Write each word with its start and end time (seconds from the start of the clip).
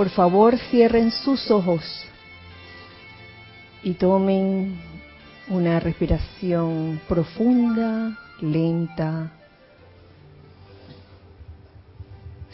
Por 0.00 0.08
favor, 0.08 0.56
cierren 0.70 1.10
sus 1.10 1.50
ojos 1.50 1.82
y 3.82 3.92
tomen 3.92 4.80
una 5.46 5.78
respiración 5.78 6.98
profunda, 7.06 8.18
lenta. 8.40 9.30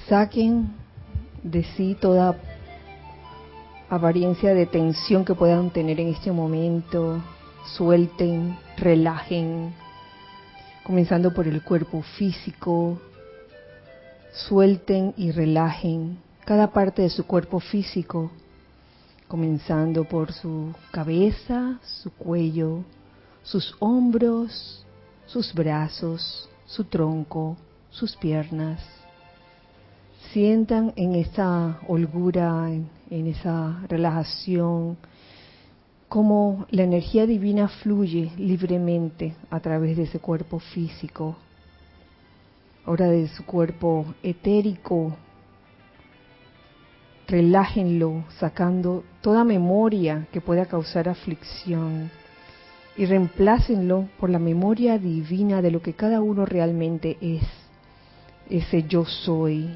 Saquen 0.09 0.73
de 1.45 1.63
sí 1.77 1.97
toda 2.01 2.37
apariencia 3.91 4.53
de 4.53 4.67
tensión 4.67 5.25
que 5.25 5.37
puedan 5.37 5.71
tener 5.71 6.01
en 6.01 6.09
este 6.09 6.33
momento. 6.33 7.23
Suelten, 7.77 8.59
relajen, 8.77 9.73
comenzando 10.83 11.33
por 11.33 11.47
el 11.47 11.63
cuerpo 11.63 12.03
físico. 12.03 13.01
Suelten 14.33 15.15
y 15.17 15.31
relajen 15.31 16.26
cada 16.47 16.69
parte 16.69 17.03
de 17.03 17.11
su 17.11 17.27
cuerpo 17.27 17.59
físico, 17.59 18.31
comenzando 19.27 20.05
por 20.05 20.33
su 20.33 20.73
cabeza, 20.93 21.81
su 21.83 22.13
cuello, 22.13 22.85
sus 23.43 23.75
hombros, 23.81 24.87
sus 25.27 25.53
brazos, 25.53 26.49
su 26.65 26.85
tronco, 26.85 27.57
sus 27.91 28.15
piernas. 28.15 28.81
Sientan 30.33 30.93
en 30.95 31.17
esa 31.17 31.81
holgura, 31.89 32.71
en, 32.71 33.27
esa 33.27 33.83
relajación, 33.89 34.97
cómo 36.09 36.67
la 36.71 36.85
energía 36.85 37.27
divina 37.27 37.67
fluye 37.67 38.31
libremente 38.37 39.35
a 39.51 39.59
través 39.59 39.97
de 39.97 40.05
ese 40.05 40.21
cuerpo 40.21 40.61
físico. 40.61 41.35
Ahora 42.85 43.09
de 43.09 43.27
su 43.27 43.45
cuerpo 43.45 44.15
etérico, 44.23 45.17
relájenlo 47.29 48.25
sacando 48.39 49.05
toda 49.21 49.45
memoria 49.45 50.29
que 50.33 50.41
pueda 50.41 50.67
causar 50.67 51.09
aflicción. 51.09 52.11
Y 52.97 53.05
reemplácenlo 53.05 54.09
por 54.19 54.31
la 54.31 54.39
memoria 54.39 54.99
divina 54.99 55.61
de 55.61 55.71
lo 55.71 55.83
que 55.83 55.95
cada 55.95 56.23
uno 56.23 56.47
realmente 56.47 57.19
es. 57.21 57.43
Ese 58.49 58.85
yo 58.85 59.05
soy, 59.05 59.69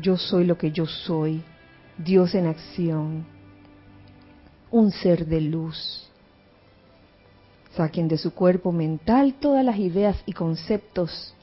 yo 0.00 0.16
soy 0.16 0.44
lo 0.44 0.56
que 0.56 0.70
yo 0.70 0.86
soy, 0.86 1.42
Dios 1.96 2.34
en 2.34 2.46
acción, 2.46 3.24
un 4.70 4.90
ser 4.92 5.26
de 5.26 5.40
luz. 5.40 6.08
Saquen 7.74 8.08
de 8.08 8.18
su 8.18 8.34
cuerpo 8.34 8.70
mental 8.70 9.34
todas 9.40 9.64
las 9.64 9.78
ideas 9.78 10.16
y 10.26 10.32
conceptos 10.32 11.34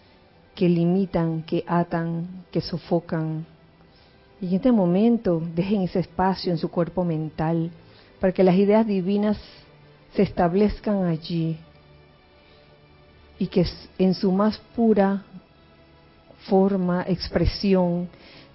que 0.54 0.70
limitan, 0.70 1.44
que 1.44 1.66
atan, 1.68 2.46
que 2.52 2.62
sofocan, 2.62 3.46
y 4.46 4.50
en 4.50 4.56
este 4.58 4.72
momento 4.72 5.42
dejen 5.56 5.82
ese 5.82 6.02
espacio 6.02 6.52
en 6.52 6.60
su 6.60 6.70
cuerpo 6.70 7.04
mental 7.04 7.72
para 8.20 8.32
que 8.32 8.44
las 8.44 8.54
ideas 8.54 8.86
divinas 8.86 9.40
se 10.14 10.22
establezcan 10.22 11.06
allí 11.06 11.58
y 13.40 13.48
que 13.48 13.66
en 13.98 14.14
su 14.14 14.32
más 14.32 14.60
pura 14.76 15.24
forma, 16.48 17.04
expresión, 17.08 18.08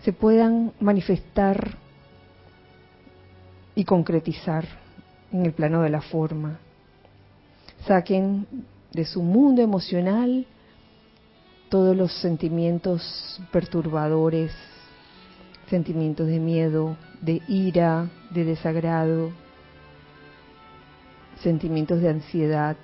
se 0.04 0.12
puedan 0.12 0.72
manifestar 0.78 1.76
y 3.74 3.82
concretizar 3.82 4.64
en 5.32 5.44
el 5.44 5.52
plano 5.52 5.82
de 5.82 5.90
la 5.90 6.02
forma. 6.02 6.60
Saquen 7.84 8.46
de 8.92 9.04
su 9.04 9.22
mundo 9.22 9.60
emocional 9.60 10.46
todos 11.68 11.96
los 11.96 12.12
sentimientos 12.20 13.40
perturbadores, 13.50 14.52
sentimientos 15.70 16.26
de 16.26 16.40
miedo, 16.40 16.96
de 17.22 17.40
ira, 17.46 18.10
de 18.30 18.44
desagrado, 18.44 19.30
sentimientos 21.42 22.02
de 22.02 22.10
ansiedad 22.10 22.76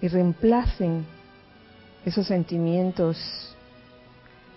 y 0.00 0.08
reemplacen 0.08 1.04
esos 2.06 2.26
sentimientos 2.28 3.18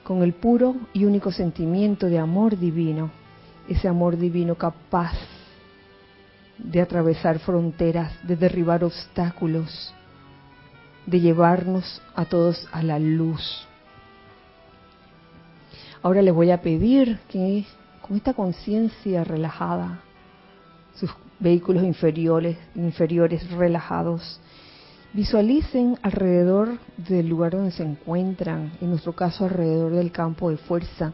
con 0.03 0.21
el 0.21 0.33
puro 0.33 0.75
y 0.93 1.05
único 1.05 1.31
sentimiento 1.31 2.07
de 2.07 2.19
amor 2.19 2.57
divino, 2.57 3.11
ese 3.67 3.87
amor 3.87 4.17
divino 4.17 4.55
capaz 4.55 5.13
de 6.57 6.79
atravesar 6.79 7.39
fronteras, 7.39 8.13
de 8.25 8.35
derribar 8.35 8.83
obstáculos, 8.83 9.93
de 11.05 11.19
llevarnos 11.19 12.01
a 12.15 12.25
todos 12.25 12.67
a 12.71 12.83
la 12.83 12.99
luz. 12.99 13.67
Ahora 16.03 16.21
les 16.21 16.33
voy 16.33 16.51
a 16.51 16.61
pedir 16.61 17.17
que 17.29 17.65
con 18.01 18.17
esta 18.17 18.33
conciencia 18.33 19.23
relajada, 19.23 20.01
sus 20.95 21.09
vehículos 21.39 21.81
inferiores, 21.83 22.57
inferiores 22.75 23.49
relajados, 23.51 24.41
visualicen 25.13 25.97
alrededor 26.01 26.77
del 26.97 27.29
lugar 27.29 27.53
donde 27.53 27.71
se 27.71 27.83
encuentran, 27.83 28.73
en 28.81 28.89
nuestro 28.89 29.13
caso 29.13 29.45
alrededor 29.45 29.93
del 29.93 30.11
campo 30.11 30.49
de 30.49 30.57
fuerza 30.57 31.13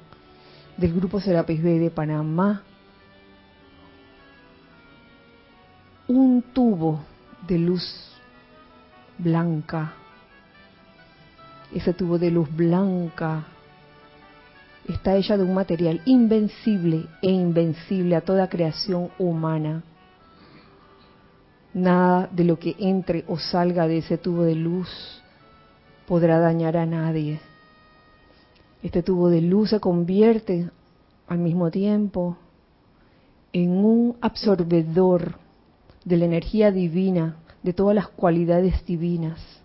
del 0.75 0.91
Grupo 0.95 1.21
Serapis 1.21 1.61
B 1.61 1.77
de 1.77 1.91
Panamá, 1.91 2.63
un 6.07 6.41
tubo 6.41 7.01
de 7.47 7.59
luz 7.59 8.11
blanca. 9.19 9.93
Ese 11.71 11.93
tubo 11.93 12.17
de 12.17 12.31
luz 12.31 12.49
blanca 12.55 13.45
está 14.93 15.15
hecha 15.15 15.37
de 15.37 15.43
un 15.43 15.53
material 15.53 16.01
invencible 16.05 17.05
e 17.21 17.29
invencible 17.29 18.15
a 18.15 18.21
toda 18.21 18.49
creación 18.49 19.09
humana. 19.19 19.83
Nada 21.73 22.27
de 22.31 22.43
lo 22.43 22.57
que 22.57 22.75
entre 22.79 23.23
o 23.27 23.37
salga 23.37 23.87
de 23.87 23.99
ese 23.99 24.17
tubo 24.17 24.43
de 24.43 24.55
luz 24.55 24.89
podrá 26.07 26.39
dañar 26.39 26.75
a 26.75 26.85
nadie. 26.85 27.39
Este 28.81 29.03
tubo 29.03 29.29
de 29.29 29.41
luz 29.41 29.69
se 29.69 29.79
convierte 29.79 30.69
al 31.27 31.37
mismo 31.37 31.69
tiempo 31.69 32.37
en 33.53 33.71
un 33.71 34.17
absorbedor 34.21 35.35
de 36.03 36.17
la 36.17 36.25
energía 36.25 36.71
divina, 36.71 37.37
de 37.61 37.73
todas 37.73 37.93
las 37.93 38.07
cualidades 38.07 38.83
divinas 38.85 39.58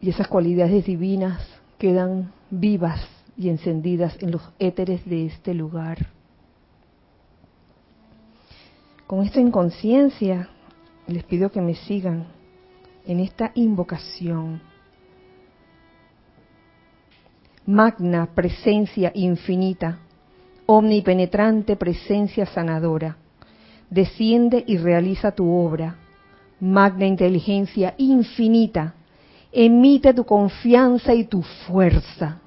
y 0.00 0.10
esas 0.10 0.28
cualidades 0.28 0.84
divinas 0.84 1.40
quedan 1.78 2.32
vivas 2.50 3.00
y 3.36 3.48
encendidas 3.48 4.16
en 4.20 4.30
los 4.30 4.42
éteres 4.58 5.04
de 5.04 5.26
este 5.26 5.54
lugar. 5.54 6.08
Con 9.06 9.24
esta 9.24 9.40
inconsciencia 9.40 10.48
les 11.06 11.24
pido 11.24 11.50
que 11.50 11.60
me 11.60 11.74
sigan 11.74 12.26
en 13.06 13.20
esta 13.20 13.50
invocación. 13.54 14.60
Magna 17.66 18.26
presencia 18.34 19.10
infinita, 19.14 19.98
omnipenetrante 20.66 21.76
presencia 21.76 22.46
sanadora, 22.46 23.16
desciende 23.90 24.64
y 24.66 24.76
realiza 24.76 25.32
tu 25.32 25.50
obra. 25.52 25.96
Magna 26.60 27.06
inteligencia 27.06 27.94
infinita, 27.96 28.94
Emite 29.52 30.14
tu 30.14 30.24
confianza 30.24 31.12
y 31.12 31.24
tu 31.24 31.42
fuerza. 31.42 32.40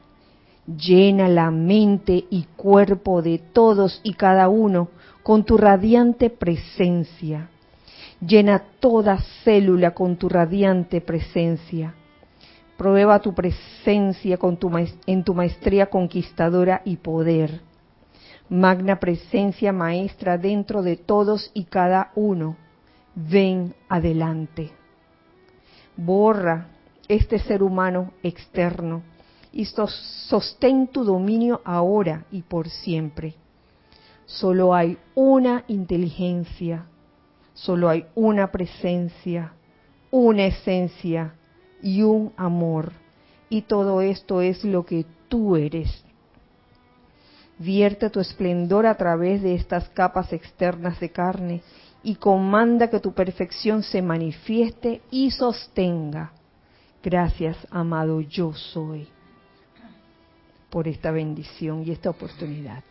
Llena 0.66 1.28
la 1.28 1.52
mente 1.52 2.24
y 2.30 2.44
cuerpo 2.56 3.22
de 3.22 3.40
todos 3.40 4.00
y 4.04 4.14
cada 4.14 4.48
uno 4.48 4.88
con 5.22 5.44
tu 5.44 5.58
radiante 5.58 6.30
presencia. 6.30 7.50
Llena 8.26 8.64
toda 8.80 9.20
célula 9.44 9.92
con 9.92 10.16
tu 10.16 10.30
radiante 10.30 11.02
presencia. 11.02 11.94
Prueba 12.78 13.20
tu 13.20 13.34
presencia 13.34 14.38
con 14.38 14.56
tu 14.56 14.72
en 15.06 15.24
tu 15.24 15.34
maestría 15.34 15.88
conquistadora 15.88 16.82
y 16.86 16.96
poder. 16.96 17.62
Magna 18.48 19.00
presencia 19.00 19.74
maestra 19.74 20.38
dentro 20.38 20.82
de 20.82 20.96
todos 20.96 21.52
y 21.54 21.66
cada 21.66 22.12
uno. 22.16 22.56
Ven 23.16 23.76
adelante. 23.90 24.72
Borra 25.98 26.73
este 27.08 27.40
ser 27.40 27.64
humano 27.64 28.12
externo 28.24 29.04
y 29.52 29.66
sostén 29.66 30.88
tu 30.88 31.04
dominio 31.04 31.62
ahora 31.64 32.26
y 32.32 32.42
por 32.42 32.70
siempre. 32.70 33.36
Solo 34.26 34.74
hay 34.74 34.98
una 35.14 35.64
inteligencia, 35.68 36.88
solo 37.54 37.90
hay 37.90 38.06
una 38.16 38.52
presencia, 38.52 39.54
una 40.10 40.46
esencia 40.46 41.36
y 41.82 42.02
un 42.02 42.34
amor. 42.36 42.94
Y 43.50 43.62
todo 43.64 44.02
esto 44.02 44.42
es 44.42 44.64
lo 44.64 44.86
que 44.86 45.06
tú 45.30 45.56
eres. 45.56 46.04
Vierte 47.60 48.10
tu 48.10 48.20
esplendor 48.20 48.88
a 48.88 48.96
través 48.96 49.44
de 49.44 49.54
estas 49.54 49.88
capas 49.90 50.34
externas 50.34 51.00
de 51.00 51.12
carne 51.12 51.62
y 52.02 52.16
comanda 52.16 52.90
que 52.90 53.00
tu 53.00 53.14
perfección 53.14 53.84
se 53.84 54.02
manifieste 54.02 55.02
y 55.12 55.30
sostenga 55.30 56.32
Gracias, 57.04 57.58
amado 57.70 58.22
yo 58.22 58.54
soy. 58.54 59.08
por 60.70 60.88
esta 60.88 61.12
bendición 61.12 61.84
y 61.86 61.92
esta 61.92 62.10
oportunidad. 62.10 62.82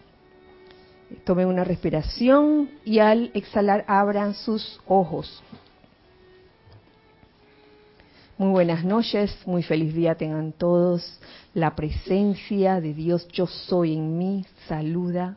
Tomen 1.25 1.49
una 1.49 1.65
respiración 1.65 2.71
y 2.85 3.01
al 3.01 3.33
exhalar 3.35 3.85
abran 3.89 4.35
sus 4.35 4.81
ojos. 4.87 5.43
Muy 8.39 8.51
buenas 8.51 8.85
noches, 8.85 9.37
muy 9.47 9.65
feliz 9.65 9.95
día 9.95 10.15
tengan 10.15 10.53
todos. 10.53 11.19
La 11.55 11.75
presencia 11.75 12.81
de 12.81 12.95
Dios 12.95 13.27
yo 13.33 13.49
soy 13.49 13.95
en 13.95 14.17
mí 14.17 14.47
saluda, 14.69 15.37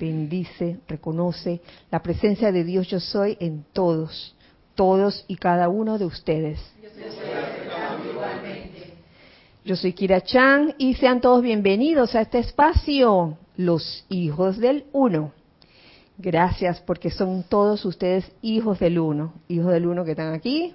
bendice, 0.00 0.78
reconoce. 0.88 1.60
La 1.90 2.02
presencia 2.02 2.50
de 2.50 2.64
Dios 2.64 2.88
yo 2.88 2.98
soy 2.98 3.36
en 3.40 3.66
todos, 3.74 4.34
todos 4.74 5.26
y 5.28 5.36
cada 5.36 5.68
uno 5.68 5.98
de 5.98 6.06
ustedes. 6.06 6.58
Yo 6.82 6.88
soy 6.88 7.33
Kira 9.64 10.20
Chan 10.20 10.74
y 10.76 10.92
sean 10.92 11.22
todos 11.22 11.42
bienvenidos 11.42 12.14
a 12.14 12.20
este 12.20 12.38
espacio, 12.38 13.38
los 13.56 14.04
hijos 14.10 14.58
del 14.58 14.84
uno. 14.92 15.32
Gracias 16.18 16.82
porque 16.82 17.10
son 17.10 17.44
todos 17.48 17.82
ustedes 17.86 18.30
hijos 18.42 18.78
del 18.78 18.98
uno, 18.98 19.32
hijos 19.48 19.72
del 19.72 19.86
uno 19.86 20.04
que 20.04 20.10
están 20.10 20.34
aquí, 20.34 20.74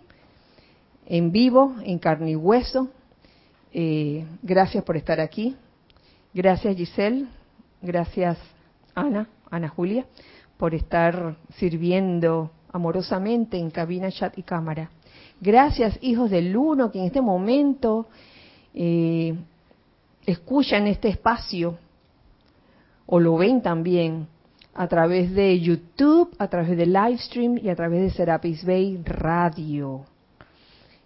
en 1.05 1.31
vivo, 1.31 1.75
en 1.83 1.99
carne 1.99 2.31
y 2.31 2.35
hueso. 2.35 2.89
Eh, 3.71 4.25
gracias 4.41 4.83
por 4.83 4.97
estar 4.97 5.19
aquí. 5.19 5.55
Gracias 6.33 6.75
Giselle, 6.75 7.27
gracias 7.83 8.39
Ana, 8.95 9.29
Ana 9.51 9.69
Julia, 9.69 10.07
por 10.57 10.73
estar 10.73 11.37
sirviendo 11.57 12.49
amorosamente 12.73 13.55
en 13.55 13.69
cabina, 13.69 14.11
chat 14.11 14.35
y 14.35 14.41
cámara. 14.41 14.89
Gracias 15.39 15.99
hijos 16.01 16.31
del 16.31 16.57
uno 16.57 16.91
que 16.91 16.97
en 16.97 17.05
este 17.05 17.21
momento 17.21 18.07
eh, 18.73 19.35
escuchan 20.25 20.87
este 20.87 21.09
espacio 21.09 21.77
o 23.05 23.19
lo 23.19 23.37
ven 23.37 23.61
también 23.61 24.27
a 24.73 24.87
través 24.87 25.33
de 25.33 25.59
YouTube, 25.59 26.33
a 26.37 26.47
través 26.47 26.77
de 26.77 26.85
Livestream 26.85 27.57
y 27.57 27.69
a 27.69 27.75
través 27.75 28.01
de 28.01 28.11
Serapis 28.11 28.63
Bay 28.63 29.01
Radio. 29.03 30.05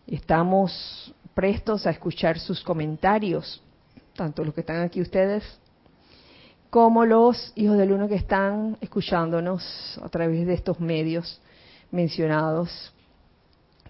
Estamos 0.06 1.13
prestos 1.33 1.88
a 1.88 1.92
escuchar 1.92 2.38
sus 2.38 2.62
comentarios, 2.62 3.62
tanto 4.15 4.44
los 4.44 4.54
que 4.54 4.62
están 4.62 4.81
aquí 4.81 5.01
ustedes 5.01 5.44
como 6.74 7.06
los 7.06 7.54
hijos 7.54 7.77
del 7.77 7.92
uno 7.92 8.07
que 8.07 8.15
están 8.15 8.77
escuchándonos 8.81 10.00
a 10.01 10.10
través 10.10 10.48
de 10.48 10.56
estos 10.56 10.80
medios 10.80 11.39
mencionados. 11.92 12.92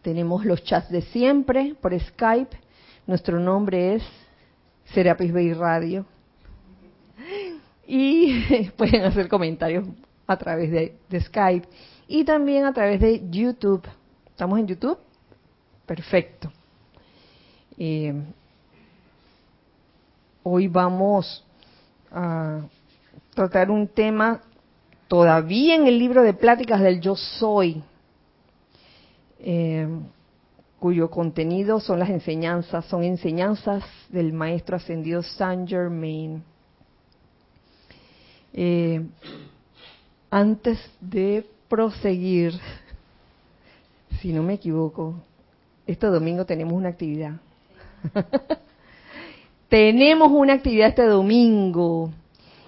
Tenemos 0.01 0.43
los 0.43 0.61
chats 0.65 0.89
de 0.89 1.01
siempre 1.01 1.75
por 1.81 1.97
Skype 1.97 2.57
nuestro 3.05 3.39
nombre 3.39 3.95
es 3.95 4.03
Serapis 4.93 5.33
Bay 5.33 5.53
Radio. 5.53 6.05
Y 7.85 8.69
pueden 8.77 9.03
hacer 9.03 9.27
comentarios 9.27 9.85
a 10.25 10.37
través 10.37 10.71
de, 10.71 11.21
Skype 11.21 11.67
y 12.07 12.23
también 12.23 12.65
a 12.65 12.73
través 12.73 12.99
de 13.01 13.23
YouTube. 13.29 13.83
¿Estamos 14.27 14.59
en 14.59 14.67
YouTube? 14.67 14.97
Perfecto. 15.85 16.51
Eh, 17.77 18.13
hoy 20.43 20.67
vamos 20.67 21.45
a 22.11 22.61
tratar 23.33 23.69
un 23.69 23.87
tema 23.87 24.41
todavía 25.07 25.75
en 25.75 25.87
el 25.87 25.99
libro 25.99 26.23
de 26.23 26.33
pláticas 26.33 26.79
del 26.81 27.01
yo 27.01 27.15
soy. 27.15 27.83
Eh, 29.39 29.87
cuyo 30.83 31.09
contenido 31.09 31.79
son 31.79 31.99
las 31.99 32.09
enseñanzas, 32.09 32.83
son 32.87 33.05
enseñanzas 33.05 33.85
del 34.09 34.33
maestro 34.33 34.75
ascendido 34.75 35.23
Saint 35.23 35.65
Germain. 35.65 36.43
Eh, 38.51 39.01
antes 40.29 40.77
de 40.99 41.45
proseguir, 41.69 42.59
si 44.19 44.33
no 44.33 44.43
me 44.43 44.55
equivoco, 44.55 45.15
este 45.87 46.07
domingo 46.07 46.43
tenemos 46.45 46.73
una 46.73 46.89
actividad. 46.89 47.35
tenemos 49.69 50.33
una 50.33 50.51
actividad 50.51 50.89
este 50.89 51.05
domingo 51.05 52.11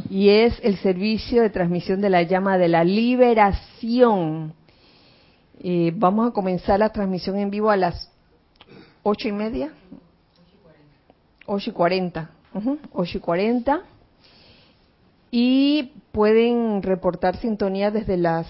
y 0.10 0.30
es 0.30 0.58
el 0.64 0.78
servicio 0.78 1.42
de 1.42 1.50
transmisión 1.50 2.00
de 2.00 2.10
la 2.10 2.22
llama 2.22 2.58
de 2.58 2.70
la 2.70 2.86
liberación 2.86 4.54
eh, 5.60 5.92
vamos 5.96 6.30
a 6.30 6.34
comenzar 6.34 6.80
la 6.80 6.90
transmisión 6.90 7.38
en 7.38 7.50
vivo 7.50 7.70
a 7.70 7.78
las 7.78 8.12
ocho 9.04 9.28
y 9.28 9.32
media. 9.32 9.72
Ocho 11.46 11.70
y 11.70 11.74
cuarenta. 11.74 12.30
Ocho 12.92 13.18
y 13.18 13.22
cuarenta. 13.22 13.82
Y 15.32 15.92
pueden 16.12 16.82
reportar 16.82 17.38
sintonía 17.38 17.92
desde 17.92 18.18
las 18.18 18.48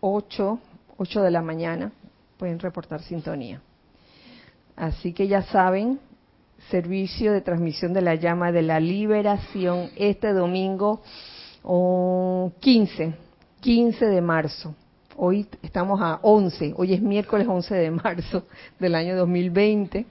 ocho, 0.00 0.58
ocho 0.96 1.22
de 1.22 1.30
la 1.30 1.42
mañana. 1.42 1.92
Pueden 2.38 2.58
reportar 2.58 3.02
sintonía. 3.02 3.60
Así 4.76 5.12
que 5.12 5.26
ya 5.26 5.42
saben, 5.42 5.98
servicio 6.70 7.32
de 7.32 7.40
transmisión 7.40 7.92
de 7.92 8.02
la 8.02 8.14
llama 8.14 8.52
de 8.52 8.62
la 8.62 8.80
liberación 8.80 9.90
este 9.96 10.32
domingo 10.32 11.02
15, 11.62 13.14
15 13.60 14.06
de 14.06 14.20
marzo. 14.20 14.74
Hoy 15.18 15.46
estamos 15.62 16.02
a 16.02 16.18
11, 16.20 16.74
hoy 16.76 16.92
es 16.92 17.00
miércoles 17.00 17.48
11 17.48 17.74
de 17.74 17.90
marzo 17.90 18.44
del 18.78 18.94
año 18.94 19.16
2020. 19.16 20.04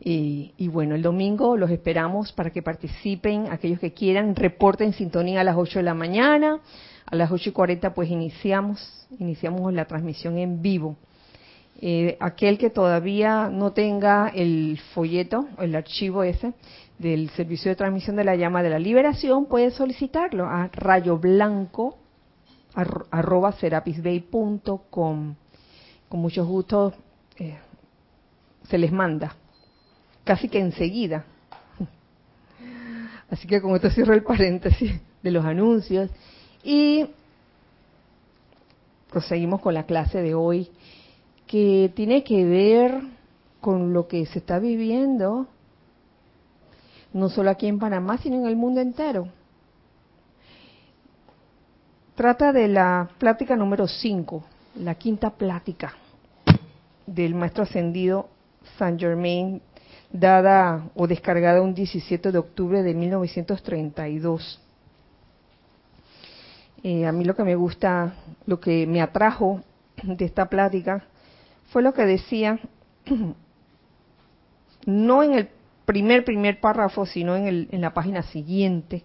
Y, 0.00 0.52
y, 0.58 0.68
bueno, 0.68 0.94
el 0.94 1.00
domingo 1.00 1.56
los 1.56 1.70
esperamos 1.70 2.30
para 2.32 2.50
que 2.50 2.60
participen, 2.60 3.46
aquellos 3.50 3.80
que 3.80 3.94
quieran, 3.94 4.36
reporten 4.36 4.92
sintonía 4.92 5.40
a 5.40 5.44
las 5.44 5.56
8 5.56 5.78
de 5.78 5.82
la 5.82 5.94
mañana, 5.94 6.60
a 7.06 7.16
las 7.16 7.30
8 7.30 7.48
y 7.48 7.52
40 7.52 7.94
pues 7.94 8.10
iniciamos, 8.10 9.06
iniciamos 9.18 9.72
la 9.72 9.86
transmisión 9.86 10.36
en 10.36 10.60
vivo. 10.60 10.96
Eh, 11.80 12.18
aquel 12.20 12.58
que 12.58 12.68
todavía 12.68 13.48
no 13.48 13.72
tenga 13.72 14.28
el 14.28 14.78
folleto, 14.92 15.48
el 15.58 15.74
archivo 15.74 16.22
ese 16.22 16.52
del 16.98 17.30
servicio 17.30 17.70
de 17.70 17.76
transmisión 17.76 18.14
de 18.16 18.24
la 18.24 18.36
llama 18.36 18.62
de 18.62 18.68
la 18.70 18.78
liberación, 18.78 19.46
puede 19.46 19.70
solicitarlo 19.70 20.44
a 20.44 20.68
rayo 20.74 21.16
arroba 23.10 23.52
serapisbay.com. 23.52 25.34
Con 26.08 26.20
mucho 26.20 26.46
gusto 26.46 26.94
eh, 27.36 27.58
se 28.68 28.78
les 28.78 28.92
manda, 28.92 29.34
casi 30.24 30.48
que 30.48 30.60
enseguida. 30.60 31.24
Así 33.30 33.46
que 33.46 33.60
con 33.60 33.74
esto 33.74 33.90
cierro 33.90 34.14
el 34.14 34.22
paréntesis 34.22 34.92
de 35.22 35.30
los 35.30 35.44
anuncios 35.44 36.10
y 36.62 37.10
proseguimos 39.10 39.60
con 39.60 39.74
la 39.74 39.84
clase 39.84 40.22
de 40.22 40.34
hoy 40.34 40.70
que 41.46 41.92
tiene 41.94 42.24
que 42.24 42.44
ver 42.44 43.00
con 43.60 43.92
lo 43.92 44.06
que 44.06 44.24
se 44.26 44.38
está 44.38 44.58
viviendo 44.58 45.48
no 47.12 47.28
solo 47.30 47.50
aquí 47.50 47.66
en 47.66 47.78
Panamá, 47.78 48.18
sino 48.18 48.36
en 48.36 48.46
el 48.46 48.56
mundo 48.56 48.80
entero. 48.80 49.28
Trata 52.18 52.52
de 52.52 52.66
la 52.66 53.08
plática 53.16 53.54
número 53.54 53.86
5, 53.86 54.42
la 54.80 54.96
quinta 54.96 55.30
plática 55.30 55.94
del 57.06 57.36
maestro 57.36 57.62
ascendido 57.62 58.28
Saint 58.76 58.98
Germain, 58.98 59.62
dada 60.10 60.88
o 60.96 61.06
descargada 61.06 61.62
un 61.62 61.74
17 61.74 62.32
de 62.32 62.38
octubre 62.38 62.82
de 62.82 62.92
1932. 62.92 64.60
Eh, 66.82 67.06
a 67.06 67.12
mí 67.12 67.24
lo 67.24 67.36
que 67.36 67.44
me 67.44 67.54
gusta, 67.54 68.16
lo 68.46 68.58
que 68.58 68.84
me 68.88 69.00
atrajo 69.00 69.60
de 70.02 70.24
esta 70.24 70.46
plática 70.46 71.04
fue 71.70 71.84
lo 71.84 71.94
que 71.94 72.04
decía, 72.04 72.58
no 74.86 75.22
en 75.22 75.34
el 75.34 75.48
primer, 75.84 76.24
primer 76.24 76.58
párrafo, 76.58 77.06
sino 77.06 77.36
en, 77.36 77.46
el, 77.46 77.68
en 77.70 77.80
la 77.80 77.94
página 77.94 78.24
siguiente, 78.24 79.04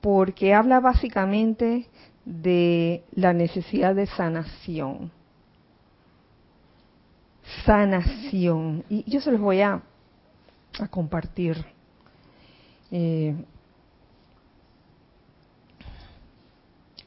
porque 0.00 0.54
habla 0.54 0.80
básicamente 0.80 1.86
de 2.24 3.04
la 3.14 3.32
necesidad 3.32 3.94
de 3.94 4.06
sanación. 4.06 5.10
Sanación. 7.64 8.84
Y 8.88 9.08
yo 9.10 9.20
se 9.20 9.30
los 9.30 9.40
voy 9.40 9.60
a, 9.60 9.82
a 10.78 10.88
compartir. 10.88 11.64
Eh, 12.90 13.34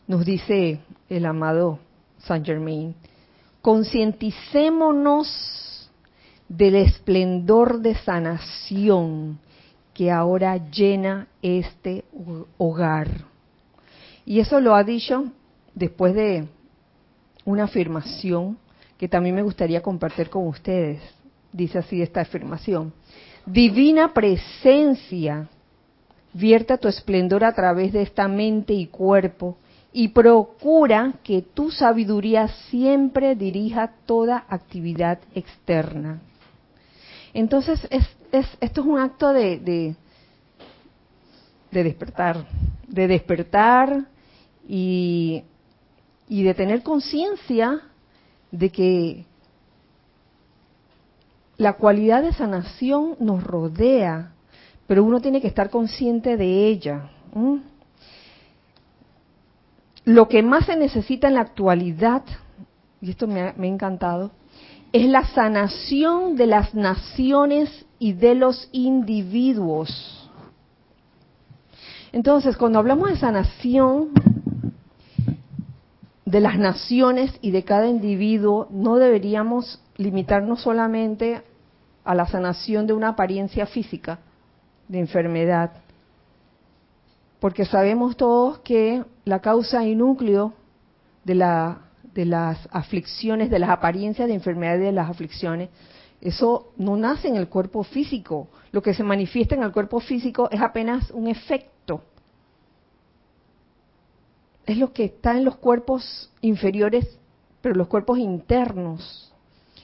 nos 0.08 0.26
dice 0.26 0.80
el 1.10 1.26
amado 1.26 1.80
Saint 2.20 2.46
Germain, 2.46 2.96
concienticémonos 3.62 5.90
del 6.48 6.76
esplendor 6.76 7.82
de 7.82 7.96
sanación 7.96 9.40
que 9.94 10.12
ahora 10.12 10.58
llena 10.70 11.28
este 11.42 12.06
hogar 12.58 13.26
y 14.28 14.42
eso 14.42 14.60
lo 14.60 14.76
ha 14.76 14.84
dicho 14.84 15.24
después 15.74 16.14
de 16.14 16.50
una 17.46 17.64
afirmación 17.64 18.58
que 18.98 19.08
también 19.08 19.34
me 19.34 19.42
gustaría 19.42 19.82
compartir 19.82 20.30
con 20.30 20.46
ustedes. 20.48 21.00
Dice 21.54 21.78
así 21.78 22.02
esta 22.02 22.20
afirmación. 22.20 22.92
Divina 23.46 24.14
presencia, 24.14 25.48
vierta 26.34 26.78
tu 26.78 26.90
esplendor 26.90 27.46
a 27.46 27.54
través 27.54 27.94
de 27.94 28.02
esta 28.02 28.28
mente 28.28 28.74
y 28.74 28.88
cuerpo 28.88 29.56
y 29.94 30.10
procura 30.10 31.14
que 31.24 31.42
tu 31.42 31.72
sabiduría 31.72 32.50
siempre 32.70 33.34
dirija 33.34 33.94
toda 34.06 34.44
actividad 34.50 35.20
externa. 35.36 36.20
Entonces, 37.34 37.80
esto 37.90 38.82
es 38.82 38.86
un 38.86 39.00
acto 39.00 39.32
de, 39.32 39.96
de, 41.72 41.84
despertar, 41.84 42.46
de 42.90 43.08
despertar 43.08 44.17
y, 44.68 45.44
de 46.30 46.54
tener 46.54 46.84
conciencia 46.84 47.82
de 48.52 48.70
que 48.70 49.26
la 51.58 51.74
cualidad 51.74 52.22
de 52.22 52.34
sanación 52.34 53.16
nos 53.20 53.44
rodea, 53.44 54.34
pero 54.86 55.04
uno 55.04 55.22
tiene 55.22 55.42
que 55.42 55.48
estar 55.48 55.70
consciente 55.70 56.38
de 56.38 56.68
ella. 56.68 57.10
Lo 60.06 60.28
que 60.28 60.44
más 60.44 60.66
se 60.66 60.76
necesita 60.76 61.28
en 61.28 61.36
la 61.36 61.42
actualidad, 61.42 62.24
y 63.02 63.12
esto 63.12 63.28
me 63.28 63.42
ha, 63.42 63.54
me 63.58 63.68
ha 63.68 63.72
encantado, 63.72 64.32
es 64.94 65.06
la 65.08 65.26
sanación 65.26 66.36
de 66.36 66.48
las 66.48 66.74
naciones 66.74 67.86
y 68.00 68.14
de 68.14 68.36
los 68.36 68.70
individuos. 68.72 70.30
Entonces, 72.14 72.56
cuando 72.56 72.80
hablamos 72.80 73.10
de 73.10 73.18
sanación 73.18 74.12
de 76.28 76.42
las 76.42 76.60
naciones 76.60 77.32
y 77.42 77.52
de 77.52 77.64
cada 77.64 77.88
individuo, 77.88 78.68
no 78.70 78.98
deberíamos 78.98 79.82
limitarnos 79.96 80.62
solamente 80.62 81.42
a 82.04 82.14
la 82.16 82.28
sanación 82.28 82.86
de 82.86 82.92
una 82.92 83.10
apariencia 83.10 83.66
física 83.66 84.20
de 84.90 85.00
enfermedad, 85.00 85.72
porque 87.40 87.64
sabemos 87.64 88.18
todos 88.18 88.60
que 88.60 89.06
la 89.24 89.40
causa 89.40 89.86
y 89.86 89.96
núcleo 89.96 90.52
de, 91.24 91.36
la, 91.36 91.78
de 92.14 92.26
las 92.26 92.68
aflicciones, 92.74 93.50
de 93.50 93.60
las 93.60 93.70
apariencias 93.70 94.28
de 94.28 94.34
enfermedad 94.34 94.80
de 94.80 94.92
las 94.92 95.10
aflicciones, 95.10 95.70
eso 96.20 96.74
no 96.76 96.98
nace 96.98 97.30
en 97.30 97.38
el 97.38 97.48
cuerpo 97.48 97.84
físico. 97.84 98.50
Lo 98.74 98.82
que 98.82 98.94
se 98.94 99.04
manifiesta 99.04 99.56
en 99.56 99.64
el 99.64 99.72
cuerpo 99.72 100.02
físico 100.02 100.50
es 100.52 100.60
apenas 100.60 101.10
un 101.12 101.28
efecto. 101.28 101.77
Es 104.68 104.78
lo 104.78 104.92
que 104.92 105.06
está 105.06 105.32
en 105.38 105.46
los 105.46 105.56
cuerpos 105.56 106.30
inferiores, 106.42 107.18
pero 107.62 107.74
los 107.74 107.88
cuerpos 107.88 108.20
internos, 108.20 109.34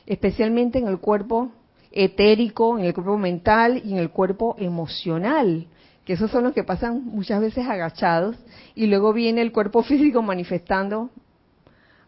especialmente 0.05 0.77
en 0.77 0.87
el 0.87 0.99
cuerpo 0.99 1.51
etérico, 1.91 2.77
en 2.77 2.83
el 2.83 2.93
cuerpo 2.93 3.17
mental 3.17 3.81
y 3.85 3.93
en 3.93 3.99
el 3.99 4.09
cuerpo 4.09 4.55
emocional, 4.59 5.67
que 6.03 6.13
esos 6.13 6.29
son 6.31 6.43
los 6.43 6.53
que 6.53 6.65
pasan 6.65 7.05
muchas 7.05 7.39
veces 7.39 7.65
agachados 7.65 8.35
y 8.75 8.87
luego 8.87 9.13
viene 9.13 9.41
el 9.41 9.53
cuerpo 9.53 9.83
físico 9.83 10.21
manifestando 10.21 11.11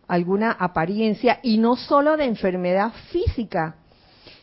alguna 0.08 0.52
apariencia 0.52 1.40
y 1.42 1.58
no 1.58 1.78
solo 1.78 2.18
de 2.18 2.26
enfermedad 2.26 2.92
física, 3.10 3.76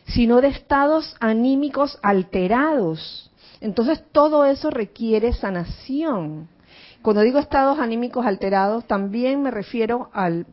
sino 0.07 0.41
de 0.41 0.47
estados 0.47 1.15
anímicos 1.19 1.99
alterados. 2.01 3.31
Entonces 3.61 4.03
todo 4.11 4.45
eso 4.45 4.71
requiere 4.71 5.33
sanación. 5.33 6.49
Cuando 7.03 7.21
digo 7.21 7.37
estados 7.37 7.79
anímicos 7.79 8.25
alterados, 8.25 8.85
también 8.87 9.41
me 9.41 9.51
refiero 9.51 10.09
al 10.13 10.47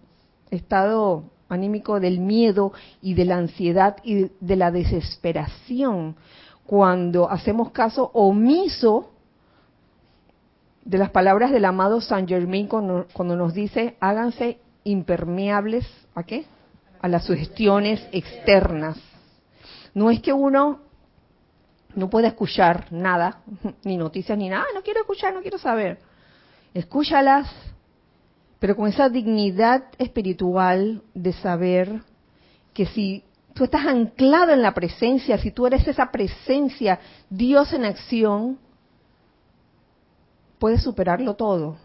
estado 0.50 1.22
anímico 1.48 2.00
del 2.00 2.18
miedo 2.18 2.72
y 3.00 3.14
de 3.14 3.24
la 3.24 3.36
ansiedad 3.36 3.98
y 4.02 4.32
de 4.40 4.56
la 4.56 4.72
desesperación, 4.72 6.16
cuando 6.66 7.30
hacemos 7.30 7.70
caso 7.70 8.10
omiso 8.14 9.12
de 10.84 10.98
las 10.98 11.10
palabras 11.10 11.52
del 11.52 11.66
amado 11.66 12.00
Saint 12.00 12.28
Germain 12.28 12.66
cuando, 12.66 13.06
nos 13.36 13.54
dice 13.54 13.96
háganse 14.00 14.58
impermeables 14.82 15.86
a 16.16 16.24
qué? 16.24 16.46
A 17.00 17.06
las 17.06 17.26
sugestiones 17.26 18.04
externas. 18.10 18.98
No 19.94 20.10
es 20.10 20.20
que 20.20 20.32
uno 20.32 20.80
no 21.94 22.10
pueda 22.10 22.26
escuchar 22.26 22.88
nada, 22.90 23.38
ni 23.84 23.96
noticias 23.96 24.36
ni 24.36 24.48
nada, 24.48 24.64
no 24.74 24.82
quiero 24.82 25.02
escuchar, 25.02 25.32
no 25.32 25.42
quiero 25.42 25.58
saber. 25.58 26.09
Escúchalas, 26.74 27.50
pero 28.58 28.76
con 28.76 28.88
esa 28.88 29.08
dignidad 29.08 29.84
espiritual 29.98 31.02
de 31.14 31.32
saber 31.32 32.02
que 32.72 32.86
si 32.86 33.24
tú 33.54 33.64
estás 33.64 33.86
anclado 33.86 34.52
en 34.52 34.62
la 34.62 34.72
presencia, 34.72 35.38
si 35.38 35.50
tú 35.50 35.66
eres 35.66 35.86
esa 35.88 36.10
presencia, 36.10 37.00
Dios 37.28 37.72
en 37.72 37.84
acción, 37.84 38.58
puedes 40.58 40.82
superarlo 40.82 41.34
todo. 41.34 41.76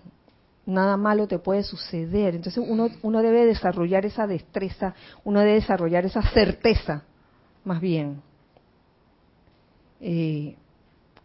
Nada 0.68 0.98
malo 0.98 1.28
te 1.28 1.40
puede 1.40 1.64
suceder. 1.64 2.36
Entonces 2.36 2.64
uno, 2.68 2.90
uno 3.02 3.22
debe 3.22 3.46
desarrollar 3.46 4.06
esa 4.06 4.28
destreza, 4.28 4.94
uno 5.24 5.40
debe 5.40 5.54
desarrollar 5.54 6.06
esa 6.06 6.22
certeza, 6.32 7.04
más 7.64 7.82
bien. 7.82 8.22
Eh, 10.02 10.56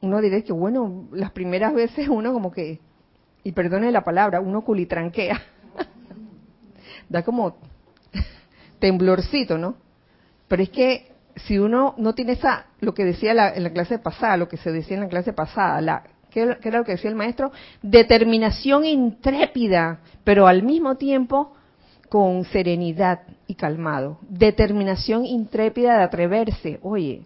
uno 0.00 0.20
dirá 0.22 0.40
que, 0.40 0.52
bueno, 0.52 1.08
las 1.12 1.32
primeras 1.32 1.74
veces 1.74 2.08
uno 2.08 2.32
como 2.32 2.50
que 2.50 2.80
y 3.44 3.52
perdone 3.52 3.90
la 3.90 4.04
palabra, 4.04 4.40
uno 4.40 4.62
culitranquea. 4.62 5.40
da 7.08 7.22
como 7.22 7.56
temblorcito, 8.78 9.58
¿no? 9.58 9.76
Pero 10.48 10.62
es 10.62 10.70
que 10.70 11.12
si 11.36 11.58
uno 11.58 11.94
no 11.96 12.14
tiene 12.14 12.32
esa, 12.32 12.66
lo 12.80 12.94
que 12.94 13.04
decía 13.04 13.30
en 13.54 13.62
la 13.62 13.70
clase 13.70 13.98
pasada, 13.98 14.36
lo 14.36 14.48
que 14.48 14.56
se 14.56 14.72
decía 14.72 14.96
en 14.96 15.04
la 15.04 15.08
clase 15.08 15.32
pasada, 15.32 15.80
la, 15.80 16.02
¿qué, 16.30 16.56
era 16.62 16.78
lo 16.78 16.84
que 16.84 16.92
decía 16.92 17.10
el 17.10 17.16
maestro? 17.16 17.52
Determinación 17.82 18.84
intrépida, 18.84 20.00
pero 20.24 20.46
al 20.46 20.62
mismo 20.62 20.96
tiempo 20.96 21.54
con 22.08 22.44
serenidad 22.44 23.20
y 23.46 23.54
calmado. 23.54 24.18
Determinación 24.28 25.24
intrépida 25.24 25.96
de 25.96 26.02
atreverse. 26.02 26.80
Oye, 26.82 27.22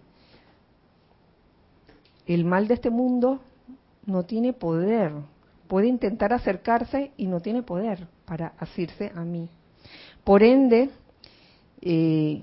el 2.27 2.45
mal 2.45 2.67
de 2.67 2.75
este 2.75 2.91
mundo 2.91 3.41
no 4.05 4.23
tiene 4.23 4.53
poder 4.53 5.11
puede 5.67 5.87
intentar 5.87 6.33
acercarse 6.33 7.11
y 7.17 7.27
no 7.27 7.39
tiene 7.39 7.63
poder 7.63 8.07
para 8.25 8.53
asirse 8.59 9.11
a 9.15 9.21
mí. 9.21 9.49
Por 10.23 10.43
ende, 10.43 10.89
eh, 11.81 12.41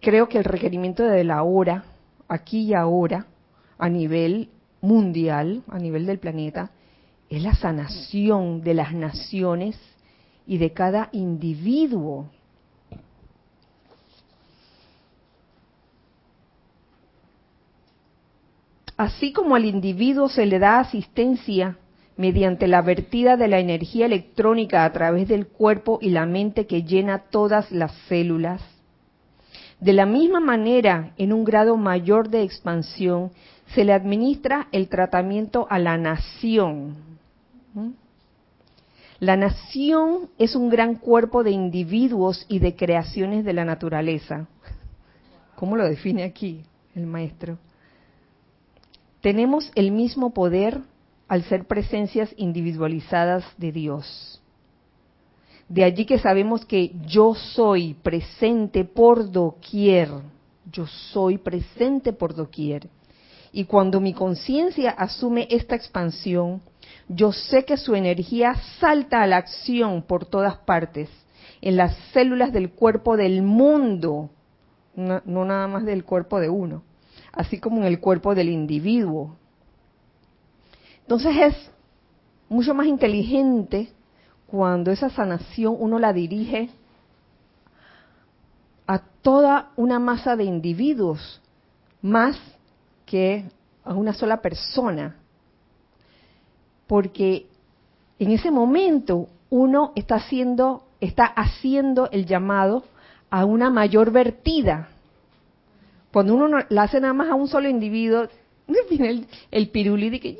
creo 0.00 0.28
que 0.28 0.38
el 0.38 0.44
requerimiento 0.44 1.04
de 1.04 1.24
la 1.24 1.42
hora, 1.42 1.84
aquí 2.28 2.62
y 2.62 2.74
ahora, 2.74 3.26
a 3.78 3.88
nivel 3.88 4.50
mundial, 4.80 5.62
a 5.68 5.78
nivel 5.78 6.06
del 6.06 6.18
planeta, 6.18 6.70
es 7.28 7.42
la 7.42 7.54
sanación 7.54 8.62
de 8.62 8.74
las 8.74 8.92
naciones 8.92 9.78
y 10.46 10.58
de 10.58 10.72
cada 10.72 11.08
individuo 11.12 12.28
Así 19.00 19.32
como 19.32 19.54
al 19.54 19.64
individuo 19.64 20.28
se 20.28 20.44
le 20.44 20.58
da 20.58 20.78
asistencia 20.78 21.78
mediante 22.18 22.68
la 22.68 22.82
vertida 22.82 23.38
de 23.38 23.48
la 23.48 23.58
energía 23.58 24.04
electrónica 24.04 24.84
a 24.84 24.92
través 24.92 25.26
del 25.26 25.46
cuerpo 25.46 25.98
y 26.02 26.10
la 26.10 26.26
mente 26.26 26.66
que 26.66 26.82
llena 26.82 27.20
todas 27.30 27.72
las 27.72 27.92
células, 28.08 28.60
de 29.80 29.94
la 29.94 30.04
misma 30.04 30.40
manera, 30.40 31.14
en 31.16 31.32
un 31.32 31.44
grado 31.44 31.78
mayor 31.78 32.28
de 32.28 32.42
expansión, 32.42 33.30
se 33.74 33.84
le 33.84 33.94
administra 33.94 34.68
el 34.70 34.90
tratamiento 34.90 35.66
a 35.70 35.78
la 35.78 35.96
nación. 35.96 36.96
La 39.18 39.38
nación 39.38 40.28
es 40.36 40.54
un 40.54 40.68
gran 40.68 40.96
cuerpo 40.96 41.42
de 41.42 41.52
individuos 41.52 42.44
y 42.50 42.58
de 42.58 42.76
creaciones 42.76 43.46
de 43.46 43.54
la 43.54 43.64
naturaleza. 43.64 44.46
¿Cómo 45.56 45.74
lo 45.78 45.88
define 45.88 46.24
aquí 46.24 46.60
el 46.94 47.06
maestro? 47.06 47.56
Tenemos 49.20 49.70
el 49.74 49.92
mismo 49.92 50.32
poder 50.32 50.80
al 51.28 51.44
ser 51.44 51.66
presencias 51.66 52.32
individualizadas 52.36 53.44
de 53.56 53.72
Dios. 53.72 54.42
De 55.68 55.84
allí 55.84 56.04
que 56.04 56.18
sabemos 56.18 56.64
que 56.64 56.92
yo 57.06 57.34
soy 57.34 57.94
presente 57.94 58.84
por 58.84 59.30
doquier, 59.30 60.08
yo 60.72 60.86
soy 60.86 61.38
presente 61.38 62.12
por 62.12 62.34
doquier. 62.34 62.88
Y 63.52 63.64
cuando 63.64 64.00
mi 64.00 64.12
conciencia 64.12 64.90
asume 64.90 65.46
esta 65.50 65.76
expansión, 65.76 66.60
yo 67.08 67.32
sé 67.32 67.64
que 67.64 67.76
su 67.76 67.94
energía 67.94 68.54
salta 68.80 69.22
a 69.22 69.26
la 69.26 69.36
acción 69.36 70.02
por 70.02 70.24
todas 70.24 70.56
partes, 70.58 71.08
en 71.60 71.76
las 71.76 71.96
células 72.12 72.52
del 72.52 72.70
cuerpo 72.70 73.16
del 73.16 73.42
mundo, 73.42 74.30
no, 74.96 75.44
nada 75.44 75.68
más 75.68 75.84
del 75.84 76.04
cuerpo 76.04 76.40
de 76.40 76.48
uno 76.48 76.82
así 77.32 77.58
como 77.58 77.78
en 77.78 77.84
el 77.84 78.00
cuerpo 78.00 78.34
del 78.34 78.48
individuo. 78.48 79.36
Entonces 81.02 81.36
es 81.36 81.70
mucho 82.48 82.74
más 82.74 82.86
inteligente 82.86 83.90
cuando 84.46 84.90
esa 84.90 85.10
sanación 85.10 85.76
uno 85.78 85.98
la 85.98 86.12
dirige 86.12 86.70
a 88.86 88.98
toda 89.22 89.70
una 89.76 90.00
masa 90.00 90.34
de 90.34 90.44
individuos, 90.44 91.40
más 92.02 92.36
que 93.06 93.44
a 93.84 93.94
una 93.94 94.12
sola 94.12 94.40
persona. 94.40 95.16
Porque 96.88 97.46
en 98.18 98.32
ese 98.32 98.50
momento 98.50 99.28
uno 99.48 99.92
está 99.94 100.16
haciendo, 100.16 100.84
está 101.00 101.24
haciendo 101.24 102.10
el 102.10 102.26
llamado 102.26 102.84
a 103.30 103.44
una 103.44 103.70
mayor 103.70 104.10
vertida. 104.10 104.88
Cuando 106.12 106.34
uno 106.34 106.58
la 106.68 106.82
hace 106.82 107.00
nada 107.00 107.14
más 107.14 107.28
a 107.28 107.34
un 107.34 107.48
solo 107.48 107.68
individuo, 107.68 108.28
el, 108.90 109.26
el 109.50 109.68
pirulí 109.68 110.10
de 110.10 110.20
que 110.20 110.36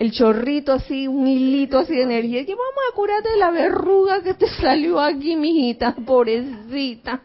el 0.00 0.12
chorrito 0.12 0.72
así, 0.72 1.06
un 1.06 1.26
hilito 1.26 1.78
así 1.78 1.94
de 1.94 2.04
energía, 2.04 2.46
que 2.46 2.54
vamos 2.54 2.82
a 2.90 2.96
curarte 2.96 3.28
de 3.32 3.36
la 3.36 3.50
verruga 3.50 4.22
que 4.22 4.32
te 4.32 4.48
salió 4.48 4.98
aquí, 4.98 5.36
mijita, 5.36 5.94
pobrecita. 5.94 7.20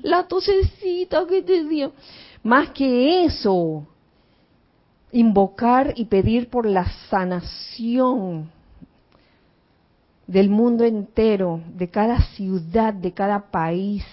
La 0.00 0.26
tosecita 0.26 1.26
que 1.26 1.42
te 1.42 1.64
dio. 1.64 1.92
Más 2.42 2.70
que 2.70 3.26
eso, 3.26 3.86
invocar 5.12 5.92
y 5.94 6.06
pedir 6.06 6.48
por 6.48 6.64
la 6.64 6.86
sanación 7.10 8.50
del 10.26 10.48
mundo 10.48 10.84
entero, 10.84 11.60
de 11.74 11.90
cada 11.90 12.22
ciudad, 12.34 12.94
de 12.94 13.12
cada 13.12 13.50
país. 13.50 14.04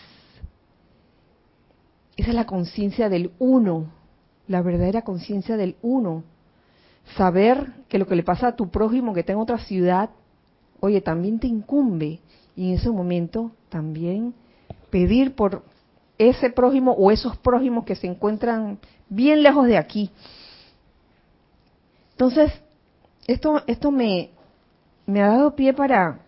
Esa 2.16 2.30
es 2.30 2.36
la 2.36 2.46
conciencia 2.46 3.10
del 3.10 3.32
uno, 3.40 3.92
la 4.48 4.62
verdadera 4.62 5.02
conciencia 5.02 5.58
del 5.58 5.76
uno 5.82 6.24
saber 7.18 7.74
que 7.90 7.98
lo 7.98 8.08
que 8.08 8.16
le 8.16 8.24
pasa 8.24 8.50
a 8.50 8.56
tu 8.56 8.70
prójimo 8.70 9.14
que 9.14 9.22
está 9.22 9.34
en 9.34 9.40
otra 9.40 9.58
ciudad, 9.60 10.10
oye, 10.80 11.02
también 11.02 11.40
te 11.40 11.48
incumbe. 11.48 12.20
Y 12.56 12.70
en 12.70 12.76
ese 12.76 12.90
momento 12.90 13.52
también 13.70 14.34
pedir 14.90 15.36
por 15.36 15.64
ese 16.18 16.50
prójimo 16.50 16.92
o 16.92 17.12
esos 17.12 17.36
prójimos 17.38 17.84
que 17.86 17.96
se 17.96 18.08
encuentran 18.08 18.80
bien 19.10 19.42
lejos 19.44 19.66
de 19.66 19.78
aquí. 19.78 20.12
Entonces, 22.12 22.52
esto, 23.26 23.64
esto 23.66 23.92
me, 23.92 24.30
me 25.06 25.22
ha 25.22 25.30
dado 25.30 25.56
pie 25.56 25.74
para, 25.74 26.20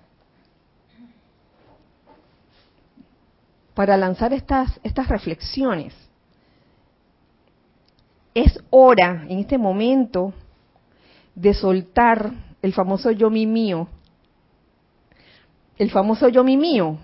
para 3.76 3.98
lanzar 3.98 4.34
estas, 4.34 4.80
estas 4.84 5.08
reflexiones. 5.10 5.94
Es 8.34 8.60
hora, 8.72 9.26
en 9.30 9.40
este 9.40 9.58
momento, 9.58 10.34
de 11.36 11.54
soltar 11.54 12.32
el 12.62 12.74
famoso 12.74 13.12
yo 13.12 13.30
mi 13.30 13.46
mío. 13.46 13.88
El 15.78 15.92
famoso 15.92 16.30
yo 16.30 16.44
mi 16.44 16.58
mío. 16.58 16.98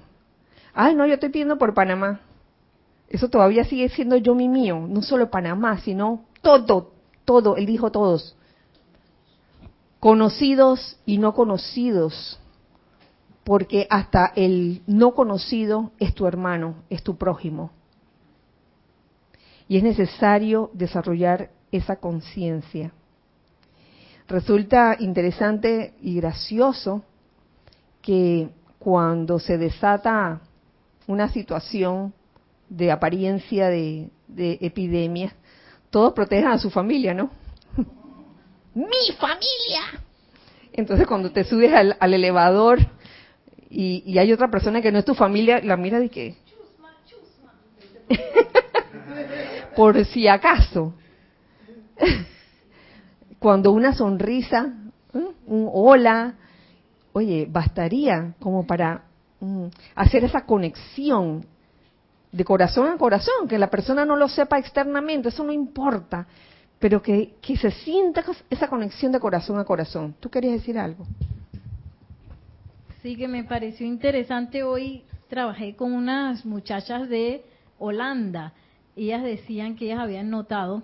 Ay, 0.74 0.96
no, 0.96 1.06
yo 1.06 1.14
estoy 1.14 1.30
pidiendo 1.30 1.58
por 1.58 1.74
Panamá. 1.74 2.22
Eso 3.10 3.30
todavía 3.30 3.66
sigue 3.66 3.90
siendo 3.90 4.16
yo 4.16 4.34
mi 4.34 4.48
mío. 4.48 4.86
No 4.88 5.02
solo 5.02 5.30
Panamá, 5.30 5.80
sino 5.80 6.24
todo, 6.42 6.94
todo. 7.26 7.58
Él 7.58 7.66
dijo 7.66 7.92
todos. 7.92 8.38
Conocidos 10.00 10.98
y 11.06 11.18
no 11.18 11.34
conocidos. 11.34 12.41
Porque 13.44 13.88
hasta 13.90 14.32
el 14.36 14.84
no 14.86 15.14
conocido 15.14 15.92
es 16.00 16.14
tu 16.14 16.28
hermano, 16.28 16.76
es 16.90 17.04
tu 17.04 17.18
prójimo. 17.18 17.72
Y 19.68 19.78
es 19.78 19.84
necesario 19.84 20.70
desarrollar 20.74 21.50
esa 21.72 21.96
conciencia 21.96 22.94
resulta 24.32 24.96
interesante 25.00 25.94
y 26.02 26.16
gracioso 26.16 27.04
que 28.02 28.50
cuando 28.80 29.38
se 29.38 29.58
desata 29.58 30.42
una 31.06 31.30
situación 31.30 32.14
de 32.70 32.92
apariencia 32.92 33.68
de, 33.68 34.10
epidemia, 34.34 35.36
todos 35.90 36.14
protejan 36.14 36.54
a 36.54 36.58
su 36.58 36.70
familia, 36.70 37.14
¿no? 37.14 37.30
¡Mi 38.74 39.14
familia! 39.20 40.02
Entonces 40.72 41.06
cuando 41.06 41.32
te 41.32 41.44
subes 41.44 41.74
al, 41.74 42.14
elevador 42.14 42.80
y, 43.72 44.18
hay 44.18 44.34
otra 44.34 44.52
persona 44.52 44.82
que 44.82 44.92
no 44.92 45.00
es 45.00 45.06
tu 45.06 45.16
familia, 45.16 45.62
la 45.64 45.78
mira 45.78 46.00
de 46.00 46.10
que... 46.10 46.36
Por 49.76 50.04
si 50.06 50.28
acaso 50.28 50.94
cuando 53.40 53.72
una 53.72 53.94
sonrisa, 53.94 54.74
un 55.14 55.70
hola, 55.72 56.36
oye, 57.14 57.48
bastaría 57.50 58.34
como 58.40 58.68
para 58.68 59.04
mm, 59.40 59.68
hacer 59.96 60.26
esa 60.26 60.46
conexión 60.46 61.46
de 62.32 62.44
corazón 62.44 62.88
a 62.88 62.98
corazón, 62.98 63.48
que 63.48 63.58
la 63.58 63.70
persona 63.70 64.06
no 64.06 64.16
lo 64.16 64.28
sepa 64.28 64.58
externamente, 64.58 65.30
eso 65.30 65.44
no 65.44 65.52
importa, 65.54 66.28
pero 66.80 67.02
que, 67.02 67.36
que 67.42 67.56
se 67.56 67.72
sienta 67.72 68.24
esa 68.50 68.68
conexión 68.68 69.12
de 69.12 69.20
corazón 69.20 69.60
a 69.60 69.66
corazón. 69.66 70.16
¿Tú 70.20 70.30
querías 70.30 70.54
decir 70.54 70.78
algo? 70.78 71.06
Sí, 73.02 73.16
que 73.16 73.28
me 73.28 73.44
pareció 73.44 73.88
interesante 73.88 74.64
hoy. 74.64 75.04
Trabajé 75.28 75.76
con 75.76 75.94
unas 75.94 76.46
muchachas 76.46 77.10
de 77.10 77.44
Holanda. 77.80 78.54
Ellas 78.96 79.24
decían 79.24 79.76
que 79.76 79.86
ellas 79.86 80.00
habían 80.00 80.30
notado 80.30 80.84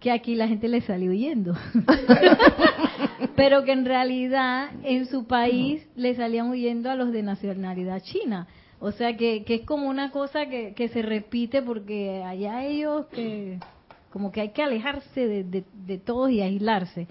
que 0.00 0.10
aquí 0.10 0.34
la 0.34 0.48
gente 0.48 0.68
le 0.68 0.80
salió 0.80 1.10
huyendo. 1.10 1.54
Pero 3.36 3.64
que 3.64 3.72
en 3.72 3.84
realidad 3.84 4.70
en 4.82 5.06
su 5.06 5.26
país 5.26 5.86
le 5.94 6.14
salían 6.14 6.48
huyendo 6.48 6.90
a 6.90 6.96
los 6.96 7.12
de 7.12 7.22
nacionalidad 7.22 8.02
china. 8.02 8.46
O 8.78 8.92
sea 8.92 9.16
que, 9.16 9.44
que 9.44 9.56
es 9.56 9.62
como 9.62 9.88
una 9.88 10.10
cosa 10.10 10.46
que, 10.46 10.72
que 10.74 10.88
se 10.88 11.02
repite 11.02 11.60
porque 11.60 12.22
allá 12.24 12.64
ellos 12.64 13.06
que 13.06 13.58
como 14.10 14.32
que 14.32 14.40
hay 14.40 14.50
que 14.50 14.62
alejarse 14.62 15.26
de, 15.26 15.64
de, 15.74 15.98
todos 15.98 16.30
y 16.30 16.40
aislarse. 16.40 17.06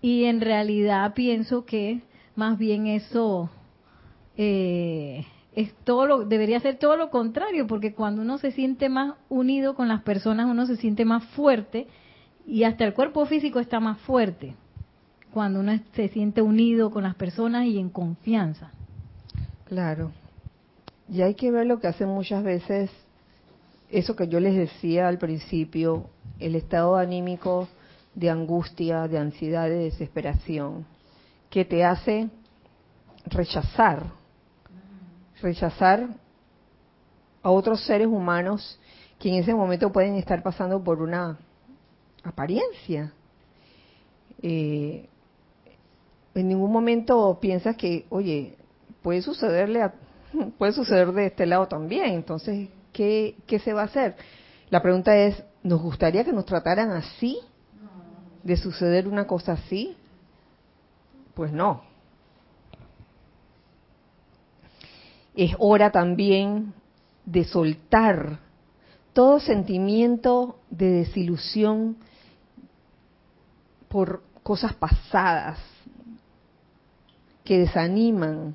Y 0.00 0.24
en 0.24 0.40
realidad 0.40 1.12
pienso 1.12 1.66
que 1.66 2.00
más 2.36 2.58
bien 2.58 2.86
eso 2.86 3.50
eh, 4.36 5.26
es 5.54 5.74
todo 5.84 6.06
lo, 6.06 6.24
debería 6.24 6.60
ser 6.60 6.78
todo 6.78 6.96
lo 6.96 7.10
contrario, 7.10 7.66
porque 7.66 7.94
cuando 7.94 8.22
uno 8.22 8.38
se 8.38 8.52
siente 8.52 8.88
más 8.88 9.14
unido 9.28 9.74
con 9.74 9.88
las 9.88 10.02
personas, 10.02 10.46
uno 10.46 10.66
se 10.66 10.76
siente 10.76 11.04
más 11.04 11.24
fuerte 11.28 11.86
y 12.46 12.64
hasta 12.64 12.84
el 12.84 12.94
cuerpo 12.94 13.26
físico 13.26 13.60
está 13.60 13.80
más 13.80 13.98
fuerte 14.00 14.54
cuando 15.32 15.60
uno 15.60 15.78
se 15.94 16.08
siente 16.08 16.42
unido 16.42 16.90
con 16.90 17.04
las 17.04 17.14
personas 17.14 17.66
y 17.66 17.78
en 17.78 17.88
confianza. 17.88 18.70
Claro. 19.66 20.10
Y 21.08 21.22
hay 21.22 21.34
que 21.34 21.50
ver 21.50 21.66
lo 21.66 21.80
que 21.80 21.86
hacen 21.86 22.08
muchas 22.08 22.42
veces, 22.42 22.90
eso 23.90 24.16
que 24.16 24.28
yo 24.28 24.40
les 24.40 24.54
decía 24.54 25.08
al 25.08 25.18
principio, 25.18 26.06
el 26.38 26.54
estado 26.54 26.96
anímico 26.96 27.68
de 28.14 28.30
angustia, 28.30 29.08
de 29.08 29.18
ansiedad, 29.18 29.68
de 29.68 29.84
desesperación, 29.84 30.86
que 31.50 31.64
te 31.64 31.84
hace 31.84 32.30
rechazar, 33.26 34.04
rechazar 35.42 36.08
a 37.42 37.50
otros 37.50 37.84
seres 37.84 38.06
humanos 38.06 38.78
que 39.18 39.28
en 39.28 39.34
ese 39.36 39.54
momento 39.54 39.92
pueden 39.92 40.14
estar 40.14 40.42
pasando 40.42 40.82
por 40.82 41.02
una 41.02 41.38
apariencia. 42.22 43.12
Eh, 44.42 45.08
en 46.34 46.48
ningún 46.48 46.72
momento 46.72 47.38
piensas 47.40 47.76
que, 47.76 48.06
oye, 48.08 48.56
puede 49.02 49.20
sucederle 49.20 49.82
a, 49.82 49.94
puede 50.58 50.72
suceder 50.72 51.12
de 51.12 51.26
este 51.26 51.46
lado 51.46 51.66
también. 51.68 52.14
Entonces, 52.14 52.68
¿qué, 52.92 53.36
¿qué 53.46 53.58
se 53.58 53.72
va 53.72 53.82
a 53.82 53.86
hacer? 53.86 54.16
La 54.70 54.80
pregunta 54.80 55.16
es, 55.16 55.42
¿nos 55.62 55.82
gustaría 55.82 56.24
que 56.24 56.32
nos 56.32 56.46
trataran 56.46 56.92
así? 56.92 57.38
¿De 58.42 58.56
suceder 58.56 59.06
una 59.06 59.26
cosa 59.26 59.52
así? 59.52 59.96
Pues 61.34 61.52
no. 61.52 61.82
Es 65.34 65.54
hora 65.58 65.90
también 65.90 66.74
de 67.24 67.44
soltar 67.44 68.38
todo 69.12 69.40
sentimiento 69.40 70.58
de 70.70 70.90
desilusión, 70.90 71.96
por 73.90 74.22
cosas 74.44 74.72
pasadas 74.72 75.58
que 77.44 77.58
desaniman. 77.58 78.54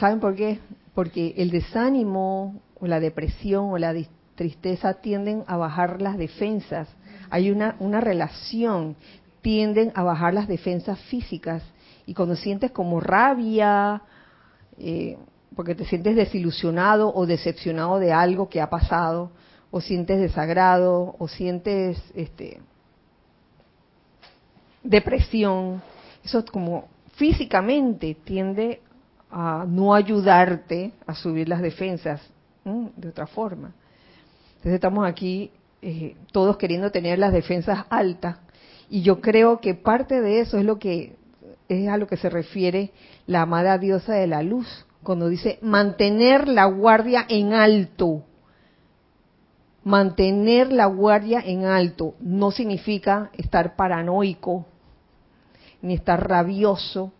¿Saben 0.00 0.20
por 0.20 0.34
qué? 0.34 0.58
Porque 0.94 1.34
el 1.36 1.50
desánimo 1.50 2.60
o 2.80 2.86
la 2.86 2.98
depresión 2.98 3.70
o 3.70 3.78
la 3.78 3.94
tristeza 4.34 4.94
tienden 4.94 5.44
a 5.46 5.58
bajar 5.58 6.00
las 6.00 6.16
defensas. 6.16 6.88
Hay 7.28 7.50
una, 7.50 7.76
una 7.78 8.00
relación, 8.00 8.96
tienden 9.42 9.92
a 9.94 10.02
bajar 10.02 10.32
las 10.32 10.48
defensas 10.48 10.98
físicas. 11.00 11.62
Y 12.06 12.14
cuando 12.14 12.36
sientes 12.36 12.70
como 12.70 13.00
rabia, 13.00 14.02
eh, 14.78 15.18
porque 15.54 15.74
te 15.74 15.84
sientes 15.84 16.16
desilusionado 16.16 17.12
o 17.14 17.26
decepcionado 17.26 17.98
de 17.98 18.12
algo 18.12 18.48
que 18.48 18.60
ha 18.60 18.70
pasado, 18.70 19.30
o 19.70 19.80
sientes 19.80 20.20
desagrado, 20.20 21.14
o 21.18 21.28
sientes 21.28 22.02
este, 22.14 22.60
depresión, 24.82 25.82
eso 26.24 26.44
como 26.44 26.88
físicamente 27.14 28.16
tiende 28.24 28.80
a 29.30 29.64
no 29.66 29.94
ayudarte 29.94 30.92
a 31.06 31.14
subir 31.14 31.48
las 31.48 31.62
defensas 31.62 32.20
de 32.64 33.08
otra 33.08 33.26
forma. 33.26 33.72
Entonces 34.56 34.74
estamos 34.74 35.06
aquí 35.06 35.50
eh, 35.80 36.16
todos 36.30 36.56
queriendo 36.56 36.90
tener 36.92 37.18
las 37.18 37.32
defensas 37.32 37.86
altas 37.90 38.38
y 38.92 39.00
yo 39.00 39.22
creo 39.22 39.58
que 39.62 39.74
parte 39.74 40.20
de 40.20 40.40
eso 40.40 40.58
es 40.58 40.66
lo 40.66 40.78
que 40.78 41.16
es 41.70 41.88
a 41.88 41.96
lo 41.96 42.06
que 42.06 42.18
se 42.18 42.28
refiere 42.28 42.92
la 43.26 43.40
amada 43.40 43.78
diosa 43.78 44.12
de 44.12 44.26
la 44.26 44.42
luz 44.42 44.84
cuando 45.02 45.30
dice 45.30 45.58
mantener 45.62 46.46
la 46.46 46.66
guardia 46.66 47.24
en 47.26 47.54
alto. 47.54 48.22
Mantener 49.82 50.70
la 50.70 50.84
guardia 50.84 51.40
en 51.42 51.64
alto 51.64 52.16
no 52.20 52.50
significa 52.50 53.30
estar 53.32 53.76
paranoico, 53.76 54.66
ni 55.80 55.94
estar 55.94 56.28
rabioso, 56.28 57.14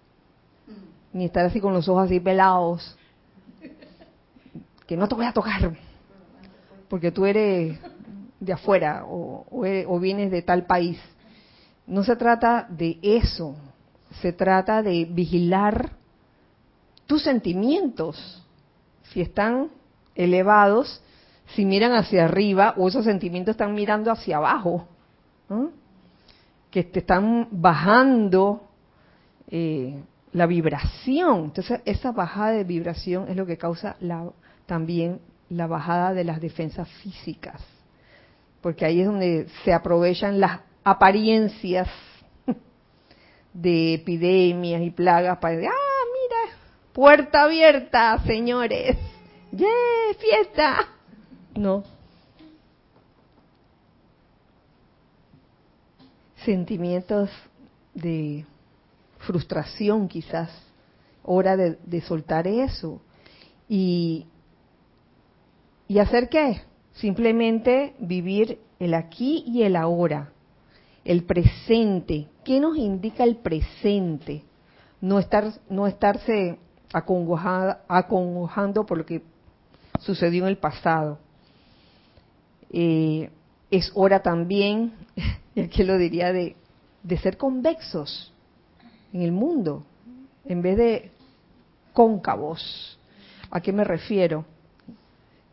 ni 1.15 1.25
estar 1.25 1.47
así 1.47 1.59
con 1.59 1.73
los 1.73 1.89
ojos 1.89 2.05
así 2.05 2.21
pelados, 2.21 2.99
que 4.87 4.99
no 4.99 5.09
te 5.09 5.15
voy 5.15 5.25
a 5.25 5.33
tocar, 5.33 5.75
porque 6.91 7.11
tú 7.11 7.25
eres 7.25 7.81
de 8.39 8.53
afuera 8.53 9.05
o, 9.07 9.47
o, 9.51 9.99
vienes 9.99 10.31
de 10.31 10.43
tal 10.43 10.67
país. 10.67 11.01
No 11.87 12.05
se 12.05 12.17
trata 12.17 12.67
de 12.69 12.99
eso, 13.03 13.57
se 14.21 14.33
trata 14.33 14.83
de 14.83 15.05
vigilar 15.05 15.93
tus 17.07 17.23
sentimientos. 17.23 18.43
Si 19.05 19.21
están 19.21 19.71
elevados, 20.15 21.03
si 21.55 21.65
miran 21.65 21.93
hacia 21.93 22.25
arriba 22.25 22.75
o 22.77 22.89
esos 22.89 23.05
sentimientos 23.05 23.53
están 23.53 23.75
mirando 23.75 24.11
hacia 24.11 24.39
abajo, 24.39 24.87
que 26.71 26.85
te 26.85 27.01
están 27.01 27.49
bajando 27.51 28.63
eh, 29.49 30.03
la 30.33 30.47
vibración. 30.47 31.45
Entonces, 31.45 31.81
esa 31.85 32.13
bajada 32.13 32.53
de 32.53 32.65
vibración 32.65 33.29
es 33.29 33.37
lo 33.37 33.45
que 33.45 33.59
causa 33.59 33.97
la, 34.01 34.31
también 34.65 35.21
la 35.51 35.67
bajada 35.67 36.15
de 36.15 36.25
las 36.25 36.41
defensas 36.41 36.89
físicas, 37.03 37.61
porque 38.63 38.87
ahí 38.87 39.01
es 39.01 39.07
donde 39.07 39.49
se 39.65 39.75
aprovechan 39.75 40.41
las 40.41 40.61
apariencias 40.85 41.89
de 43.53 43.95
epidemias 43.95 44.83
y 44.83 44.91
plagas 44.91 45.39
para 45.39 45.55
decir, 45.57 45.71
ah, 45.71 46.05
mira, 46.13 46.57
puerta 46.93 47.45
abierta, 47.45 48.19
señores, 48.25 48.97
¡yeah, 49.51 49.69
fiesta! 50.19 50.89
No. 51.55 51.85
Sentimientos 56.45 57.31
de 57.95 58.45
frustración 59.19 60.09
quizás, 60.09 60.51
hora 61.23 61.57
de, 61.57 61.79
de 61.85 62.01
soltar 62.01 62.47
eso. 62.49 63.01
Y, 63.69 64.27
¿Y 65.93 65.99
hacer 65.99 66.31
qué? 66.31 66.63
Simplemente 66.95 67.95
vivir 67.99 68.59
el 68.79 68.95
aquí 68.95 69.45
y 69.47 69.63
el 69.63 69.77
ahora, 69.77 70.33
el 71.05 71.25
presente. 71.25 72.29
¿Qué 72.45 72.61
nos 72.61 72.77
indica 72.77 73.25
el 73.25 73.37
presente? 73.37 74.43
No, 75.01 75.19
estar, 75.19 75.53
no 75.69 75.87
estarse 75.87 76.59
acongojando 76.93 78.87
por 78.87 78.99
lo 78.99 79.07
que 79.07 79.23
sucedió 80.01 80.45
en 80.45 80.49
el 80.49 80.59
pasado. 80.59 81.19
Eh, 82.71 83.31
es 83.71 83.91
hora 83.95 84.23
también, 84.23 84.93
que 85.55 85.85
lo 85.85 85.99
diría, 85.99 86.33
de, 86.33 86.57
de 87.03 87.19
ser 87.19 87.37
convexos 87.37 88.33
en 89.13 89.23
el 89.23 89.33
mundo, 89.33 89.85
en 90.45 90.63
vez 90.63 90.77
de 90.77 91.11
cóncavos. 91.93 92.99
¿A 93.51 93.61
qué 93.61 93.73
me 93.73 93.85
refiero? 93.85 94.45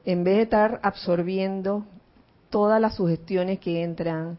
En 0.05 0.23
vez 0.23 0.37
de 0.37 0.43
estar 0.43 0.79
absorbiendo 0.83 1.85
todas 2.49 2.79
las 2.79 2.95
sugestiones 2.95 3.59
que 3.59 3.83
entran, 3.83 4.37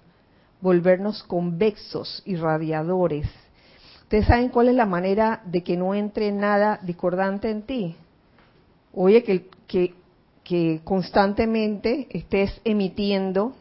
volvernos 0.61 1.23
convexos 1.23 2.23
y 2.25 2.37
radiadores. 2.37 3.27
¿Ustedes 4.03 4.27
saben 4.27 4.49
cuál 4.49 4.69
es 4.69 4.75
la 4.75 4.87
manera 4.87 5.41
de 5.47 5.63
que 5.63 5.77
no 5.77 5.95
entre 5.95 6.33
nada 6.33 6.81
discordante 6.83 7.49
en 7.51 7.63
ti? 7.63 7.97
Oye, 8.93 9.23
que, 9.23 9.49
que, 10.43 10.81
constantemente 10.83 12.09
estés 12.11 12.61
emitiendo 12.65 13.55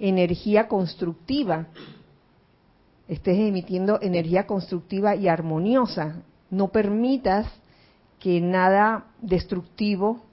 energía 0.00 0.66
constructiva, 0.66 1.68
estés 3.06 3.38
emitiendo 3.38 4.00
energía 4.02 4.44
constructiva 4.44 5.14
y 5.14 5.28
armoniosa. 5.28 6.16
No 6.50 6.68
permitas 6.68 7.46
que 8.18 8.40
nada 8.40 9.04
destructivo 9.22 10.24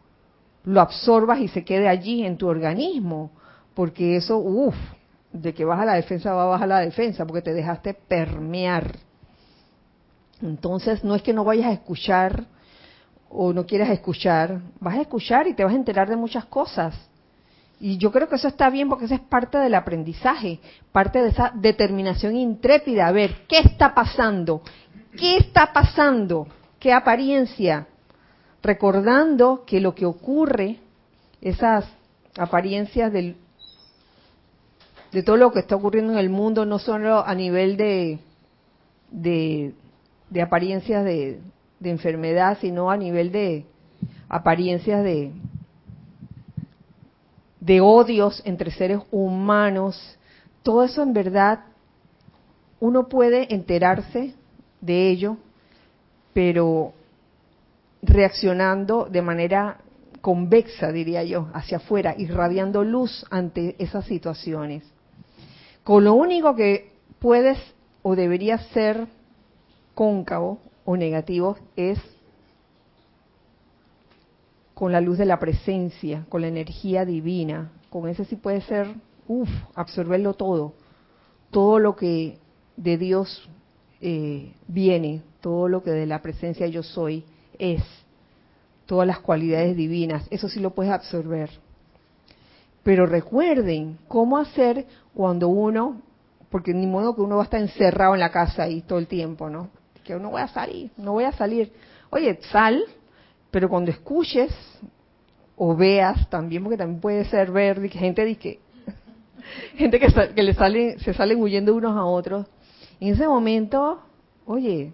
lo 0.63 0.82
absorbas 0.82 1.39
y 1.41 1.48
se 1.48 1.63
quede 1.63 1.88
allí 1.88 2.26
en 2.26 2.38
tu 2.38 2.48
organismo, 2.48 3.30
porque 3.76 4.15
eso, 4.15 4.38
uff, 4.38 4.76
de 5.41 5.54
que 5.54 5.65
baja 5.65 5.86
la 5.86 5.93
defensa 5.93 6.34
va 6.34 6.43
a 6.43 6.48
bajar 6.48 6.67
la 6.67 6.80
defensa, 6.80 7.26
porque 7.26 7.41
te 7.41 7.54
dejaste 7.54 7.93
permear. 7.93 8.98
Entonces, 10.41 11.04
no 11.04 11.15
es 11.15 11.21
que 11.21 11.34
no 11.34 11.43
vayas 11.43 11.67
a 11.67 11.74
escuchar 11.74 12.45
o 13.30 13.54
no 13.54 13.65
quieras 13.65 13.89
escuchar, 13.89 14.62
vas 14.80 14.95
a 14.95 15.02
escuchar 15.02 15.48
y 15.48 15.54
te 15.54 15.63
vas 15.63 15.74
a 15.74 15.78
enterar 15.78 16.10
de 16.10 16.15
muchas 16.15 16.45
cosas. 16.45 16.95
Y 17.80 17.98
yo 17.98 18.12
creo 18.12 18.30
que 18.30 18.36
eso 18.36 18.48
está 18.48 18.69
bien 18.69 18.88
porque 18.88 19.06
eso 19.06 19.15
es 19.15 19.21
parte 19.21 19.58
del 19.58 19.76
aprendizaje, 19.76 20.60
parte 20.91 21.21
de 21.21 21.30
esa 21.30 21.52
determinación 21.54 22.36
intrépida. 22.36 23.08
A 23.08 23.12
ver, 23.12 23.45
¿qué 23.48 23.60
está 23.60 23.93
pasando? 23.93 24.62
¿Qué 25.17 25.38
está 25.38 25.74
pasando? 25.74 26.48
¿Qué 26.80 26.93
apariencia? 26.93 27.88
recordando 28.65 29.63
que 29.65 29.80
lo 29.80 29.93
que 29.93 30.06
ocurre, 30.06 30.80
esas 31.39 31.86
apariencias 32.38 33.13
del, 33.13 33.38
de 35.15 35.23
todo 35.23 35.38
lo 35.38 35.54
que 35.54 35.60
está 35.60 35.78
ocurriendo 35.78 36.12
en 36.12 36.19
el 36.19 36.30
mundo, 36.30 36.65
no 36.65 36.78
solo 36.78 37.25
a 37.25 37.34
nivel 37.34 37.78
de, 37.78 38.19
de, 39.10 39.73
apariencias 40.41 41.06
de, 41.06 41.39
enfermedad, 41.82 42.58
sino 42.60 42.91
a 42.91 42.97
nivel 42.97 43.32
de 43.32 43.63
apariencias 44.28 45.06
de, 45.06 45.32
de 47.62 47.80
odios 47.80 48.41
entre 48.43 48.71
seres 48.71 48.99
humanos, 49.10 50.17
todo 50.63 50.84
eso 50.84 51.01
en 51.01 51.13
verdad 51.13 51.62
uno 52.82 53.08
puede 53.08 53.54
enterarse 53.54 54.34
de 54.82 55.10
ello, 55.12 55.38
pero 56.34 56.91
reaccionando 58.01 59.06
de 59.06 59.21
manera 59.21 59.78
convexa, 60.19 60.91
diría 60.91 61.23
yo, 61.23 61.47
hacia 61.54 61.78
afuera, 61.78 62.15
irradiando 62.17 62.84
luz 62.84 63.25
ante 63.30 63.78
esas 63.80 64.04
situaciones. 64.04 64.84
Con 65.86 66.04
lo 66.04 66.15
único 66.15 66.56
que 66.56 66.91
puedes 67.19 67.60
o 68.02 68.15
deberías 68.15 68.65
ser 68.69 69.08
cóncavo 69.93 70.58
o 70.84 70.98
negativo 70.98 71.60
es 71.76 72.00
con 74.74 74.91
la 74.91 75.00
luz 75.00 75.19
de 75.19 75.26
la 75.26 75.38
presencia, 75.38 76.26
con 76.28 76.41
la 76.41 76.48
energía 76.48 77.06
divina. 77.06 77.71
Con 77.91 78.10
ese 78.10 78.26
sí 78.26 78.36
puede 78.36 78.62
ser, 78.62 78.88
uff, 79.28 79.48
absorberlo 79.76 80.34
todo. 80.34 80.74
Todo 81.52 81.78
lo 81.78 81.95
que 81.95 82.39
de 82.78 82.98
Dios 82.98 83.48
eh, 84.02 84.54
viene, 84.67 85.21
todo 85.39 85.67
lo 85.67 85.84
que 85.84 85.91
de 85.91 86.08
la 86.08 86.24
presencia 86.24 86.65
yo 86.65 86.82
soy 86.82 87.24
es 87.60 87.84
todas 88.88 89.06
las 89.06 89.19
cualidades 89.19 89.78
divinas, 89.78 90.26
eso 90.32 90.50
sí 90.50 90.60
lo 90.60 90.71
puedes 90.71 90.91
absorber. 90.91 91.52
Pero 92.82 93.06
recuerden 93.06 94.00
cómo 94.08 94.38
hacer 94.38 94.88
cuando 95.15 95.47
uno, 95.47 96.01
porque 96.49 96.73
ni 96.73 96.86
modo 96.86 97.15
que 97.15 97.21
uno 97.21 97.38
va 97.38 97.43
a 97.43 97.45
estar 97.45 97.62
encerrado 97.62 98.13
en 98.13 98.19
la 98.19 98.32
casa 98.32 98.63
ahí 98.63 98.82
todo 98.82 98.99
el 98.99 99.08
tiempo, 99.08 99.49
¿no? 99.49 99.69
Que 100.04 100.13
no 100.15 100.30
voy 100.30 100.41
a 100.41 100.47
salir, 100.49 100.91
no 100.97 101.13
voy 101.13 101.23
a 101.23 101.32
salir. 101.32 101.73
Oye, 102.12 102.39
sal, 102.51 102.84
pero 103.49 103.69
cuando 103.69 103.89
escuches 103.89 104.54
o 105.56 105.75
veas 105.75 106.30
también, 106.30 106.63
porque 106.63 106.78
también 106.78 106.99
puede 107.01 107.25
ser 107.25 107.49
ver 107.51 107.89
gente 107.89 108.38
que 108.38 108.60
gente 109.75 109.99
que, 109.99 110.08
que 110.36 110.43
le 110.43 110.54
sale, 110.54 110.99
se 110.99 111.13
salen 111.13 111.41
huyendo 111.41 111.73
unos 111.73 111.95
a 111.95 112.04
otros. 112.04 112.45
En 112.99 113.13
ese 113.13 113.28
momento, 113.28 114.01
oye, 114.45 114.93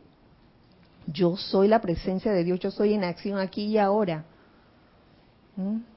yo 1.08 1.36
soy 1.36 1.68
la 1.68 1.82
presencia 1.82 2.32
de 2.32 2.44
Dios, 2.44 2.60
yo 2.60 2.72
soy 2.72 2.94
en 2.94 3.04
acción 3.04 3.40
aquí 3.40 3.66
y 3.66 3.78
ahora. 3.78 4.24
¿Mm? 5.56 5.91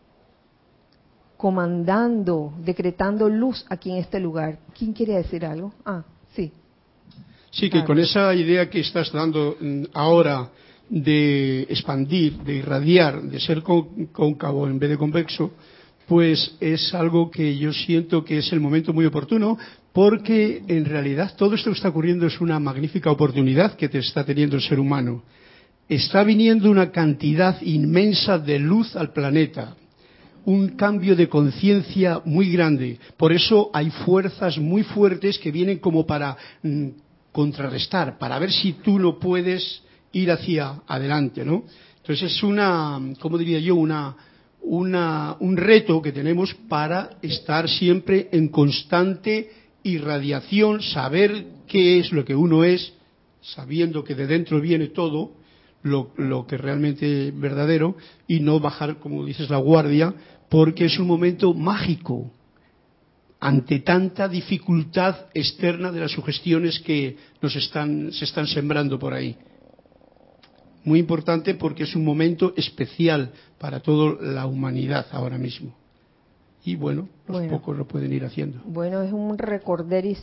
Comandando, 1.45 2.55
decretando 2.65 3.29
luz 3.29 3.67
aquí 3.69 3.91
en 3.91 3.99
este 3.99 4.19
lugar. 4.19 4.61
¿Quién 4.73 4.95
quiere 4.95 5.17
decir 5.17 5.45
algo? 5.45 5.75
Ah, 5.85 6.03
sí. 6.35 6.51
Sí, 7.51 7.69
que 7.69 7.85
con 7.85 7.99
esa 7.99 8.35
idea 8.35 8.71
que 8.71 8.81
estás 8.81 9.13
dando 9.13 9.55
mm, 9.61 9.83
ahora 9.93 10.49
de 10.89 11.67
expandir, 11.69 12.39
de 12.39 12.55
irradiar, 12.55 13.21
de 13.21 13.39
ser 13.41 13.63
cóncavo 13.63 14.67
en 14.67 14.79
vez 14.79 14.89
de 14.89 14.97
convexo, 14.97 15.53
pues 16.09 16.57
es 16.61 16.95
algo 16.95 17.31
que 17.31 17.59
yo 17.59 17.75
siento 17.75 18.25
que 18.25 18.39
es 18.39 18.51
el 18.51 18.61
momento 18.61 18.95
muy 18.95 19.05
oportuno 19.05 19.59
porque 19.93 20.63
en 20.67 20.87
realidad 20.87 21.35
todo 21.37 21.57
esto 21.57 21.69
que 21.69 21.77
está 21.77 21.91
ocurriendo 21.91 22.27
es 22.27 22.41
una 22.41 22.59
magnífica 22.59 23.11
oportunidad 23.11 23.77
que 23.77 23.91
te 23.91 23.99
está 23.99 24.25
teniendo 24.25 24.57
el 24.57 24.63
ser 24.63 24.81
humano. 24.81 25.23
Está 25.91 26.25
viniendo 26.25 26.71
una 26.71 26.91
cantidad 26.91 27.61
inmensa 27.61 28.39
de 28.39 28.59
luz 28.59 28.97
al 28.97 29.13
planeta, 29.13 29.77
un 30.47 30.71
cambio 30.71 31.17
de 31.17 31.29
conciencia 31.29 32.21
muy 32.25 32.51
grande. 32.51 32.99
Por 33.17 33.33
eso 33.33 33.71
hay 33.73 33.91
fuerzas 33.91 34.59
muy 34.59 34.83
fuertes 34.83 35.39
que 35.39 35.51
vienen 35.51 35.79
como 35.79 36.07
para 36.07 36.37
mm, 36.63 36.89
contrarrestar, 37.33 38.19
para 38.19 38.39
ver 38.39 38.53
si 38.53 38.75
tú 38.75 38.99
no 38.99 39.19
puedes 39.19 39.83
ir 40.13 40.31
hacia 40.31 40.83
adelante, 40.87 41.45
¿no? 41.45 41.65
Entonces 41.97 42.33
es 42.33 42.43
una, 42.43 43.01
¿cómo 43.19 43.39
diría 43.39 43.59
yo? 43.59 43.75
Una, 43.77 44.15
una, 44.61 45.37
un 45.41 45.57
reto 45.57 46.01
que 46.01 46.13
tenemos 46.13 46.55
para 46.69 47.11
estar 47.23 47.69
siempre 47.69 48.29
en 48.33 48.49
constante 48.49 49.51
irradiación, 49.83 50.83
saber 50.83 51.47
qué 51.67 51.99
es 51.99 52.13
lo 52.13 52.25
que 52.25 52.35
uno 52.35 52.65
es, 52.65 52.93
sabiendo 53.41 54.05
que 54.05 54.15
de 54.15 54.27
dentro 54.27 54.61
viene 54.61 54.89
todo, 54.89 55.33
lo, 55.83 56.13
lo 56.17 56.47
que 56.47 56.57
realmente 56.57 57.29
es 57.29 57.39
verdadero, 57.39 57.97
y 58.27 58.41
no 58.41 58.59
bajar, 58.59 58.99
como 58.99 59.25
dices, 59.25 59.51
la 59.51 59.59
guardia, 59.59 60.15
porque 60.49 60.87
es 60.87 60.99
un 60.99 61.07
momento 61.07 61.53
mágico 61.55 62.31
ante 63.41 63.81
tanta 63.81 64.27
dificultad 64.27 65.27
externa 65.35 65.93
de 65.93 66.01
las 66.01 66.13
sugestiones 66.13 66.81
que 66.81 67.17
nos 67.43 67.55
están, 67.57 68.11
se 68.13 68.25
están 68.25 68.47
sembrando 68.47 68.99
por 68.99 69.13
ahí. 69.13 69.37
Muy 70.85 70.99
importante 70.99 71.55
porque 71.55 71.83
es 71.83 71.95
un 71.95 72.05
momento 72.05 72.55
especial 72.57 73.33
para 73.59 73.81
toda 73.81 74.17
la 74.23 74.47
humanidad 74.47 75.07
ahora 75.13 75.37
mismo. 75.39 75.75
Y 76.65 76.77
bueno, 76.77 77.09
los 77.29 77.47
pocos 77.49 77.77
lo 77.77 77.87
pueden 77.87 78.13
ir 78.13 78.25
haciendo. 78.25 78.63
Bueno, 78.65 79.03
es 79.03 79.13
un 79.13 79.37
recorderis 79.37 80.23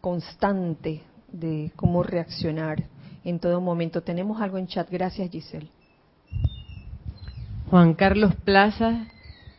constante 0.00 1.02
de 1.30 1.70
cómo 1.76 2.02
reaccionar 2.02 2.84
en 3.24 3.38
todo 3.38 3.60
momento. 3.60 4.02
Tenemos 4.02 4.40
algo 4.40 4.58
en 4.58 4.66
chat. 4.66 4.90
Gracias, 4.90 5.30
Giselle. 5.30 5.68
Juan 7.70 7.94
Carlos 7.94 8.34
Plaza 8.44 9.06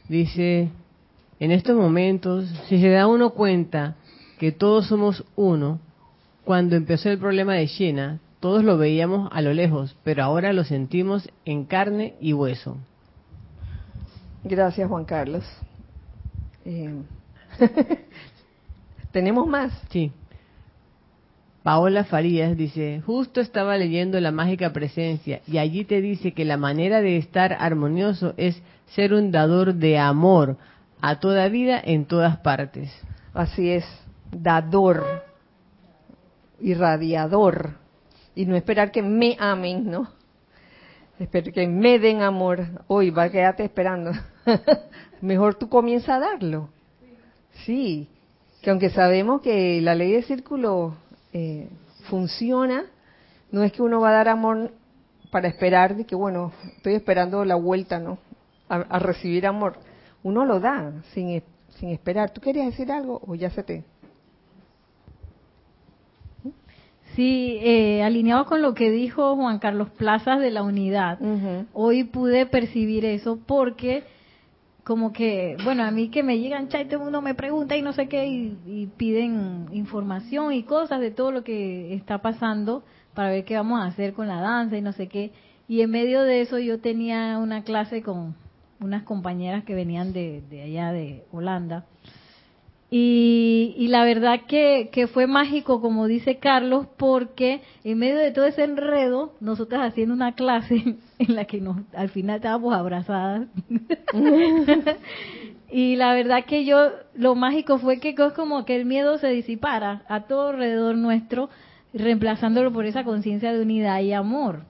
dice, 0.07 0.69
en 1.39 1.51
estos 1.51 1.75
momentos, 1.75 2.49
si 2.67 2.79
se 2.79 2.89
da 2.89 3.07
uno 3.07 3.31
cuenta 3.31 3.95
que 4.39 4.51
todos 4.51 4.87
somos 4.87 5.23
uno, 5.35 5.79
cuando 6.43 6.75
empezó 6.75 7.09
el 7.09 7.17
problema 7.17 7.53
de 7.53 7.67
China, 7.67 8.19
todos 8.39 8.63
lo 8.63 8.77
veíamos 8.77 9.29
a 9.31 9.41
lo 9.41 9.53
lejos, 9.53 9.95
pero 10.03 10.23
ahora 10.23 10.53
lo 10.53 10.63
sentimos 10.63 11.29
en 11.45 11.65
carne 11.65 12.15
y 12.21 12.33
hueso. 12.33 12.77
Gracias, 14.43 14.87
Juan 14.87 15.05
Carlos. 15.05 15.43
Eh, 16.65 16.93
¿Tenemos 19.11 19.47
más? 19.47 19.73
Sí. 19.89 20.11
Paola 21.65 22.03
Farías 22.03 22.55
dice, 22.55 23.01
justo 23.07 23.41
estaba 23.41 23.75
leyendo 23.75 24.19
la 24.19 24.31
mágica 24.31 24.71
presencia 24.71 25.41
y 25.47 25.57
allí 25.57 25.83
te 25.83 25.99
dice 25.99 26.31
que 26.31 26.45
la 26.45 26.57
manera 26.57 27.01
de 27.01 27.17
estar 27.17 27.53
armonioso 27.53 28.35
es 28.37 28.61
ser 28.89 29.15
un 29.15 29.31
dador 29.31 29.73
de 29.73 29.97
amor 29.97 30.57
a 31.01 31.19
toda 31.19 31.47
vida 31.47 31.81
en 31.83 32.05
todas 32.05 32.37
partes. 32.37 32.91
Así 33.33 33.71
es, 33.71 33.83
dador, 34.31 35.23
irradiador, 36.61 37.71
y 38.35 38.45
no 38.45 38.55
esperar 38.55 38.91
que 38.91 39.01
me 39.01 39.35
amen, 39.39 39.89
¿no? 39.89 40.11
Esperar 41.17 41.51
que 41.51 41.67
me 41.67 41.97
den 41.97 42.21
amor. 42.21 42.63
Hoy 42.85 43.09
va 43.09 43.23
a 43.23 43.31
quedarte 43.31 43.63
esperando. 43.63 44.11
Mejor 45.19 45.55
tú 45.55 45.67
comienza 45.67 46.17
a 46.17 46.19
darlo. 46.19 46.69
Sí, 47.65 48.07
que 48.61 48.69
aunque 48.69 48.91
sabemos 48.91 49.41
que 49.41 49.81
la 49.81 49.95
ley 49.95 50.11
de 50.11 50.21
círculo 50.21 50.97
eh, 51.37 51.67
funciona, 52.09 52.85
no 53.51 53.63
es 53.63 53.73
que 53.73 53.81
uno 53.81 53.99
va 53.99 54.11
a 54.11 54.13
dar 54.13 54.29
amor 54.29 54.71
para 55.31 55.49
esperar 55.49 55.97
de 55.97 56.05
que, 56.05 56.15
bueno, 56.15 56.53
estoy 56.77 56.93
esperando 56.93 57.43
la 57.43 57.55
vuelta, 57.55 57.99
¿no? 57.99 58.19
A, 58.69 58.99
recibir 58.99 59.45
amor. 59.45 59.75
Uno 60.23 60.45
lo 60.45 60.61
da 60.61 60.93
sin, 61.13 61.43
sin 61.77 61.89
esperar. 61.89 62.29
¿Tú 62.31 62.39
querías 62.39 62.67
decir 62.67 62.89
algo 62.89 63.21
o 63.27 63.35
ya 63.35 63.49
se 63.49 63.63
te... 63.63 63.83
Sí, 67.17 67.59
eh, 67.61 68.01
alineado 68.01 68.45
con 68.45 68.61
lo 68.61 68.73
que 68.73 68.89
dijo 68.89 69.35
Juan 69.35 69.59
Carlos 69.59 69.89
Plazas 69.89 70.39
de 70.39 70.51
la 70.51 70.63
unidad, 70.63 71.19
hoy 71.73 72.05
pude 72.05 72.45
percibir 72.45 73.03
eso 73.03 73.39
porque 73.45 74.03
como 74.85 75.11
que, 75.13 75.57
bueno, 75.63 75.83
a 75.83 75.89
mí 75.89 76.09
que 76.09 76.21
me 76.21 76.37
llegan 76.37 76.69
chat, 76.69 76.93
uno 76.93 77.19
me 77.19 77.33
pregunta 77.33 77.75
y 77.75 77.81
no 77.81 77.91
sé 77.91 78.07
qué, 78.07 78.27
y, 78.27 78.87
piden 78.97 79.65
información 79.71 80.53
y 80.53 80.61
cosas 80.61 80.99
de 80.99 81.09
todo 81.09 81.31
lo 81.31 81.43
que 81.43 81.95
está 81.95 82.19
pasando 82.19 82.83
para 83.15 83.29
ver 83.29 83.45
qué 83.45 83.55
vamos 83.55 83.81
a 83.81 83.85
hacer 83.85 84.13
con 84.13 84.27
la 84.27 84.39
danza 84.39 84.77
y 84.77 84.81
no 84.81 84.93
sé 84.93 85.07
qué. 85.07 85.31
Y 85.67 85.81
en 85.81 85.89
medio 85.89 86.21
de 86.21 86.41
eso 86.41 86.59
yo 86.59 86.79
tenía 86.79 87.39
una 87.39 87.63
clase 87.63 88.03
con 88.03 88.35
unas 88.79 89.01
compañeras 89.03 89.63
que 89.63 89.73
venían 89.73 90.13
de, 90.13 90.43
de 90.51 90.61
allá 90.61 90.91
de 90.91 91.25
Holanda 91.31 91.85
y, 92.91 93.87
la 93.89 94.03
verdad 94.03 94.41
que, 94.47 94.89
que, 94.91 95.07
fue 95.07 95.25
mágico, 95.25 95.81
como 95.81 96.07
dice 96.07 96.37
Carlos, 96.37 96.87
porque 96.97 97.61
en 97.83 97.97
medio 97.97 98.17
de 98.17 98.31
todo 98.31 98.45
ese 98.45 98.63
enredo, 98.63 99.33
nosotras 99.39 99.81
haciendo 99.91 100.13
una 100.13 100.33
clase 100.33 100.95
en 101.19 101.35
la 101.35 101.45
que 101.45 101.61
nos, 101.61 101.77
al 101.95 102.09
final 102.09 102.37
estábamos 102.37 102.73
abrazadas. 102.73 103.47
y 105.71 105.95
la 105.95 106.13
verdad 106.13 106.45
que 106.45 106.63
yo, 106.63 106.91
lo 107.15 107.33
mágico 107.33 107.79
fue 107.79 107.99
que 107.99 108.09
es 108.09 108.33
como 108.33 108.65
que 108.65 108.75
el 108.75 108.85
miedo 108.85 109.17
se 109.17 109.29
disipara 109.29 110.03
a 110.07 110.21
todo 110.21 110.49
alrededor 110.49 110.95
nuestro, 110.95 111.49
reemplazándolo 111.93 112.71
por 112.71 112.85
esa 112.85 113.03
conciencia 113.03 113.51
de 113.51 113.61
unidad 113.61 113.99
y 114.01 114.13
amor, 114.13 114.63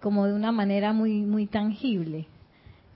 como 0.00 0.26
de 0.26 0.32
una 0.32 0.52
manera 0.52 0.94
muy, 0.94 1.20
muy 1.20 1.46
tangible. 1.46 2.26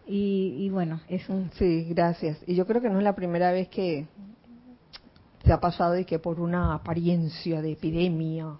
Y, 0.09 0.55
y 0.59 0.71
bueno, 0.71 1.01
eso. 1.09 1.45
Sí, 1.59 1.85
gracias. 1.90 2.42
Y 2.47 2.55
yo 2.55 2.64
creo 2.64 2.81
que 2.81 2.88
no 2.88 2.99
es 2.99 3.05
la 3.05 3.16
primera 3.16 3.51
vez 3.51 3.69
que 3.69 4.07
se 5.46 5.52
ha 5.52 5.61
pasado 5.61 5.96
y 5.96 6.04
que 6.04 6.18
por 6.18 6.40
una 6.40 6.74
apariencia 6.74 7.62
de 7.62 7.72
epidemia. 7.72 8.59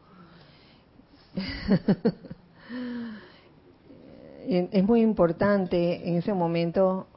es 4.49 4.85
muy 4.85 5.03
importante 5.03 6.09
en 6.09 6.15
ese 6.15 6.33
momento 6.33 7.09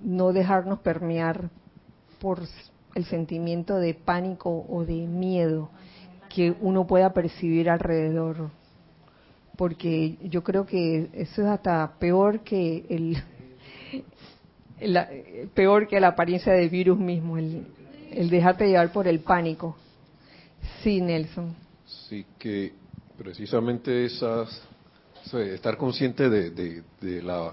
no 0.00 0.32
dejarnos 0.32 0.78
permear 0.78 1.50
por 2.20 2.42
el 2.94 3.04
sentimiento 3.06 3.78
de 3.78 3.94
pánico 3.94 4.64
o 4.68 4.84
de 4.84 5.08
miedo 5.08 5.70
que 6.32 6.54
uno 6.60 6.86
pueda 6.86 7.12
percibir 7.12 7.68
alrededor. 7.68 8.50
Porque 9.56 10.18
yo 10.22 10.44
creo 10.44 10.66
que 10.66 11.10
eso 11.14 11.42
es 11.42 11.48
hasta 11.48 11.94
peor 11.98 12.40
que 12.40 12.86
el, 12.88 13.16
peor 15.54 15.88
que 15.88 15.98
la 15.98 16.08
apariencia 16.08 16.52
del 16.52 16.70
virus 16.70 16.98
mismo, 16.98 17.36
el, 17.36 17.66
el 18.14 18.30
dejarte 18.30 18.66
llevar 18.66 18.92
por 18.92 19.08
el 19.08 19.20
pánico. 19.20 19.76
Sí, 20.82 21.00
Nelson. 21.00 21.54
Sí, 22.08 22.24
que 22.38 22.72
precisamente 23.16 24.04
esas, 24.04 24.62
estar 25.32 25.76
consciente 25.76 26.28
de, 26.28 26.82
la 27.22 27.52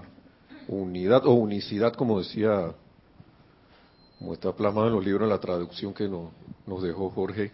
unidad 0.68 1.26
o 1.26 1.32
unicidad, 1.32 1.92
como 1.94 2.18
decía, 2.20 2.72
como 4.18 4.34
está 4.34 4.52
plasmado 4.52 4.88
en 4.88 4.94
los 4.94 5.04
libros, 5.04 5.24
en 5.24 5.30
la 5.30 5.40
traducción 5.40 5.94
que 5.94 6.08
nos, 6.08 6.30
nos 6.66 6.82
dejó 6.82 7.10
Jorge. 7.10 7.52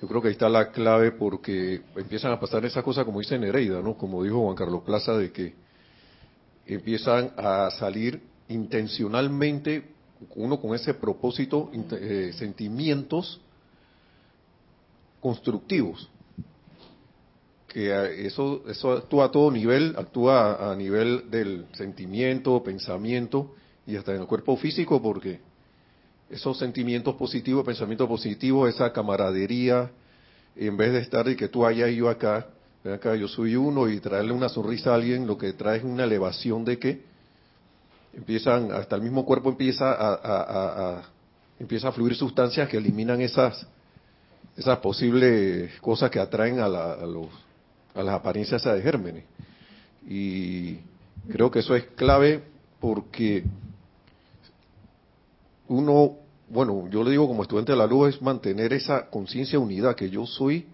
Yo 0.00 0.08
creo 0.08 0.20
que 0.20 0.28
ahí 0.28 0.32
está 0.32 0.48
la 0.48 0.72
clave 0.72 1.12
porque 1.12 1.82
empiezan 1.94 2.32
a 2.32 2.40
pasar 2.40 2.64
esas 2.64 2.82
cosas 2.82 3.04
como 3.04 3.20
dice 3.20 3.38
Nereida, 3.38 3.80
¿no? 3.80 3.96
Como 3.96 4.24
dijo 4.24 4.42
Juan 4.42 4.56
Carlos 4.56 4.82
Plaza, 4.82 5.16
de 5.16 5.30
que 5.30 5.54
empiezan 6.66 7.32
a 7.36 7.70
salir 7.70 8.20
intencionalmente 8.48 9.92
uno 10.34 10.60
con 10.60 10.74
ese 10.74 10.94
propósito, 10.94 11.70
eh, 11.72 12.32
sentimientos 12.34 13.40
constructivos. 15.20 16.08
Que 17.68 18.26
eso, 18.26 18.62
eso 18.68 18.92
actúa 18.92 19.26
a 19.26 19.30
todo 19.30 19.50
nivel, 19.50 19.94
actúa 19.96 20.70
a 20.70 20.76
nivel 20.76 21.30
del 21.30 21.66
sentimiento, 21.72 22.62
pensamiento 22.62 23.54
y 23.86 23.96
hasta 23.96 24.14
en 24.14 24.20
el 24.20 24.26
cuerpo 24.26 24.56
físico, 24.56 25.00
porque 25.00 25.40
esos 26.28 26.58
sentimientos 26.58 27.14
positivos, 27.14 27.64
pensamientos 27.64 28.08
positivos, 28.08 28.68
esa 28.68 28.92
camaradería, 28.92 29.90
en 30.56 30.76
vez 30.76 30.92
de 30.92 31.00
estar 31.00 31.26
y 31.28 31.36
que 31.36 31.48
tú 31.48 31.64
allá 31.64 31.88
y 31.88 31.96
yo 31.96 32.08
acá, 32.08 32.48
acá 32.84 33.14
yo 33.16 33.28
soy 33.28 33.56
uno 33.56 33.88
y 33.88 34.00
traerle 34.00 34.32
una 34.32 34.48
sonrisa 34.48 34.90
a 34.90 34.94
alguien, 34.96 35.26
lo 35.26 35.38
que 35.38 35.52
trae 35.52 35.78
es 35.78 35.84
una 35.84 36.04
elevación 36.04 36.64
de 36.64 36.78
que 36.78 37.11
empiezan, 38.12 38.72
hasta 38.72 38.96
el 38.96 39.02
mismo 39.02 39.24
cuerpo 39.24 39.50
empieza 39.50 39.94
a, 39.98 41.02
empieza 41.58 41.88
a 41.88 41.92
fluir 41.92 42.14
sustancias 42.14 42.68
que 42.68 42.76
eliminan 42.76 43.20
esas, 43.20 43.66
esas 44.56 44.78
posibles 44.78 45.72
cosas 45.80 46.10
que 46.10 46.18
atraen 46.18 46.60
a, 46.60 46.66
a, 46.66 47.06
los, 47.06 47.28
a 47.94 48.02
las 48.02 48.14
apariencias 48.14 48.62
de 48.64 48.82
gérmenes. 48.82 49.24
Y 50.08 50.78
creo 51.28 51.50
que 51.50 51.60
eso 51.60 51.74
es 51.74 51.84
clave 51.94 52.42
porque 52.80 53.44
uno, 55.68 56.16
bueno, 56.48 56.88
yo 56.90 57.04
le 57.04 57.10
digo 57.10 57.28
como 57.28 57.42
estudiante 57.42 57.72
de 57.72 57.78
la 57.78 57.86
luz, 57.86 58.16
es 58.16 58.22
mantener 58.22 58.72
esa 58.72 59.08
conciencia 59.08 59.58
unidad, 59.58 59.94
que 59.94 60.10
yo 60.10 60.26
soy, 60.26 60.66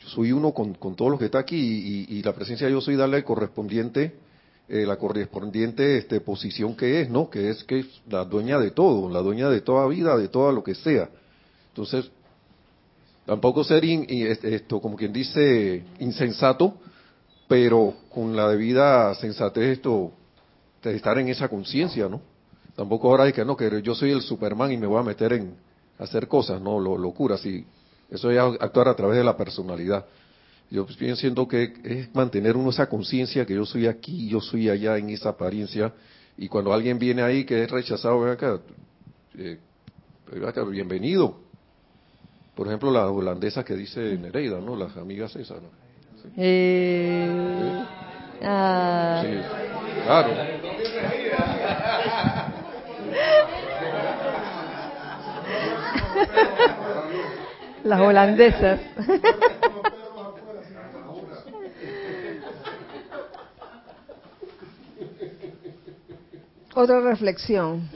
yo 0.00 0.08
soy 0.08 0.32
uno 0.32 0.52
con, 0.52 0.74
con 0.74 0.96
todo 0.96 1.10
lo 1.10 1.18
que 1.18 1.26
está 1.26 1.38
aquí 1.38 1.56
y, 1.56 2.18
y, 2.18 2.22
la 2.22 2.34
presencia 2.34 2.66
de 2.66 2.72
yo 2.72 2.80
soy 2.80 2.96
darle 2.96 3.22
correspondiente 3.24 4.14
eh, 4.68 4.84
la 4.84 4.96
correspondiente 4.96 5.96
este, 5.96 6.20
posición 6.20 6.76
que 6.76 7.00
es, 7.00 7.08
¿no? 7.08 7.30
Que 7.30 7.48
es 7.50 7.64
que 7.64 7.80
es 7.80 7.86
la 8.08 8.24
dueña 8.24 8.58
de 8.58 8.70
todo, 8.70 9.08
la 9.08 9.20
dueña 9.20 9.48
de 9.48 9.62
toda 9.62 9.86
vida, 9.86 10.16
de 10.16 10.28
todo 10.28 10.52
lo 10.52 10.62
que 10.62 10.74
sea. 10.74 11.08
Entonces, 11.68 12.10
tampoco 13.24 13.64
ser 13.64 13.82
esto, 13.84 14.80
como 14.80 14.96
quien 14.96 15.12
dice, 15.12 15.84
insensato, 16.00 16.74
pero 17.48 17.94
con 18.10 18.36
la 18.36 18.48
debida 18.48 19.14
sensatez 19.14 19.78
esto, 19.78 20.12
de 20.82 20.96
estar 20.96 21.18
en 21.18 21.28
esa 21.28 21.48
conciencia, 21.48 22.08
¿no? 22.08 22.20
Tampoco 22.76 23.08
ahora 23.08 23.24
hay 23.24 23.32
que 23.32 23.44
no, 23.44 23.56
que 23.56 23.82
yo 23.82 23.94
soy 23.94 24.10
el 24.10 24.22
Superman 24.22 24.70
y 24.70 24.76
me 24.76 24.86
voy 24.86 25.00
a 25.00 25.02
meter 25.02 25.32
en 25.32 25.56
hacer 25.98 26.28
cosas, 26.28 26.60
no, 26.60 26.78
lo, 26.78 26.96
locuras, 26.96 27.44
y 27.46 27.64
eso 28.10 28.30
es 28.30 28.38
actuar 28.38 28.88
a 28.88 28.94
través 28.94 29.16
de 29.16 29.24
la 29.24 29.36
personalidad. 29.36 30.04
Yo 30.70 30.86
siento 31.16 31.48
que 31.48 31.72
es 31.82 32.14
mantener 32.14 32.56
uno 32.56 32.70
esa 32.70 32.88
conciencia 32.88 33.46
que 33.46 33.54
yo 33.54 33.64
soy 33.64 33.86
aquí, 33.86 34.28
yo 34.28 34.40
soy 34.40 34.68
allá 34.68 34.98
en 34.98 35.08
esa 35.08 35.30
apariencia, 35.30 35.94
y 36.36 36.48
cuando 36.48 36.72
alguien 36.72 36.98
viene 36.98 37.22
ahí 37.22 37.44
que 37.44 37.62
es 37.62 37.70
rechazado, 37.70 38.20
ven 38.20 38.32
acá, 38.32 38.60
eh, 39.38 39.58
bienvenido. 40.70 41.40
Por 42.54 42.66
ejemplo, 42.66 42.90
la 42.90 43.08
holandesa 43.08 43.64
que 43.64 43.74
dice 43.74 44.18
Nereida, 44.18 44.60
¿no? 44.60 44.76
Las 44.76 44.96
amigas 44.96 45.34
esas, 45.36 45.62
¿no? 45.62 45.68
Eh, 46.36 47.84
ah. 48.42 49.22
Sí, 49.24 49.30
claro. 50.04 50.30
Las 57.84 58.00
holandesas. 58.00 58.80
Otra 66.80 67.00
reflexión. 67.00 67.88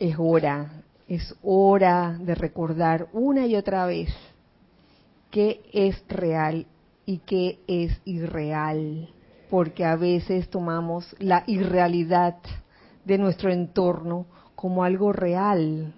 Es 0.00 0.16
hora, 0.18 0.82
es 1.06 1.32
hora 1.42 2.18
de 2.18 2.34
recordar 2.34 3.06
una 3.12 3.46
y 3.46 3.54
otra 3.54 3.86
vez 3.86 4.08
qué 5.30 5.60
es 5.72 6.02
real 6.08 6.66
y 7.06 7.18
qué 7.18 7.60
es 7.68 8.00
irreal, 8.04 9.10
porque 9.48 9.84
a 9.84 9.94
veces 9.94 10.50
tomamos 10.50 11.14
la 11.20 11.44
irrealidad 11.46 12.38
de 13.04 13.16
nuestro 13.16 13.52
entorno 13.52 14.26
como 14.56 14.82
algo 14.82 15.12
real. 15.12 15.94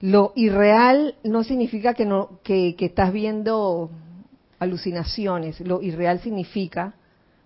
Lo 0.00 0.32
irreal 0.34 1.14
no 1.22 1.44
significa 1.44 1.94
que, 1.94 2.04
no, 2.04 2.40
que, 2.42 2.74
estás 2.80 3.12
viendo 3.12 3.92
alucinaciones, 4.58 5.60
lo 5.60 5.82
irreal 5.82 6.18
significa 6.18 6.94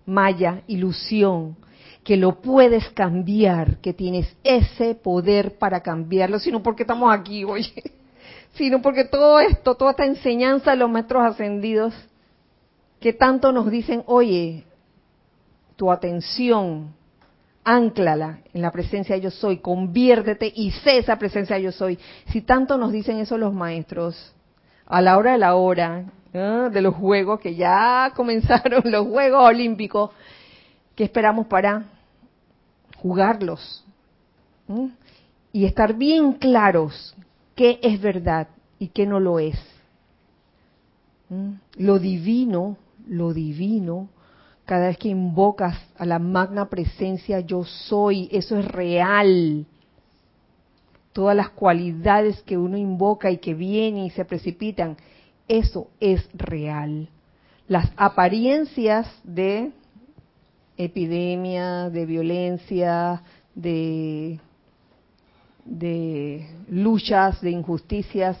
maya, 0.09 0.63
ilusión, 0.67 1.55
que 2.03 2.17
lo 2.17 2.41
puedes 2.41 2.89
cambiar, 2.89 3.77
que 3.77 3.93
tienes 3.93 4.35
ese 4.43 4.95
poder 4.95 5.57
para 5.57 5.81
cambiarlo, 5.81 6.39
sino 6.39 6.63
porque 6.63 6.83
estamos 6.83 7.13
aquí, 7.13 7.43
oye, 7.43 7.71
sino 8.55 8.81
porque 8.81 9.05
todo 9.05 9.39
esto, 9.39 9.75
toda 9.75 9.91
esta 9.91 10.05
enseñanza 10.05 10.71
de 10.71 10.77
los 10.77 10.89
maestros 10.89 11.23
ascendidos, 11.23 11.93
que 12.99 13.13
tanto 13.13 13.51
nos 13.51 13.69
dicen, 13.69 14.03
oye, 14.07 14.65
tu 15.75 15.91
atención, 15.91 16.93
anclala 17.63 18.39
en 18.53 18.61
la 18.61 18.71
presencia 18.71 19.15
yo 19.17 19.31
soy, 19.31 19.57
conviértete 19.57 20.51
y 20.53 20.71
sé 20.71 20.97
esa 20.97 21.17
presencia 21.17 21.57
yo 21.59 21.71
soy. 21.71 21.99
Si 22.31 22.41
tanto 22.41 22.77
nos 22.77 22.91
dicen 22.91 23.19
eso 23.19 23.37
los 23.37 23.53
maestros, 23.53 24.33
a 24.85 25.01
la 25.01 25.17
hora 25.17 25.33
de 25.33 25.37
la 25.37 25.55
hora, 25.55 26.05
de 26.33 26.81
los 26.81 26.95
Juegos, 26.95 27.39
que 27.39 27.55
ya 27.55 28.11
comenzaron 28.15 28.83
los 28.85 29.07
Juegos 29.07 29.43
Olímpicos, 29.43 30.11
que 30.95 31.03
esperamos 31.03 31.47
para 31.47 31.85
jugarlos? 32.97 33.83
Y 35.51 35.65
estar 35.65 35.95
bien 35.95 36.33
claros 36.33 37.15
qué 37.55 37.79
es 37.81 37.99
verdad 37.99 38.47
y 38.77 38.89
qué 38.89 39.05
no 39.05 39.19
lo 39.19 39.39
es. 39.39 39.59
Lo 41.77 41.99
divino, 41.99 42.77
lo 43.07 43.33
divino, 43.33 44.09
cada 44.65 44.87
vez 44.87 44.97
que 44.97 45.09
invocas 45.09 45.77
a 45.97 46.05
la 46.05 46.19
magna 46.19 46.69
presencia 46.69 47.39
yo 47.39 47.63
soy, 47.63 48.29
eso 48.31 48.57
es 48.57 48.65
real. 48.65 49.65
Todas 51.11 51.35
las 51.35 51.49
cualidades 51.49 52.41
que 52.43 52.57
uno 52.57 52.77
invoca 52.77 53.31
y 53.31 53.37
que 53.37 53.55
vienen 53.55 54.05
y 54.05 54.09
se 54.11 54.25
precipitan, 54.25 54.95
eso 55.49 55.89
es 55.99 56.29
real. 56.33 57.09
Las 57.67 57.91
apariencias 57.97 59.07
de 59.23 59.71
epidemia, 60.77 61.89
de 61.89 62.05
violencia, 62.05 63.21
de, 63.53 64.39
de 65.65 66.47
luchas, 66.69 67.41
de 67.41 67.51
injusticias, 67.51 68.37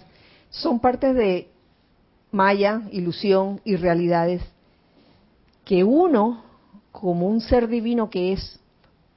son 0.49 0.79
parte 0.79 1.13
de 1.13 1.49
maya, 2.31 2.83
ilusión 2.91 3.59
y 3.65 3.75
realidades 3.75 4.41
que 5.65 5.83
uno, 5.83 6.43
como 6.91 7.27
un 7.27 7.41
ser 7.41 7.67
divino 7.67 8.09
que 8.09 8.33
es, 8.33 8.59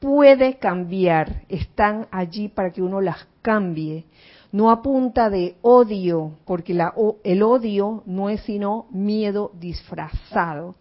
puede 0.01 0.59
cambiar, 0.59 1.43
están 1.49 2.09
allí 2.11 2.49
para 2.49 2.73
que 2.73 2.83
uno 2.83 3.01
las 3.01 3.27
cambie 3.41 4.05
no 4.53 4.71
apunta 4.71 5.31
de 5.31 5.57
odio, 5.63 6.37
porque 6.45 6.75
la, 6.75 6.95
el 7.25 7.43
odio 7.43 8.03
no 8.05 8.29
es 8.29 8.43
sino 8.43 8.87
miedo 8.91 9.51
disfrazado. 9.59 10.77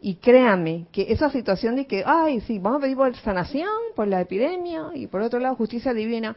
Y 0.00 0.16
créame 0.16 0.86
que 0.90 1.12
esa 1.12 1.30
situación 1.30 1.76
de 1.76 1.86
que, 1.86 2.02
ay, 2.04 2.40
sí, 2.40 2.58
vamos 2.58 2.78
a 2.78 2.82
pedir 2.82 2.96
por 2.96 3.14
sanación, 3.16 3.68
por 3.94 4.08
la 4.08 4.22
epidemia, 4.22 4.90
y 4.94 5.06
por 5.06 5.20
otro 5.20 5.38
lado 5.38 5.54
justicia 5.54 5.92
divina, 5.92 6.36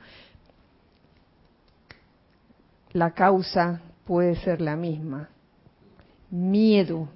la 2.91 3.11
causa 3.11 3.81
puede 4.05 4.35
ser 4.35 4.61
la 4.61 4.75
misma. 4.75 5.29
Miedo. 6.29 7.07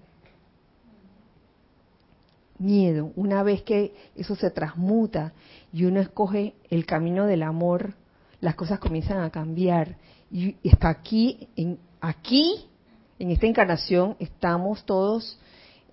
Miedo. 2.58 3.12
Una 3.16 3.44
vez 3.44 3.62
que 3.62 3.94
eso 4.16 4.36
se 4.36 4.52
transmuta 4.52 5.34
y 5.72 5.86
uno 5.86 6.00
escoge 6.00 6.56
el 6.70 6.86
camino 6.86 7.26
del 7.26 7.44
amor, 7.44 7.94
las 8.42 8.56
cosas 8.56 8.80
comienzan 8.80 9.22
a 9.22 9.30
cambiar. 9.30 9.98
Y 10.32 10.56
está 10.64 10.90
aquí, 10.90 11.48
en, 11.56 11.78
aquí, 12.02 12.66
en 13.18 13.32
esta 13.32 13.48
encarnación, 13.48 14.16
estamos 14.20 14.86
todos 14.86 15.40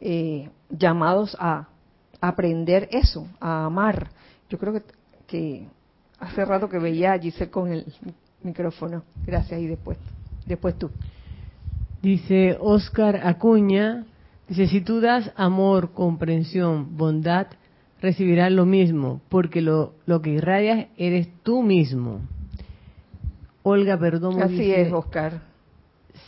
eh, 0.00 0.50
llamados 0.70 1.36
a 1.40 1.68
aprender 2.20 2.88
eso, 2.92 3.26
a 3.40 3.66
amar. 3.66 4.10
Yo 4.48 4.58
creo 4.58 4.74
que, 4.74 4.82
que 5.26 5.68
hace 6.18 6.44
rato 6.44 6.68
que 6.68 6.78
veía 6.78 7.12
a 7.12 7.18
Giselle 7.18 7.50
con 7.50 7.72
el 7.72 7.86
micrófono. 8.42 9.02
Gracias, 9.24 9.60
y 9.60 9.66
después, 9.66 9.98
después 10.46 10.78
tú. 10.78 10.90
Dice 12.02 12.56
Oscar 12.60 13.26
Acuña, 13.26 14.06
dice, 14.48 14.68
si 14.68 14.80
tú 14.80 15.00
das 15.00 15.32
amor, 15.36 15.92
comprensión, 15.92 16.96
bondad, 16.96 17.48
recibirás 18.00 18.52
lo 18.52 18.66
mismo, 18.66 19.20
porque 19.28 19.60
lo, 19.60 19.94
lo 20.04 20.20
que 20.20 20.30
irradias 20.30 20.86
eres 20.96 21.28
tú 21.42 21.62
mismo. 21.62 22.20
Olga 23.68 23.98
Perdomo 23.98 24.40
Así 24.44 24.72
es, 24.72 24.92
Oscar. 24.92 25.40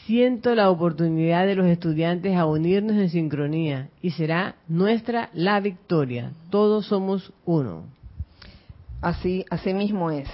Siento 0.07 0.57
la 0.57 0.71
oportunidad 0.71 1.47
de 1.47 1.55
los 1.55 1.67
estudiantes 1.67 2.37
a 2.37 2.47
unirnos 2.47 2.97
en 2.97 3.11
sincronía 3.11 3.91
y 4.03 4.11
será 4.11 4.57
nuestra 4.67 5.31
la 5.35 5.61
victoria. 5.61 6.33
Todos 6.51 6.87
somos 6.87 7.33
uno. 7.45 7.85
Así, 9.01 9.45
así 9.51 9.73
mismo 9.73 10.11
es. 10.11 10.29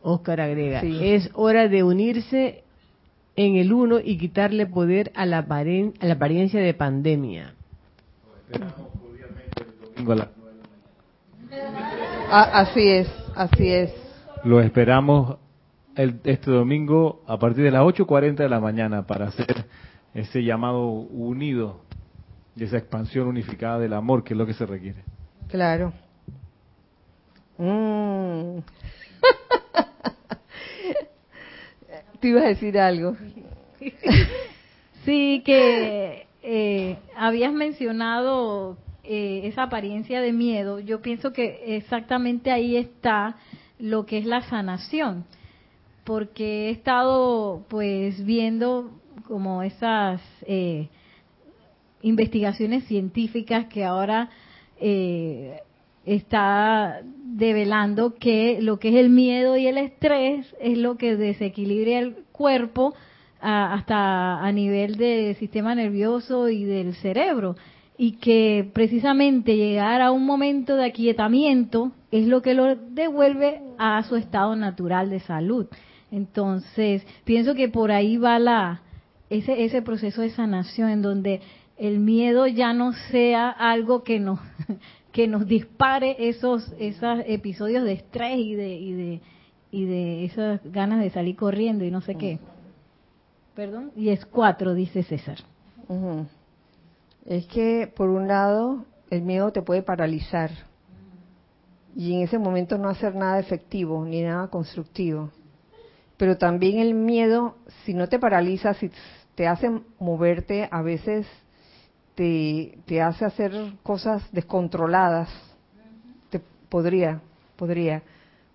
Oscar 0.00 0.42
agrega, 0.42 0.80
es 0.82 1.28
hora 1.34 1.66
de 1.66 1.82
unirse 1.82 2.62
en 3.34 3.56
el 3.56 3.72
uno 3.72 3.98
y 3.98 4.16
quitarle 4.16 4.66
poder 4.66 5.10
a 5.16 5.26
la, 5.26 5.38
a 5.38 6.06
la 6.06 6.14
apariencia 6.14 6.60
de 6.60 6.72
pandemia. 6.72 7.52
Ah, 12.30 12.50
así 12.52 12.86
es, 12.86 13.08
así 13.34 13.72
es. 13.72 13.92
Lo 14.44 14.60
esperamos 14.60 15.38
este 15.96 16.50
domingo 16.50 17.22
a 17.26 17.38
partir 17.38 17.64
de 17.64 17.70
las 17.70 17.82
8.40 17.82 18.36
de 18.36 18.48
la 18.48 18.60
mañana 18.60 19.06
para 19.06 19.28
hacer 19.28 19.64
ese 20.14 20.44
llamado 20.44 20.88
unido 20.88 21.80
y 22.54 22.64
esa 22.64 22.78
expansión 22.78 23.28
unificada 23.28 23.78
del 23.78 23.92
amor, 23.92 24.24
que 24.24 24.34
es 24.34 24.38
lo 24.38 24.46
que 24.46 24.54
se 24.54 24.66
requiere. 24.66 25.02
Claro. 25.48 25.92
Mm. 27.58 28.58
Te 32.20 32.28
ibas 32.28 32.44
a 32.44 32.48
decir 32.48 32.78
algo. 32.78 33.16
sí, 35.04 35.42
que 35.44 36.26
eh, 36.42 36.98
habías 37.16 37.52
mencionado 37.52 38.78
eh, 39.04 39.42
esa 39.44 39.64
apariencia 39.64 40.20
de 40.20 40.32
miedo. 40.32 40.80
Yo 40.80 41.00
pienso 41.00 41.32
que 41.32 41.76
exactamente 41.76 42.50
ahí 42.50 42.76
está 42.76 43.36
lo 43.78 44.06
que 44.06 44.18
es 44.18 44.26
la 44.26 44.42
sanación 44.42 45.24
porque 46.06 46.68
he 46.68 46.70
estado 46.70 47.66
pues 47.68 48.24
viendo 48.24 48.92
como 49.26 49.64
esas 49.64 50.22
eh, 50.46 50.88
investigaciones 52.00 52.84
científicas 52.84 53.66
que 53.66 53.84
ahora 53.84 54.30
eh, 54.80 55.60
está 56.04 57.00
develando 57.24 58.14
que 58.14 58.62
lo 58.62 58.78
que 58.78 58.90
es 58.90 58.94
el 58.94 59.10
miedo 59.10 59.56
y 59.56 59.66
el 59.66 59.78
estrés 59.78 60.46
es 60.60 60.78
lo 60.78 60.96
que 60.96 61.16
desequilibra 61.16 61.98
el 61.98 62.14
cuerpo 62.30 62.94
hasta 63.40 64.38
a 64.38 64.52
nivel 64.52 64.96
del 64.96 65.34
sistema 65.36 65.74
nervioso 65.74 66.48
y 66.48 66.64
del 66.64 66.94
cerebro 66.94 67.56
y 67.98 68.12
que 68.12 68.70
precisamente 68.72 69.56
llegar 69.56 70.02
a 70.02 70.12
un 70.12 70.24
momento 70.24 70.76
de 70.76 70.86
aquietamiento 70.86 71.90
es 72.12 72.28
lo 72.28 72.42
que 72.42 72.54
lo 72.54 72.76
devuelve 72.76 73.60
a 73.78 74.02
su 74.04 74.14
estado 74.14 74.54
natural 74.54 75.10
de 75.10 75.20
salud. 75.20 75.66
Entonces, 76.10 77.06
pienso 77.24 77.54
que 77.54 77.68
por 77.68 77.90
ahí 77.90 78.16
va 78.16 78.38
la 78.38 78.82
ese 79.28 79.64
ese 79.64 79.82
proceso 79.82 80.22
de 80.22 80.30
sanación 80.30 80.90
en 80.90 81.02
donde 81.02 81.40
el 81.76 81.98
miedo 81.98 82.46
ya 82.46 82.72
no 82.72 82.92
sea 83.10 83.50
algo 83.50 84.04
que 84.04 84.20
nos 84.20 84.38
que 85.12 85.26
nos 85.26 85.46
dispare 85.46 86.16
esos 86.28 86.72
esos 86.78 87.20
episodios 87.26 87.84
de 87.84 87.92
estrés 87.94 88.38
y 88.38 88.54
de 88.54 88.74
y 88.74 88.92
de 88.92 89.20
y 89.72 89.84
de 89.84 90.24
esas 90.24 90.60
ganas 90.72 91.00
de 91.00 91.10
salir 91.10 91.36
corriendo 91.36 91.84
y 91.84 91.90
no 91.90 92.00
sé 92.00 92.14
qué. 92.14 92.38
Perdón, 93.54 93.90
y 93.96 94.10
es 94.10 94.24
cuatro, 94.24 94.74
dice 94.74 95.02
César. 95.02 95.38
Es 97.24 97.46
que 97.46 97.92
por 97.94 98.10
un 98.10 98.28
lado 98.28 98.84
el 99.10 99.22
miedo 99.22 99.50
te 99.52 99.62
puede 99.62 99.82
paralizar 99.82 100.50
y 101.96 102.14
en 102.14 102.22
ese 102.22 102.38
momento 102.38 102.76
no 102.76 102.88
hacer 102.88 103.14
nada 103.14 103.38
efectivo 103.38 104.04
ni 104.04 104.22
nada 104.22 104.48
constructivo. 104.48 105.30
Pero 106.16 106.38
también 106.38 106.78
el 106.78 106.94
miedo, 106.94 107.56
si 107.84 107.94
no 107.94 108.08
te 108.08 108.18
paraliza, 108.18 108.74
si 108.74 108.90
te 109.34 109.46
hace 109.46 109.70
moverte, 109.98 110.68
a 110.70 110.82
veces 110.82 111.26
te, 112.14 113.02
hace 113.02 113.24
hacer 113.24 113.52
cosas 113.82 114.22
descontroladas. 114.32 115.28
Te 116.30 116.40
podría, 116.68 117.20
podría, 117.56 118.02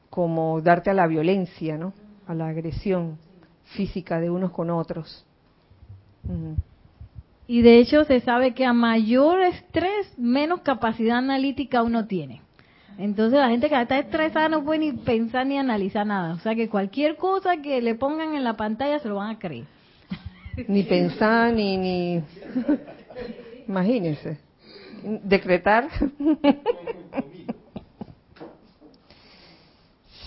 como 0.09 0.59
darte 0.61 0.89
a 0.89 0.93
la 0.93 1.07
violencia, 1.07 1.77
¿no? 1.77 1.93
A 2.27 2.33
la 2.33 2.47
agresión 2.47 3.17
física 3.75 4.19
de 4.19 4.29
unos 4.29 4.51
con 4.51 4.69
otros. 4.69 5.25
Y 7.47 7.61
de 7.61 7.79
hecho 7.79 8.03
se 8.05 8.19
sabe 8.21 8.53
que 8.53 8.65
a 8.65 8.73
mayor 8.73 9.41
estrés, 9.41 10.17
menos 10.17 10.61
capacidad 10.61 11.17
analítica 11.17 11.83
uno 11.83 12.07
tiene. 12.07 12.41
Entonces 12.97 13.39
la 13.39 13.49
gente 13.49 13.69
que 13.69 13.81
está 13.81 13.97
estresada 13.97 14.49
no 14.49 14.63
puede 14.63 14.79
ni 14.79 14.91
pensar 14.93 15.45
ni 15.45 15.57
analizar 15.57 16.05
nada. 16.05 16.33
O 16.33 16.39
sea 16.39 16.55
que 16.55 16.69
cualquier 16.69 17.17
cosa 17.17 17.57
que 17.57 17.81
le 17.81 17.95
pongan 17.95 18.35
en 18.35 18.43
la 18.43 18.55
pantalla 18.55 18.99
se 18.99 19.07
lo 19.07 19.15
van 19.15 19.35
a 19.35 19.39
creer. 19.39 19.65
Ni 20.67 20.83
pensar, 20.83 21.53
ni... 21.53 21.77
ni... 21.77 22.23
Imagínense. 23.67 24.37
Decretar. 25.23 25.87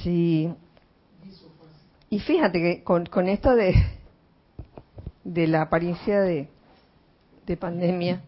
sí. 0.02 0.52
Y 2.10 2.20
fíjate 2.20 2.60
que 2.60 2.82
con, 2.82 3.06
con 3.06 3.28
esto 3.28 3.54
de, 3.54 3.74
de 5.24 5.46
la 5.46 5.62
apariencia 5.62 6.20
de, 6.20 6.48
de 7.46 7.56
pandemia, 7.56 8.22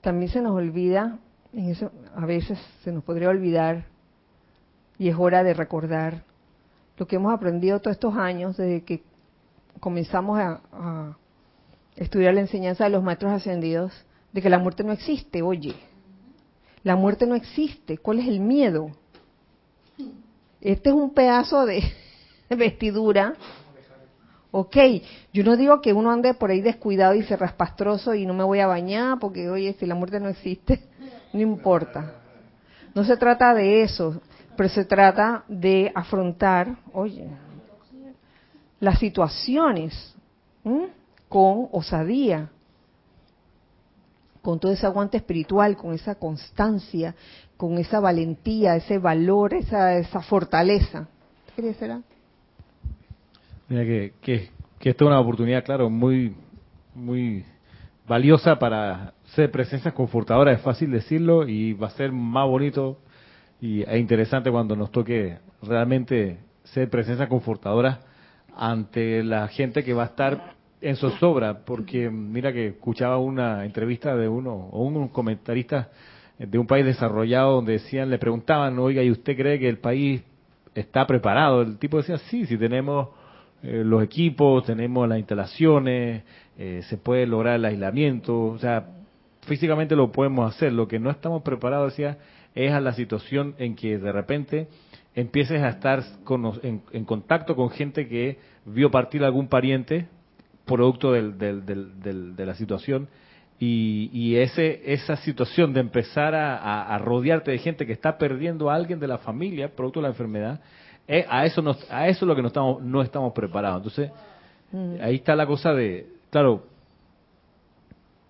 también 0.00 0.30
se 0.30 0.40
nos 0.40 0.52
olvida 0.52 1.18
en 1.52 1.70
eso 1.70 1.90
a 2.18 2.26
veces 2.26 2.58
se 2.82 2.90
nos 2.90 3.04
podría 3.04 3.28
olvidar 3.28 3.84
y 4.98 5.08
es 5.08 5.14
hora 5.16 5.44
de 5.44 5.54
recordar 5.54 6.24
lo 6.96 7.06
que 7.06 7.14
hemos 7.14 7.32
aprendido 7.32 7.78
todos 7.78 7.94
estos 7.94 8.16
años 8.16 8.56
desde 8.56 8.82
que 8.82 9.04
comenzamos 9.78 10.36
a, 10.40 11.16
estudiar 11.94 12.34
la 12.34 12.40
enseñanza 12.40 12.84
de 12.84 12.90
los 12.90 13.04
maestros 13.04 13.32
ascendidos, 13.32 13.92
de 14.32 14.42
que 14.42 14.50
la 14.50 14.58
muerte 14.58 14.82
no 14.82 14.92
existe, 14.92 15.42
oye, 15.42 15.74
la 16.82 16.96
muerte 16.96 17.24
no 17.24 17.36
existe, 17.36 17.98
¿cuál 17.98 18.18
es 18.18 18.26
el 18.26 18.40
miedo? 18.40 18.90
Este 20.60 20.90
es 20.90 20.94
un 20.94 21.14
pedazo 21.14 21.66
de 21.66 21.84
vestidura. 22.50 23.34
Ok, 24.50 24.76
yo 25.32 25.44
no 25.44 25.56
digo 25.56 25.80
que 25.80 25.92
uno 25.92 26.10
ande 26.10 26.34
por 26.34 26.50
ahí 26.50 26.62
descuidado 26.62 27.14
y 27.14 27.22
se 27.22 27.36
raspastroso 27.36 28.14
y 28.14 28.26
no 28.26 28.34
me 28.34 28.44
voy 28.44 28.58
a 28.58 28.66
bañar 28.66 29.18
porque, 29.20 29.48
oye, 29.50 29.76
si 29.78 29.86
la 29.86 29.94
muerte 29.94 30.18
no 30.18 30.28
existe, 30.28 30.82
no 31.32 31.40
importa. 31.40 32.14
No 32.94 33.04
se 33.04 33.16
trata 33.16 33.54
de 33.54 33.82
eso, 33.82 34.20
pero 34.56 34.68
se 34.68 34.84
trata 34.84 35.44
de 35.48 35.92
afrontar, 35.94 36.76
oye, 36.92 37.28
las 38.80 38.98
situaciones 38.98 40.14
con 41.28 41.68
osadía, 41.72 42.50
con 44.42 44.58
todo 44.58 44.72
ese 44.72 44.86
aguante 44.86 45.16
espiritual, 45.16 45.76
con 45.76 45.94
esa 45.94 46.14
constancia, 46.14 47.14
con 47.56 47.78
esa 47.78 48.00
valentía, 48.00 48.76
ese 48.76 48.98
valor, 48.98 49.54
esa, 49.54 49.96
esa 49.96 50.22
fortaleza. 50.22 51.08
¿Qué 51.54 51.74
será? 51.74 52.02
Mira 53.68 53.84
que, 53.84 54.14
que, 54.20 54.50
que 54.78 54.90
esta 54.90 55.04
es 55.04 55.08
una 55.08 55.20
oportunidad, 55.20 55.64
claro, 55.64 55.90
muy, 55.90 56.34
muy 56.94 57.44
valiosa 58.06 58.58
para 58.58 59.12
ser 59.34 59.50
presencias 59.50 59.94
confortadoras, 59.94 60.58
es 60.58 60.62
fácil 60.62 60.90
decirlo, 60.90 61.46
y 61.48 61.74
va 61.74 61.88
a 61.88 61.90
ser 61.90 62.12
más 62.12 62.46
bonito 62.46 62.98
y, 63.60 63.82
e 63.82 63.98
interesante 63.98 64.50
cuando 64.50 64.76
nos 64.76 64.90
toque 64.90 65.38
realmente 65.62 66.38
ser 66.64 66.88
presencias 66.88 67.28
confortadoras 67.28 67.98
ante 68.56 69.22
la 69.22 69.48
gente 69.48 69.84
que 69.84 69.92
va 69.92 70.04
a 70.04 70.06
estar 70.06 70.54
en 70.80 70.96
zozobra, 70.96 71.64
porque 71.64 72.08
mira 72.08 72.52
que 72.52 72.68
escuchaba 72.68 73.18
una 73.18 73.64
entrevista 73.64 74.16
de 74.16 74.28
uno, 74.28 74.52
o 74.70 74.84
un 74.84 75.08
comentarista 75.08 75.90
de 76.38 76.58
un 76.58 76.66
país 76.66 76.84
desarrollado 76.84 77.56
donde 77.56 77.72
decían, 77.72 78.10
le 78.10 78.18
preguntaban, 78.18 78.78
oiga, 78.78 79.02
¿y 79.02 79.10
usted 79.10 79.36
cree 79.36 79.58
que 79.58 79.68
el 79.68 79.78
país 79.78 80.22
está 80.74 81.06
preparado? 81.06 81.62
El 81.62 81.78
tipo 81.78 81.96
decía, 81.96 82.18
sí, 82.18 82.46
si 82.46 82.56
tenemos 82.56 83.08
eh, 83.62 83.82
los 83.84 84.04
equipos, 84.04 84.64
tenemos 84.64 85.08
las 85.08 85.18
instalaciones, 85.18 86.22
eh, 86.56 86.82
se 86.88 86.96
puede 86.96 87.26
lograr 87.26 87.56
el 87.56 87.64
aislamiento, 87.64 88.40
o 88.40 88.58
sea, 88.58 88.86
físicamente 89.48 89.96
lo 89.96 90.12
podemos 90.12 90.54
hacer. 90.54 90.72
Lo 90.72 90.86
que 90.86 90.98
no 90.98 91.10
estamos 91.10 91.42
preparados, 91.42 91.98
es 91.98 92.72
a 92.72 92.80
la 92.80 92.92
situación 92.92 93.54
en 93.58 93.74
que 93.74 93.98
de 93.98 94.12
repente 94.12 94.68
empieces 95.14 95.62
a 95.62 95.70
estar 95.70 96.04
en, 96.62 97.04
contacto 97.04 97.56
con 97.56 97.70
gente 97.70 98.08
que 98.08 98.38
vio 98.64 98.90
partir 98.90 99.24
algún 99.24 99.48
pariente 99.48 100.06
producto 100.64 101.12
de 101.12 102.44
la 102.46 102.54
situación 102.54 103.08
y, 103.60 104.36
ese, 104.36 104.92
esa 104.92 105.16
situación 105.16 105.72
de 105.72 105.80
empezar 105.80 106.34
a, 106.34 106.96
rodearte 106.98 107.50
de 107.50 107.58
gente 107.58 107.86
que 107.86 107.92
está 107.92 108.18
perdiendo 108.18 108.70
a 108.70 108.74
alguien 108.74 109.00
de 109.00 109.08
la 109.08 109.18
familia 109.18 109.74
producto 109.74 110.00
de 110.00 110.02
la 110.04 110.10
enfermedad 110.10 110.60
eh, 111.08 111.24
a 111.28 111.46
eso 111.46 111.62
nos, 111.62 111.90
a 111.90 112.06
eso 112.06 112.24
es 112.24 112.28
lo 112.28 112.36
que 112.36 112.42
no 112.42 112.48
estamos 112.48 112.82
no 112.82 113.02
estamos 113.02 113.32
preparados 113.32 113.78
entonces 113.78 114.12
mm. 114.70 115.02
ahí 115.02 115.16
está 115.16 115.34
la 115.34 115.46
cosa 115.46 115.72
de 115.72 116.06
claro 116.30 116.64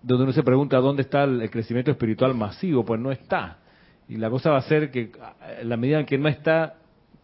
donde 0.01 0.23
uno 0.23 0.33
se 0.33 0.43
pregunta 0.43 0.77
dónde 0.77 1.03
está 1.03 1.23
el 1.23 1.49
crecimiento 1.49 1.91
espiritual 1.91 2.33
masivo 2.35 2.85
pues 2.85 2.99
no 2.99 3.11
está. 3.11 3.57
Y 4.07 4.17
la 4.17 4.29
cosa 4.29 4.51
va 4.51 4.57
a 4.57 4.61
ser 4.61 4.91
que 4.91 5.11
en 5.61 5.69
la 5.69 5.77
medida 5.77 5.99
en 5.99 6.05
que 6.05 6.17
no 6.17 6.29
está 6.29 6.75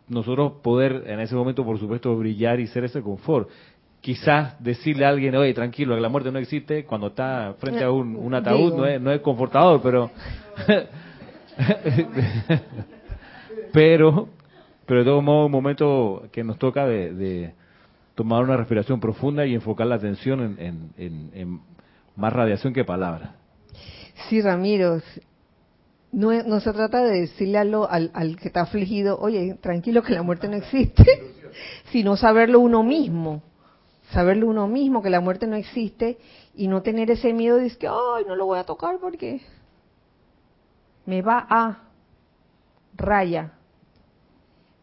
nosotros 0.07 0.53
poder 0.61 1.03
en 1.07 1.19
ese 1.19 1.36
momento 1.36 1.65
por 1.65 1.80
supuesto 1.80 2.15
brillar 2.15 2.59
y 2.59 2.67
ser 2.67 2.84
ese 2.84 3.01
confort. 3.01 3.49
Quizás 4.01 4.61
decirle 4.63 5.05
a 5.05 5.09
alguien 5.09 5.36
oye 5.36 5.53
tranquilo 5.53 5.95
que 5.95 6.01
la 6.01 6.09
muerte 6.09 6.32
no 6.32 6.38
existe 6.38 6.86
cuando 6.86 7.07
está 7.07 7.55
frente 7.59 7.84
a 7.84 7.89
un, 7.89 8.15
un 8.15 8.36
ataúd 8.36 8.76
no 8.76 8.86
es, 8.86 9.01
no 9.01 9.11
es 9.11 9.19
confortador 9.21 9.82
pero 9.82 10.11
pero 13.73 14.30
pero 14.86 14.99
de 14.99 15.05
todo 15.05 15.21
modo, 15.21 15.45
un 15.47 15.51
momento 15.51 16.28
que 16.32 16.43
nos 16.43 16.59
toca 16.59 16.86
de, 16.86 17.53
tomar 18.13 18.43
una 18.43 18.55
respiración 18.55 18.99
profunda 18.99 19.45
y 19.45 19.55
enfocar 19.55 19.88
la 19.88 19.95
atención 19.95 20.55
en, 20.59 21.59
más 22.16 22.34
radiación 22.34 22.74
que 22.74 22.84
palabras. 22.84 23.32
Sí, 24.30 24.41
Ramiro, 24.41 25.01
no, 26.11 26.32
no 26.43 26.59
se 26.59 26.72
trata 26.72 27.03
de 27.03 27.22
decirle 27.22 27.57
al, 27.57 28.11
al, 28.13 28.38
que 28.38 28.47
está 28.47 28.61
afligido, 28.61 29.20
oye, 29.20 29.55
tranquilo 29.55 30.01
que 30.01 30.13
la 30.13 30.24
muerte 30.24 30.47
no 30.47 30.55
existe, 30.55 31.03
sino 31.91 32.16
saberlo 32.16 32.59
uno 32.59 32.84
mismo, 32.84 33.43
saberlo 34.11 34.47
uno 34.47 34.68
mismo 34.68 35.01
que 35.01 35.09
la 35.09 35.20
muerte 35.20 35.45
no 35.45 35.55
existe 35.55 36.18
y 36.55 36.68
no 36.68 36.82
tener 36.82 37.11
ese 37.11 37.34
miedo 37.34 37.57
de 37.57 37.70
que, 37.76 37.88
ay, 37.88 38.24
no 38.28 38.36
lo 38.36 38.45
voy 38.45 38.59
a 38.59 38.63
tocar 38.63 38.97
porque 38.99 39.41
me 41.05 41.22
va 41.22 41.45
a 41.49 41.84
raya, 42.95 43.51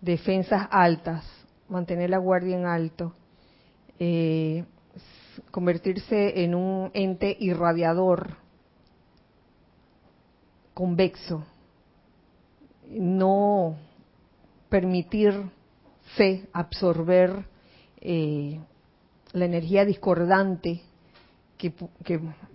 defensas 0.00 0.68
altas, 0.70 1.24
mantener 1.68 2.10
la 2.10 2.18
guardia 2.18 2.56
en 2.56 2.66
alto, 2.66 3.14
eh, 3.98 4.64
convertirse 5.50 6.42
en 6.42 6.54
un 6.54 6.90
ente 6.94 7.36
irradiador, 7.40 8.36
convexo, 10.74 11.44
no 12.88 13.76
permitirse 14.68 16.48
absorber 16.52 17.44
eh, 18.00 18.58
la 19.32 19.44
energía 19.44 19.84
discordante 19.84 20.80
que, 21.58 21.72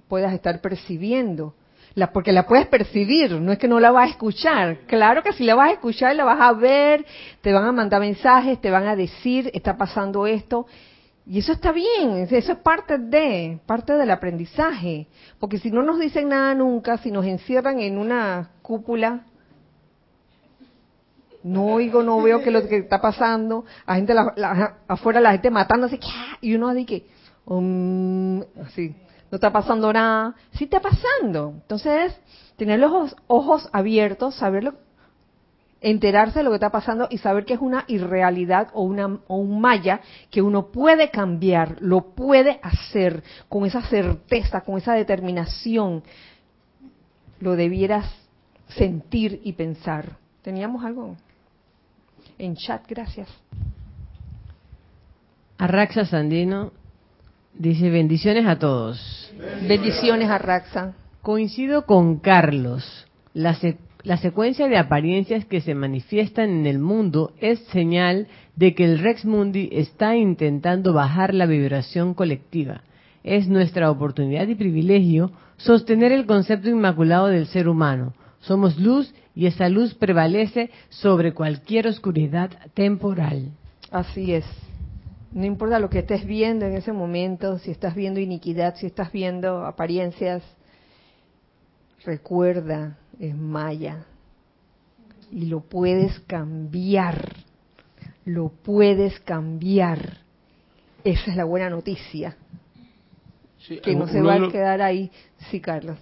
puedas 0.08 0.34
estar 0.34 0.62
percibiendo. 0.62 1.54
La, 1.96 2.12
porque 2.12 2.32
la 2.32 2.46
puedes 2.46 2.68
percibir, 2.68 3.32
no 3.32 3.52
es 3.52 3.58
que 3.58 3.68
no 3.68 3.80
la 3.80 3.92
vas 3.92 4.08
a 4.08 4.12
escuchar. 4.12 4.80
Claro 4.88 5.24
que 5.24 5.34
si 5.34 5.44
la 5.44 5.56
vas 5.56 5.70
a 5.70 5.74
escuchar, 5.74 6.16
la 6.16 6.26
vas 6.26 6.40
a 6.40 6.54
ver, 6.54 7.06
te 7.42 7.52
van 7.52 7.66
a 7.66 7.72
mandar 7.72 8.02
mensajes, 8.02 8.62
te 8.62 8.70
van 8.70 8.88
a 8.88 8.96
decir, 8.96 9.50
está 9.54 9.78
pasando 9.78 10.28
esto. 10.28 10.68
Y 11.30 11.40
eso 11.40 11.52
está 11.52 11.74
bien, 11.74 12.26
eso 12.30 12.54
es 12.54 12.60
parte 12.60 12.98
de, 12.98 13.60
parte 13.66 13.94
del 13.94 14.10
aprendizaje. 14.12 15.08
Porque 15.40 15.58
si 15.58 15.72
no 15.72 15.84
nos 15.84 16.00
dicen 16.00 16.30
nada 16.30 16.56
nunca, 16.56 16.98
si 17.00 17.12
nos 17.12 17.26
encierran 17.26 17.82
en 17.82 17.98
una 17.98 18.52
cúpula, 18.62 19.26
no 21.44 21.66
oigo, 21.66 22.02
no 22.02 22.22
veo 22.22 22.40
qué 22.40 22.46
es 22.50 22.54
lo 22.54 22.68
que 22.68 22.78
está 22.78 23.02
pasando, 23.02 23.66
la 23.86 23.96
gente 23.96 24.14
afuera 24.88 25.20
la 25.20 25.32
gente 25.34 25.50
matándose, 25.52 26.00
y 26.40 26.56
uno 26.56 26.74
dice 26.74 26.86
que, 26.86 27.08
um, 27.46 28.42
así, 28.66 28.96
no 29.30 29.36
está 29.36 29.52
pasando 29.52 29.92
nada, 29.92 30.34
sí 30.52 30.64
está 30.64 30.80
pasando. 30.80 31.56
Entonces, 31.62 32.18
tener 32.56 32.80
los 32.80 33.16
ojos, 33.28 33.70
abiertos, 33.74 34.36
saberlo, 34.36 34.76
enterarse 35.82 36.40
de 36.40 36.44
lo 36.44 36.52
que 36.52 36.56
está 36.56 36.72
pasando 36.72 37.08
y 37.10 37.18
saber 37.20 37.46
que 37.46 37.54
es 37.54 37.60
una 37.60 37.86
irrealidad 37.88 38.70
o, 38.74 38.84
una, 38.84 39.20
o 39.28 39.38
un 39.38 39.62
maya 39.62 40.02
que 40.32 40.42
uno 40.42 40.68
puede 40.68 41.10
cambiar, 41.10 41.78
lo 41.82 42.16
puede 42.16 42.60
hacer 42.64 43.24
con 43.50 43.66
esa 43.66 43.82
certeza, 43.84 44.62
con 44.62 44.78
esa 44.78 44.94
determinación, 44.94 46.04
lo 47.40 47.56
debieras 47.56 48.06
sentir 48.70 49.42
y 49.44 49.54
pensar. 49.54 50.18
¿Teníamos 50.42 50.84
algo? 50.84 51.16
En 52.38 52.56
chat, 52.56 52.86
gracias. 52.88 53.30
Arraxa 55.58 56.06
Sandino 56.06 56.72
dice 57.54 57.90
bendiciones 57.90 58.46
a 58.46 58.60
todos. 58.60 59.34
Bendiciones, 59.68 60.30
Arraxa. 60.30 60.94
Coincido 61.22 61.86
con 61.86 62.20
Carlos. 62.20 63.08
La, 63.34 63.56
la 64.04 64.18
secuencia 64.18 64.68
de 64.68 64.78
apariencias 64.78 65.46
que 65.46 65.62
se 65.62 65.76
manifiestan 65.76 66.50
en 66.50 66.66
el 66.66 66.80
mundo 66.80 67.34
es 67.40 67.60
señal 67.72 68.28
de 68.56 68.74
que 68.74 68.86
el 68.86 69.00
Rex 69.00 69.26
Mundi 69.26 69.70
está 69.72 70.16
intentando 70.16 70.94
bajar 70.94 71.34
la 71.34 71.46
vibración 71.46 72.14
colectiva. 72.14 72.82
Es 73.24 73.48
nuestra 73.48 73.92
oportunidad 73.92 74.48
y 74.48 74.56
privilegio 74.56 75.32
sostener 75.58 76.12
el 76.12 76.26
concepto 76.26 76.70
inmaculado 76.70 77.28
del 77.28 77.48
ser 77.48 77.68
humano. 77.68 78.14
Somos 78.40 78.80
luz 78.80 79.14
y 79.36 79.48
esa 79.48 79.68
luz 79.70 79.94
prevalece 79.96 80.70
sobre 80.90 81.34
cualquier 81.34 81.88
oscuridad 81.88 82.52
temporal. 82.74 83.52
Así 83.92 84.34
es. 84.34 84.46
No 85.32 85.46
importa 85.46 85.80
lo 85.80 85.90
que 85.90 86.00
estés 86.00 86.26
viendo 86.26 86.66
en 86.66 86.74
ese 86.74 86.94
momento, 86.94 87.60
si 87.60 87.72
estás 87.72 87.96
viendo 87.96 88.20
iniquidad, 88.20 88.76
si 88.76 88.86
estás 88.86 89.12
viendo 89.12 89.66
apariencias, 89.66 90.42
recuerda, 92.06 92.98
es 93.20 93.36
Maya. 93.36 94.06
Y 95.32 95.46
lo 95.46 95.62
puedes 95.62 96.20
cambiar. 96.22 97.36
Lo 98.26 98.50
puedes 98.50 99.20
cambiar. 99.22 100.20
Esa 101.04 101.32
es 101.32 101.38
la 101.38 101.46
buena 101.46 101.70
noticia. 101.70 102.38
que 103.84 103.96
no 103.96 104.08
se 104.08 104.22
va 104.22 104.36
a 104.36 104.52
quedar 104.52 104.82
ahí. 104.82 105.12
Sí, 105.50 105.60
Carlos 105.60 105.98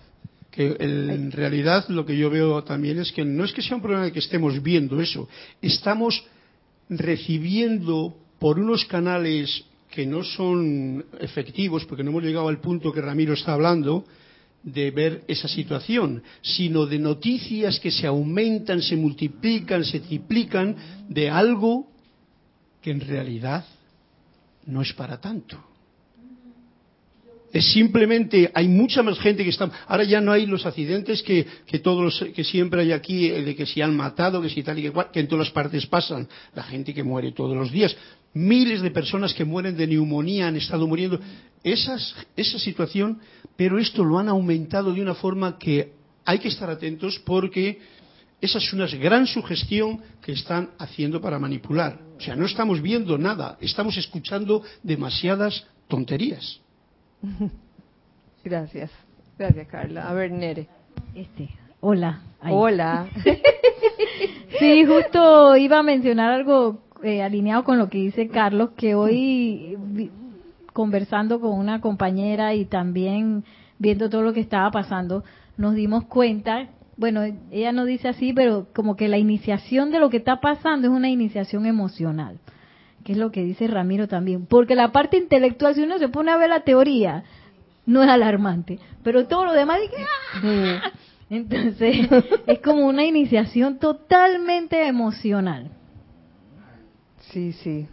que 0.55 0.73
en 0.79 1.33
realidad 1.33 1.83
lo 1.89 2.05
que 2.05 2.17
yo 2.17 2.29
veo 2.29 2.63
también 2.63 2.97
es 2.99 3.11
que 3.11 3.25
no 3.25 3.43
es 3.43 3.51
que 3.51 3.61
sea 3.61 3.75
un 3.75 3.81
problema 3.81 4.05
de 4.05 4.13
que 4.13 4.19
estemos 4.19 4.63
viendo 4.63 5.01
eso, 5.01 5.27
estamos 5.61 6.23
recibiendo 6.87 8.15
por 8.39 8.57
unos 8.57 8.85
canales 8.85 9.65
que 9.89 10.05
no 10.05 10.23
son 10.23 11.05
efectivos, 11.19 11.85
porque 11.85 12.03
no 12.03 12.11
hemos 12.11 12.23
llegado 12.23 12.47
al 12.47 12.61
punto 12.61 12.93
que 12.93 13.01
Ramiro 13.01 13.33
está 13.33 13.53
hablando, 13.53 14.05
de 14.65 14.89
ver 14.89 15.23
esa 15.27 15.47
situación, 15.47 16.23
sino 16.41 16.87
de 16.87 16.97
noticias 16.97 17.79
que 17.79 17.91
se 17.91 18.07
aumentan, 18.07 18.81
se 18.81 18.97
multiplican, 18.97 19.85
se 19.85 19.99
triplican 19.99 20.75
de 21.07 21.29
algo 21.29 21.87
que 22.81 22.89
en 22.89 22.99
realidad 22.99 23.63
no 24.65 24.81
es 24.81 24.91
para 24.93 25.21
tanto. 25.21 25.63
Es 27.53 27.71
simplemente, 27.71 28.51
hay 28.53 28.67
mucha 28.67 29.01
más 29.01 29.17
gente 29.19 29.43
que 29.43 29.51
está. 29.51 29.71
Ahora 29.87 30.03
ya 30.03 30.19
no 30.19 30.33
hay 30.33 30.45
los 30.45 30.65
accidentes 30.65 31.23
que, 31.23 31.45
que 31.65 31.79
todos 31.79 32.25
que 32.35 32.43
siempre 32.43 32.81
hay 32.81 32.91
aquí, 32.91 33.27
eh, 33.27 33.43
de 33.43 33.55
que 33.55 33.65
se 33.65 33.81
han 33.81 33.95
matado, 33.95 34.41
que 34.41 34.49
si 34.49 34.61
tal 34.61 34.79
y 34.79 34.81
que 34.81 34.93
que 35.13 35.19
en 35.21 35.27
todas 35.27 35.47
las 35.47 35.53
partes 35.53 35.85
pasan. 35.85 36.27
La 36.53 36.63
gente 36.63 36.93
que 36.93 37.03
muere 37.03 37.31
todos 37.31 37.55
los 37.55 37.71
días. 37.71 37.95
Miles 38.35 38.81
de 38.81 38.91
personas 38.91 39.33
que 39.33 39.45
mueren 39.45 39.77
de 39.77 39.87
neumonía 39.87 40.47
han 40.47 40.57
estado 40.57 40.85
muriendo. 40.85 41.19
Esas, 41.63 42.13
esa 42.35 42.59
situación, 42.59 43.19
pero 43.55 43.79
esto 43.79 44.03
lo 44.03 44.19
han 44.19 44.27
aumentado 44.27 44.93
de 44.93 45.01
una 45.01 45.15
forma 45.15 45.57
que 45.57 45.93
hay 46.25 46.39
que 46.39 46.49
estar 46.49 46.69
atentos 46.69 47.17
porque 47.25 47.79
esa 48.41 48.57
es 48.57 48.73
una 48.73 48.87
gran 48.87 49.25
sugestión 49.25 50.01
que 50.21 50.33
están 50.33 50.71
haciendo 50.77 51.21
para 51.21 51.39
manipular. 51.39 51.97
O 52.17 52.21
sea, 52.21 52.35
no 52.35 52.45
estamos 52.45 52.81
viendo 52.81 53.17
nada, 53.17 53.57
estamos 53.61 53.95
escuchando 53.95 54.63
demasiadas 54.83 55.65
tonterías. 55.87 56.59
Gracias, 58.43 58.91
gracias 59.39 59.67
Carla. 59.69 60.07
A 60.07 60.13
ver, 60.13 60.29
Nere. 60.29 60.67
Este, 61.15 61.49
hola. 61.79 62.21
Hola. 62.43 63.07
sí, 64.59 64.85
justo 64.85 65.57
iba 65.57 65.79
a 65.79 65.83
mencionar 65.83 66.31
algo 66.31 66.84
eh, 67.03 67.21
alineado 67.21 67.63
con 67.63 67.77
lo 67.77 67.89
que 67.89 67.99
dice 67.99 68.27
Carlos, 68.27 68.71
que 68.77 68.95
hoy 68.95 69.77
conversando 70.73 71.39
con 71.39 71.57
una 71.57 71.81
compañera 71.81 72.53
y 72.53 72.65
también 72.65 73.43
viendo 73.79 74.09
todo 74.09 74.21
lo 74.21 74.33
que 74.33 74.41
estaba 74.41 74.71
pasando, 74.71 75.23
nos 75.57 75.75
dimos 75.75 76.05
cuenta, 76.05 76.69
bueno, 76.97 77.21
ella 77.51 77.71
no 77.71 77.85
dice 77.85 78.07
así, 78.07 78.33
pero 78.33 78.67
como 78.73 78.95
que 78.95 79.07
la 79.07 79.17
iniciación 79.17 79.91
de 79.91 79.99
lo 79.99 80.09
que 80.09 80.17
está 80.17 80.41
pasando 80.41 80.87
es 80.87 80.93
una 80.93 81.09
iniciación 81.09 81.65
emocional 81.65 82.39
que 83.05 83.11
es 83.11 83.19
lo 83.19 83.31
que 83.31 83.43
dice 83.43 83.67
Ramiro 83.67 84.07
también, 84.07 84.47
porque 84.47 84.73
la 84.73 84.91
parte 84.91 85.17
intelectual, 85.17 85.75
si 85.75 85.83
uno 85.83 85.99
se 85.99 86.09
pone 86.09 86.31
a 86.31 86.37
ver 86.37 86.49
la 86.49 86.61
teoría, 86.61 87.23
no 87.85 88.01
es 88.01 88.09
alarmante, 88.09 88.79
pero 89.03 89.27
todo 89.27 89.45
lo 89.45 89.53
demás, 89.53 89.79
¡ah! 90.43 90.91
entonces 91.29 92.09
es 92.47 92.59
como 92.61 92.87
una 92.87 93.05
iniciación 93.05 93.77
totalmente 93.77 94.87
emocional. 94.87 95.69
Sí, 97.35 97.51
sí. 97.51 97.85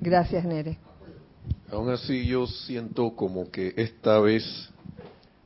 Gracias, 0.00 0.42
Nere. 0.46 0.78
Aún 1.70 1.90
así 1.90 2.24
yo 2.24 2.46
siento 2.46 3.14
como 3.14 3.50
que 3.50 3.74
esta 3.76 4.18
vez, 4.20 4.70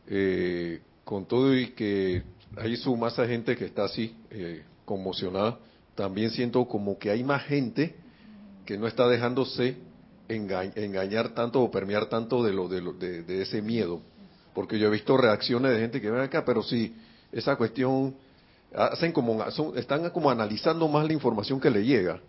eh, 0.06 0.80
con 1.02 1.26
todo 1.26 1.52
y 1.52 1.70
que 1.70 2.22
hay 2.56 2.76
su 2.76 2.96
masa 2.96 3.26
gente 3.26 3.56
que 3.56 3.64
está 3.64 3.86
así, 3.86 4.14
eh, 4.30 4.62
conmocionada, 4.84 5.58
también 5.96 6.30
siento 6.30 6.64
como 6.68 6.96
que 6.96 7.10
hay 7.10 7.24
más 7.24 7.42
gente 7.42 7.96
que 8.64 8.78
no 8.78 8.86
está 8.86 9.08
dejándose 9.08 9.76
engañar 10.28 11.30
tanto 11.30 11.60
o 11.60 11.72
permear 11.72 12.06
tanto 12.06 12.44
de, 12.44 12.52
lo, 12.52 12.68
de, 12.68 13.24
de, 13.24 13.42
ese 13.42 13.62
miedo. 13.62 14.00
Porque 14.54 14.78
yo 14.78 14.86
he 14.86 14.90
visto 14.90 15.16
reacciones 15.16 15.72
de 15.72 15.80
gente 15.80 16.00
que 16.00 16.08
ven 16.08 16.20
acá, 16.20 16.44
pero 16.44 16.62
sí, 16.62 16.94
esa 17.32 17.56
cuestión, 17.56 18.14
hacen 18.72 19.10
como, 19.10 19.44
están 19.74 20.08
como 20.10 20.30
analizando 20.30 20.86
más 20.86 21.04
la 21.04 21.14
información 21.14 21.58
que 21.58 21.68
le 21.68 21.84
llega. 21.84 22.20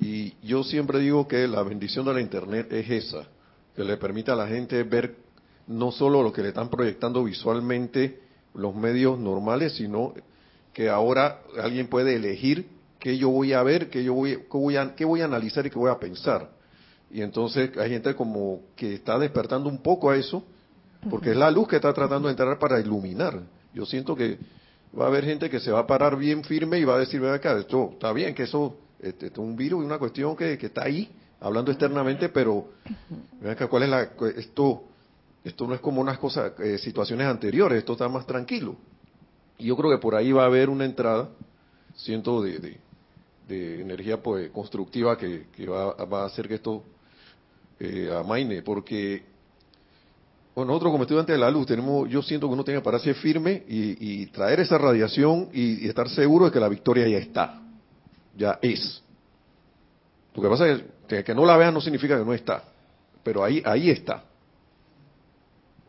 Y 0.00 0.34
yo 0.42 0.62
siempre 0.62 0.98
digo 1.00 1.26
que 1.26 1.46
la 1.48 1.62
bendición 1.62 2.06
de 2.06 2.14
la 2.14 2.20
Internet 2.20 2.72
es 2.72 2.90
esa, 2.90 3.26
que 3.74 3.84
le 3.84 3.96
permite 3.96 4.30
a 4.30 4.36
la 4.36 4.46
gente 4.46 4.82
ver 4.82 5.16
no 5.66 5.90
solo 5.90 6.22
lo 6.22 6.32
que 6.32 6.42
le 6.42 6.48
están 6.48 6.68
proyectando 6.70 7.24
visualmente 7.24 8.20
los 8.54 8.74
medios 8.74 9.18
normales, 9.18 9.74
sino 9.74 10.14
que 10.72 10.88
ahora 10.88 11.40
alguien 11.60 11.88
puede 11.88 12.14
elegir 12.14 12.66
qué 12.98 13.18
yo 13.18 13.30
voy 13.30 13.52
a 13.52 13.62
ver, 13.62 13.90
qué 13.90 14.04
yo 14.04 14.14
voy, 14.14 14.36
qué 14.50 14.58
voy, 14.58 14.76
a, 14.76 14.94
qué 14.94 15.04
voy 15.04 15.20
a 15.20 15.24
analizar 15.24 15.66
y 15.66 15.70
qué 15.70 15.78
voy 15.78 15.90
a 15.90 15.98
pensar. 15.98 16.50
Y 17.10 17.22
entonces 17.22 17.76
hay 17.76 17.90
gente 17.90 18.14
como 18.14 18.60
que 18.74 18.94
está 18.94 19.18
despertando 19.18 19.68
un 19.68 19.78
poco 19.78 20.10
a 20.10 20.16
eso, 20.16 20.44
porque 21.08 21.30
es 21.30 21.36
la 21.36 21.50
luz 21.50 21.68
que 21.68 21.76
está 21.76 21.92
tratando 21.92 22.28
de 22.28 22.32
entrar 22.32 22.58
para 22.58 22.80
iluminar. 22.80 23.40
Yo 23.72 23.86
siento 23.86 24.16
que 24.16 24.38
va 24.98 25.04
a 25.04 25.08
haber 25.08 25.24
gente 25.24 25.50
que 25.50 25.60
se 25.60 25.70
va 25.70 25.80
a 25.80 25.86
parar 25.86 26.16
bien 26.16 26.42
firme 26.42 26.78
y 26.78 26.84
va 26.84 26.96
a 26.96 26.98
decir, 26.98 27.20
ven 27.20 27.32
acá, 27.32 27.56
esto 27.58 27.90
está 27.92 28.12
bien, 28.12 28.34
que 28.34 28.44
eso 28.44 28.76
este, 29.00 29.26
es 29.26 29.38
un 29.38 29.56
virus 29.56 29.82
y 29.82 29.86
una 29.86 29.98
cuestión 29.98 30.36
que, 30.36 30.54
está 30.54 30.84
ahí, 30.84 31.10
hablando 31.40 31.70
externamente, 31.70 32.28
pero 32.28 32.68
¿cuál 33.68 33.82
es 33.82 33.88
la, 33.88 34.02
esto, 34.36 34.84
esto 35.44 35.66
no 35.66 35.74
es 35.74 35.80
como 35.80 36.00
unas 36.00 36.18
cosas, 36.18 36.52
eh, 36.60 36.78
situaciones 36.78 37.26
anteriores, 37.26 37.78
esto 37.78 37.92
está 37.92 38.08
más 38.08 38.26
tranquilo. 38.26 38.76
Y 39.58 39.66
yo 39.66 39.76
creo 39.76 39.90
que 39.90 39.98
por 39.98 40.14
ahí 40.14 40.32
va 40.32 40.42
a 40.42 40.46
haber 40.46 40.68
una 40.68 40.84
entrada, 40.84 41.28
siento, 41.94 42.42
de, 42.42 42.78
de 43.48 43.80
energía 43.80 44.22
pues, 44.22 44.50
constructiva 44.50 45.16
que, 45.16 45.46
va, 45.66 46.22
a 46.22 46.26
hacer 46.26 46.48
que 46.48 46.54
esto 46.54 46.82
eh, 47.78 48.10
amaine, 48.14 48.62
porque 48.62 49.22
bueno, 50.54 50.72
nosotros 50.72 50.92
como 50.92 51.04
estudiantes 51.04 51.34
de 51.34 51.38
la 51.38 51.50
luz 51.50 51.66
tenemos, 51.66 52.08
yo 52.08 52.22
siento 52.22 52.48
que 52.48 52.54
uno 52.54 52.64
tiene 52.64 52.80
que 52.80 52.84
pararse 52.84 53.12
firme 53.14 53.62
y, 53.68 54.24
traer 54.28 54.60
esa 54.60 54.78
radiación 54.78 55.50
y, 55.52 55.86
estar 55.86 56.08
seguro 56.08 56.46
de 56.46 56.50
que 56.50 56.58
la 56.58 56.68
victoria 56.68 57.06
ya 57.06 57.18
está, 57.18 57.60
ya 58.36 58.58
es. 58.62 59.02
Lo 60.34 60.42
que 60.42 60.48
pasa 60.48 60.68
es 60.68 60.82
que, 61.08 61.24
que 61.24 61.34
no 61.34 61.44
la 61.44 61.56
vean 61.56 61.72
no 61.72 61.80
significa 61.80 62.18
que 62.18 62.24
no 62.24 62.34
está, 62.34 62.62
pero 63.22 63.42
ahí, 63.42 63.62
ahí 63.64 63.90
está. 63.90 64.24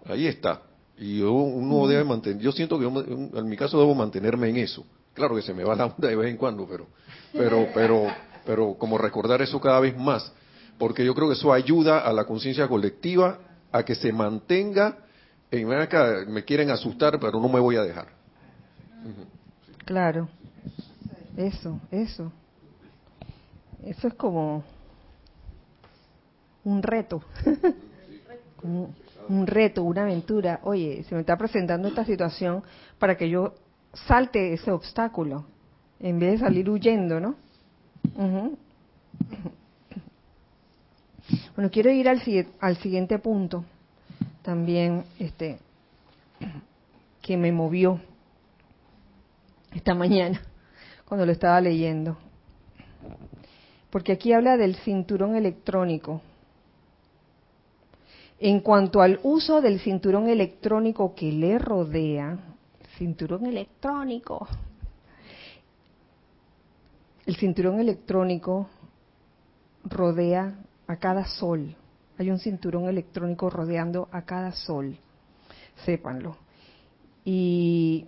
ahí 0.05 0.27
está. 0.27 0.61
Y 0.97 1.21
uno 1.21 1.87
debe 1.87 2.03
mantener, 2.03 2.41
yo 2.41 2.51
siento 2.51 2.79
que 2.79 2.85
en 2.85 3.49
mi 3.49 3.55
caso 3.55 3.79
debo 3.79 3.93
mantenerme 3.93 4.49
en 4.49 4.57
eso. 4.57 4.85
Claro 5.13 5.35
que 5.35 5.41
se 5.41 5.53
me 5.53 5.63
va 5.63 5.75
la 5.75 5.85
onda 5.85 6.07
de 6.07 6.15
vez 6.15 6.29
en 6.29 6.37
cuando, 6.37 6.67
pero, 6.67 6.87
pero, 7.33 7.67
pero, 7.73 8.07
pero 8.45 8.73
como 8.75 8.97
recordar 8.97 9.41
eso 9.41 9.59
cada 9.59 9.79
vez 9.79 9.95
más, 9.97 10.31
porque 10.77 11.05
yo 11.05 11.13
creo 11.13 11.27
que 11.27 11.33
eso 11.33 11.51
ayuda 11.53 11.99
a 11.99 12.13
la 12.13 12.25
conciencia 12.25 12.67
colectiva 12.67 13.39
a 13.71 13.83
que 13.83 13.95
se 13.95 14.11
mantenga 14.11 14.97
en 15.51 15.71
acá 15.71 16.25
me 16.27 16.43
quieren 16.43 16.69
asustar, 16.69 17.19
pero 17.19 17.39
no 17.39 17.47
me 17.47 17.59
voy 17.59 17.77
a 17.77 17.83
dejar. 17.83 18.07
Claro, 19.85 20.27
eso, 21.37 21.79
eso. 21.91 22.31
Eso 23.83 24.07
es 24.07 24.13
como 24.15 24.63
un 26.63 26.83
reto. 26.83 27.21
un, 28.63 29.47
reto, 29.47 29.83
una 29.83 30.01
aventura. 30.01 30.59
Oye, 30.63 31.03
se 31.07 31.15
me 31.15 31.21
está 31.21 31.37
presentando 31.37 31.87
esta 31.87 32.03
situación 32.03 32.63
para 32.97 33.15
que 33.15 33.29
yo 33.29 33.53
salte 33.93 34.53
ese 34.53 34.71
obstáculo 34.71 35.45
en 35.99 36.19
vez 36.19 36.33
de 36.33 36.37
salir 36.39 36.69
huyendo, 36.69 37.19
¿no? 37.19 37.35
Bueno, 41.55 41.69
quiero 41.71 41.91
ir 41.91 42.09
al, 42.09 42.21
al 42.59 42.77
siguiente 42.77 43.19
punto 43.19 43.63
también 44.41 45.03
este 45.19 45.59
que 47.21 47.35
me 47.35 47.51
movió 47.51 47.99
esta 49.73 49.93
mañana 49.93 50.41
cuando 51.07 51.25
lo 51.25 51.31
estaba 51.31 51.61
leyendo. 51.61 52.17
Porque 53.89 54.11
aquí 54.11 54.33
habla 54.33 54.57
del 54.57 54.75
cinturón 54.75 55.35
electrónico. 55.35 56.21
En 58.39 58.59
cuanto 58.59 59.01
al 59.01 59.19
uso 59.23 59.61
del 59.61 59.79
cinturón 59.79 60.27
electrónico 60.29 61.15
que 61.15 61.31
le 61.31 61.57
rodea, 61.57 62.37
cinturón 62.97 63.45
electrónico, 63.47 64.47
el 67.25 67.35
cinturón 67.35 67.79
electrónico 67.79 68.69
rodea 69.83 70.55
a 70.87 70.97
cada 70.97 71.25
sol. 71.25 71.75
Hay 72.17 72.29
un 72.29 72.39
cinturón 72.39 72.87
electrónico 72.87 73.49
rodeando 73.49 74.07
a 74.11 74.23
cada 74.23 74.51
sol, 74.51 74.97
sépanlo. 75.85 76.37
Y 77.25 78.05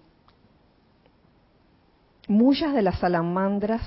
muchas 2.30 2.74
de 2.74 2.82
las 2.84 3.00
salamandras, 3.00 3.82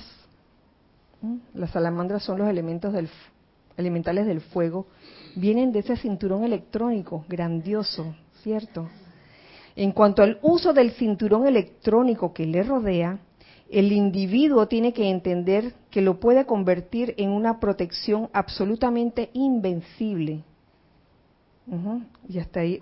las 1.54 1.70
salamandras 1.70 2.24
son 2.24 2.40
los 2.40 2.48
elementos 2.48 2.92
del, 2.92 3.08
elementales 3.76 4.26
del 4.26 4.40
fuego, 4.40 4.86
vienen 5.36 5.72
de 5.72 5.78
ese 5.78 5.96
cinturón 5.96 6.44
electrónico 6.44 7.24
grandioso, 7.28 8.14
¿cierto? 8.42 8.88
En 9.76 9.92
cuanto 9.92 10.22
al 10.22 10.38
uso 10.42 10.74
del 10.74 10.90
cinturón 10.90 11.46
electrónico 11.46 12.34
que 12.34 12.44
le 12.44 12.62
rodea, 12.64 13.20
el 13.70 13.92
individuo 13.92 14.66
tiene 14.68 14.92
que 14.92 15.08
entender 15.08 15.72
que 15.90 16.02
lo 16.02 16.20
puede 16.20 16.44
convertir 16.44 17.14
en 17.16 17.30
una 17.30 17.58
protección 17.60 18.28
absolutamente 18.32 19.30
invencible. 19.32 20.42
Y 22.28 22.38
hasta 22.38 22.60
ahí, 22.60 22.80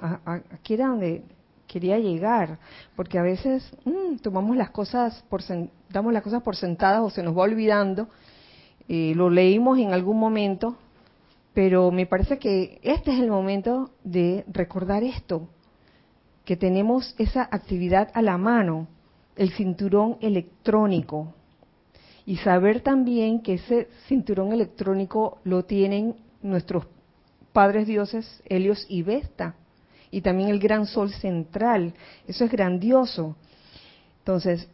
aquí 0.51 0.75
era 0.75 0.89
donde 0.89 1.23
quería 1.71 1.99
llegar, 1.99 2.59
porque 2.97 3.17
a 3.19 3.23
veces 3.23 3.63
mm, 3.85 4.17
tomamos 4.23 4.57
las 4.57 4.71
cosas 4.71 5.25
por 5.29 5.41
damos 5.89 6.13
las 6.13 6.23
cosas 6.23 6.43
por 6.43 6.57
sentadas 6.57 7.01
o 7.01 7.11
se 7.11 7.23
nos 7.23 7.37
va 7.37 7.43
olvidando, 7.43 8.09
eh, 8.89 9.13
lo 9.15 9.31
leímos 9.31 9.79
en 9.79 9.93
algún 9.93 10.19
momento, 10.19 10.77
pero 11.55 11.93
me 11.93 12.07
parece 12.07 12.39
que 12.39 12.81
este 12.83 13.13
es 13.13 13.21
el 13.21 13.31
momento 13.31 13.91
de 14.03 14.45
recordar 14.49 15.05
esto, 15.05 15.49
que 16.45 16.57
tenemos 16.57 17.15
esa 17.19 17.43
actividad 17.43 18.11
a 18.15 18.23
la 18.23 18.37
mano 18.37 18.89
el 19.37 19.53
cinturón 19.53 20.17
electrónico 20.21 21.33
y 22.27 22.39
saber 22.39 22.81
también 22.81 23.43
que 23.43 23.55
ese 23.55 23.89
cinturón 24.09 24.53
electrónico 24.53 25.39
lo 25.45 25.65
tienen 25.65 26.17
nuestros 26.43 26.87
padres 27.53 27.87
dioses 27.87 28.43
Helios 28.47 28.85
y 28.89 29.03
Vesta 29.03 29.55
y 30.11 30.21
también 30.21 30.49
el 30.51 30.59
gran 30.59 30.87
sol 30.87 31.11
central. 31.13 31.95
Eso 32.27 32.45
es 32.45 32.51
grandioso. 32.51 33.37
Entonces, 34.19 34.69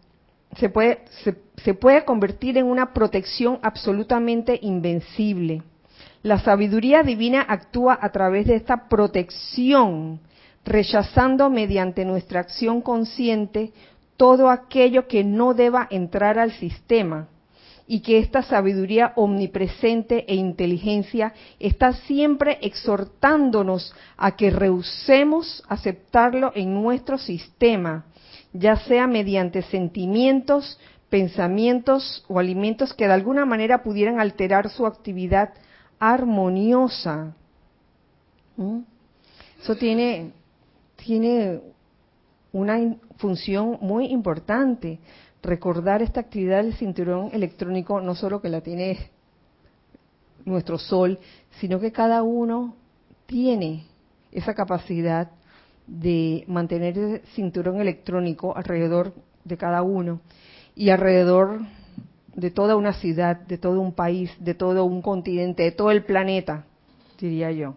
se 0.56 0.68
puede, 0.68 1.00
se, 1.24 1.36
se 1.62 1.74
puede 1.74 2.04
convertir 2.04 2.58
en 2.58 2.66
una 2.66 2.92
protección 2.92 3.58
absolutamente 3.62 4.58
invencible. 4.62 5.62
La 6.22 6.38
sabiduría 6.38 7.02
divina 7.02 7.44
actúa 7.46 7.98
a 8.00 8.10
través 8.10 8.46
de 8.46 8.56
esta 8.56 8.88
protección, 8.88 10.20
rechazando 10.64 11.50
mediante 11.50 12.04
nuestra 12.04 12.40
acción 12.40 12.80
consciente 12.80 13.72
todo 14.16 14.50
aquello 14.50 15.06
que 15.06 15.22
no 15.22 15.54
deba 15.54 15.86
entrar 15.90 16.38
al 16.38 16.52
sistema 16.52 17.28
y 17.86 18.00
que 18.00 18.18
esta 18.18 18.42
sabiduría 18.42 19.12
omnipresente 19.16 20.24
e 20.26 20.34
inteligencia 20.34 21.32
está 21.60 21.92
siempre 21.92 22.58
exhortándonos 22.62 23.94
a 24.16 24.36
que 24.36 24.50
rehusemos 24.50 25.62
aceptarlo 25.68 26.52
en 26.54 26.74
nuestro 26.74 27.16
sistema, 27.16 28.06
ya 28.52 28.76
sea 28.76 29.06
mediante 29.06 29.62
sentimientos, 29.62 30.78
pensamientos 31.08 32.24
o 32.28 32.38
alimentos 32.38 32.92
que 32.92 33.06
de 33.06 33.12
alguna 33.12 33.46
manera 33.46 33.82
pudieran 33.82 34.18
alterar 34.18 34.68
su 34.68 34.86
actividad 34.86 35.50
armoniosa. 35.98 37.34
¿Mm? 38.56 38.80
Eso 39.62 39.76
tiene, 39.76 40.32
tiene 40.96 41.60
una 42.52 42.96
función 43.18 43.78
muy 43.80 44.06
importante. 44.06 44.98
Recordar 45.46 46.02
esta 46.02 46.18
actividad 46.18 46.64
del 46.64 46.74
cinturón 46.74 47.30
electrónico, 47.32 48.00
no 48.00 48.16
solo 48.16 48.42
que 48.42 48.48
la 48.48 48.62
tiene 48.62 49.10
nuestro 50.44 50.76
Sol, 50.76 51.20
sino 51.60 51.78
que 51.78 51.92
cada 51.92 52.24
uno 52.24 52.74
tiene 53.26 53.86
esa 54.32 54.54
capacidad 54.54 55.30
de 55.86 56.42
mantener 56.48 56.98
el 56.98 57.20
cinturón 57.36 57.80
electrónico 57.80 58.56
alrededor 58.56 59.14
de 59.44 59.56
cada 59.56 59.82
uno 59.82 60.20
y 60.74 60.90
alrededor 60.90 61.60
de 62.34 62.50
toda 62.50 62.74
una 62.74 62.94
ciudad, 62.94 63.36
de 63.36 63.56
todo 63.56 63.80
un 63.80 63.92
país, 63.92 64.32
de 64.40 64.54
todo 64.54 64.84
un 64.84 65.00
continente, 65.00 65.62
de 65.62 65.70
todo 65.70 65.92
el 65.92 66.02
planeta, 66.02 66.64
diría 67.20 67.52
yo. 67.52 67.76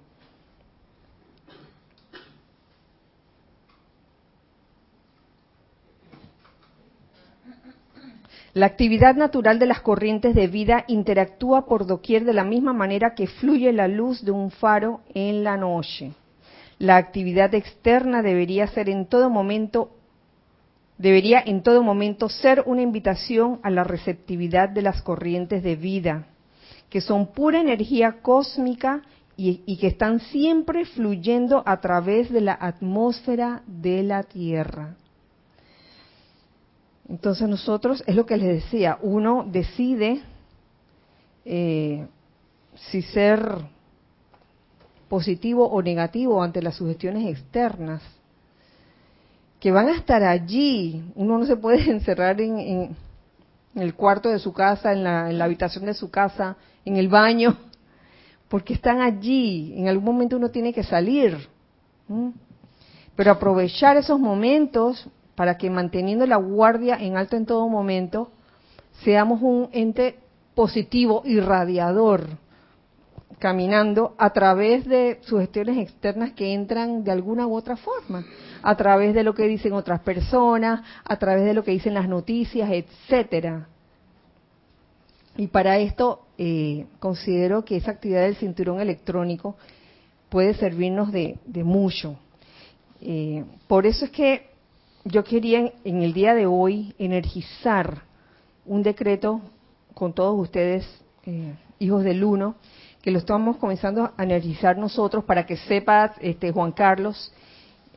La 8.53 8.65
actividad 8.65 9.15
natural 9.15 9.59
de 9.59 9.67
las 9.67 9.81
corrientes 9.81 10.33
de 10.33 10.47
vida 10.47 10.83
interactúa 10.87 11.65
por 11.67 11.85
doquier 11.85 12.25
de 12.25 12.33
la 12.33 12.43
misma 12.43 12.73
manera 12.73 13.13
que 13.13 13.27
fluye 13.27 13.71
la 13.71 13.87
luz 13.87 14.25
de 14.25 14.31
un 14.31 14.49
faro 14.49 15.01
en 15.13 15.43
la 15.43 15.55
noche. 15.55 16.13
La 16.79 16.97
actividad 16.97 17.53
externa 17.53 18.21
debería 18.21 18.65
ser 18.67 18.89
en 18.89 19.05
todo 19.05 19.29
momento 19.29 19.91
debería 20.97 21.41
en 21.45 21.63
todo 21.63 21.81
momento 21.81 22.27
ser 22.27 22.63
una 22.65 22.81
invitación 22.81 23.59
a 23.63 23.69
la 23.69 23.83
receptividad 23.85 24.67
de 24.69 24.81
las 24.81 25.01
corrientes 25.01 25.63
de 25.63 25.75
vida, 25.75 26.27
que 26.89 27.01
son 27.01 27.27
pura 27.27 27.61
energía 27.61 28.21
cósmica 28.21 29.01
y, 29.37 29.77
que 29.77 29.87
están 29.87 30.19
siempre 30.19 30.83
fluyendo 30.83 31.63
a 31.65 31.79
través 31.79 32.29
de 32.29 32.41
la 32.41 32.57
atmósfera 32.59 33.61
de 33.65 34.03
la 34.03 34.23
Tierra. 34.23 34.97
Entonces 37.09 37.49
nosotros, 37.49 38.03
es 38.05 38.15
lo 38.15 38.25
que 38.27 38.37
les 38.37 38.63
decía, 38.63 38.99
uno 39.01 39.43
decide 39.47 40.21
eh, 41.43 42.05
si 42.75 43.01
ser 43.01 43.41
positivo 45.09 45.67
o 45.67 45.81
negativo 45.81 46.43
ante 46.43 46.61
las 46.61 46.75
sugestiones 46.75 47.27
externas, 47.27 48.03
que 49.59 49.71
van 49.71 49.89
a 49.89 49.95
estar 49.95 50.23
allí. 50.23 51.03
Uno 51.15 51.39
no 51.39 51.45
se 51.47 51.57
puede 51.57 51.81
encerrar 51.91 52.39
en, 52.39 52.95
el 53.73 53.95
cuarto 53.95 54.29
de 54.29 54.37
su 54.37 54.53
casa, 54.53 54.93
en 54.93 55.03
la, 55.03 55.43
habitación 55.43 55.85
de 55.85 55.95
su 55.95 56.11
casa, 56.11 56.57
en 56.85 56.97
el 56.97 57.07
baño, 57.07 57.57
porque 58.47 58.75
están 58.75 59.01
allí. 59.01 59.73
En 59.75 59.87
algún 59.87 60.05
momento 60.05 60.37
uno 60.37 60.49
tiene 60.49 60.71
que 60.71 60.83
salir. 60.83 61.49
Pero 63.15 63.31
aprovechar 63.31 63.97
esos 63.97 64.19
momentos 64.19 65.09
para 65.39 65.57
que 65.57 65.69
manteniendo 65.69 66.25
la 66.25 66.35
guardia 66.35 66.97
en 66.99 67.15
alto 67.15 67.37
en 67.37 67.45
todo 67.45 67.69
momento, 67.69 68.29
seamos 69.05 69.41
un 69.41 69.69
ente 69.71 70.19
positivo 70.53 71.21
y 71.23 71.39
radiador, 71.39 72.27
caminando 73.37 74.15
a 74.17 74.31
través 74.31 74.83
de 74.83 75.19
sugestiones 75.21 75.77
externas 75.77 76.33
que 76.33 76.53
entran 76.53 77.05
de 77.05 77.11
alguna 77.11 77.47
u 77.47 77.55
otra 77.55 77.77
forma, 77.77 78.25
a 78.61 78.75
través 78.75 79.13
de 79.13 79.23
lo 79.23 79.33
que 79.33 79.47
dicen 79.47 79.71
otras 79.71 80.01
personas, 80.01 80.81
a 81.05 81.15
través 81.15 81.45
de 81.45 81.53
lo 81.53 81.63
que 81.63 81.71
dicen 81.71 81.93
las 81.93 82.09
noticias, 82.09 82.69
etcétera. 82.69 83.69
Y 85.37 85.47
para 85.47 85.77
esto 85.77 86.25
eh, 86.37 86.85
considero 86.99 87.63
que 87.63 87.77
esa 87.77 87.91
actividad 87.91 88.23
del 88.23 88.35
cinturón 88.35 88.81
electrónico 88.81 89.55
puede 90.27 90.53
servirnos 90.55 91.13
de 91.13 91.39
mucho. 91.63 92.17
Eh, 92.99 93.45
por 93.69 93.85
eso 93.85 94.03
es 94.03 94.11
que 94.11 94.48
yo 95.09 95.23
quería 95.23 95.71
en 95.83 96.03
el 96.03 96.13
día 96.13 96.35
de 96.35 96.45
hoy 96.45 96.93
energizar 96.99 98.03
un 98.65 98.83
decreto 98.83 99.41
con 99.93 100.13
todos 100.13 100.39
ustedes, 100.39 100.87
eh, 101.25 101.55
hijos 101.79 102.03
del 102.03 102.23
uno, 102.23 102.55
que 103.01 103.11
lo 103.11 103.19
estamos 103.19 103.57
comenzando 103.57 104.11
a 104.15 104.23
energizar 104.23 104.77
nosotros 104.77 105.23
para 105.23 105.45
que 105.45 105.57
sepa 105.57 106.13
este, 106.21 106.51
Juan 106.51 106.71
Carlos, 106.71 107.31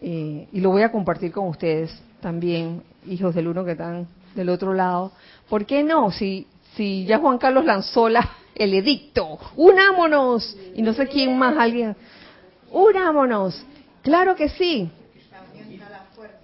eh, 0.00 0.48
y 0.52 0.60
lo 0.60 0.70
voy 0.70 0.82
a 0.82 0.90
compartir 0.90 1.32
con 1.32 1.48
ustedes 1.48 1.94
también, 2.20 2.82
hijos 3.06 3.34
del 3.34 3.48
uno 3.48 3.64
que 3.64 3.72
están 3.72 4.06
del 4.34 4.48
otro 4.48 4.72
lado. 4.72 5.12
¿Por 5.48 5.66
qué 5.66 5.82
no? 5.82 6.10
Si, 6.10 6.46
si 6.76 7.04
ya 7.04 7.18
Juan 7.18 7.38
Carlos 7.38 7.64
lanzó 7.64 8.08
la, 8.08 8.30
el 8.54 8.72
edicto, 8.74 9.38
unámonos, 9.56 10.56
y 10.74 10.82
no 10.82 10.94
sé 10.94 11.06
quién 11.08 11.36
más, 11.36 11.56
alguien, 11.58 11.94
unámonos, 12.70 13.64
claro 14.02 14.34
que 14.34 14.48
sí. 14.48 14.90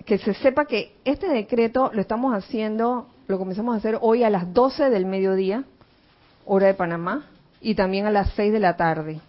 Que 0.08 0.16
se 0.16 0.32
sepa 0.32 0.64
que 0.64 0.94
este 1.04 1.28
decreto 1.28 1.90
lo 1.92 2.00
estamos 2.00 2.32
haciendo, 2.34 3.08
lo 3.26 3.38
comenzamos 3.38 3.74
a 3.74 3.78
hacer 3.78 3.98
hoy 4.00 4.24
a 4.24 4.30
las 4.30 4.54
12 4.54 4.88
del 4.88 5.04
mediodía, 5.04 5.64
hora 6.46 6.68
de 6.68 6.72
Panamá, 6.72 7.26
y 7.60 7.74
también 7.74 8.06
a 8.06 8.10
las 8.10 8.30
6 8.30 8.50
de 8.50 8.58
la 8.58 8.74
tarde. 8.74 9.20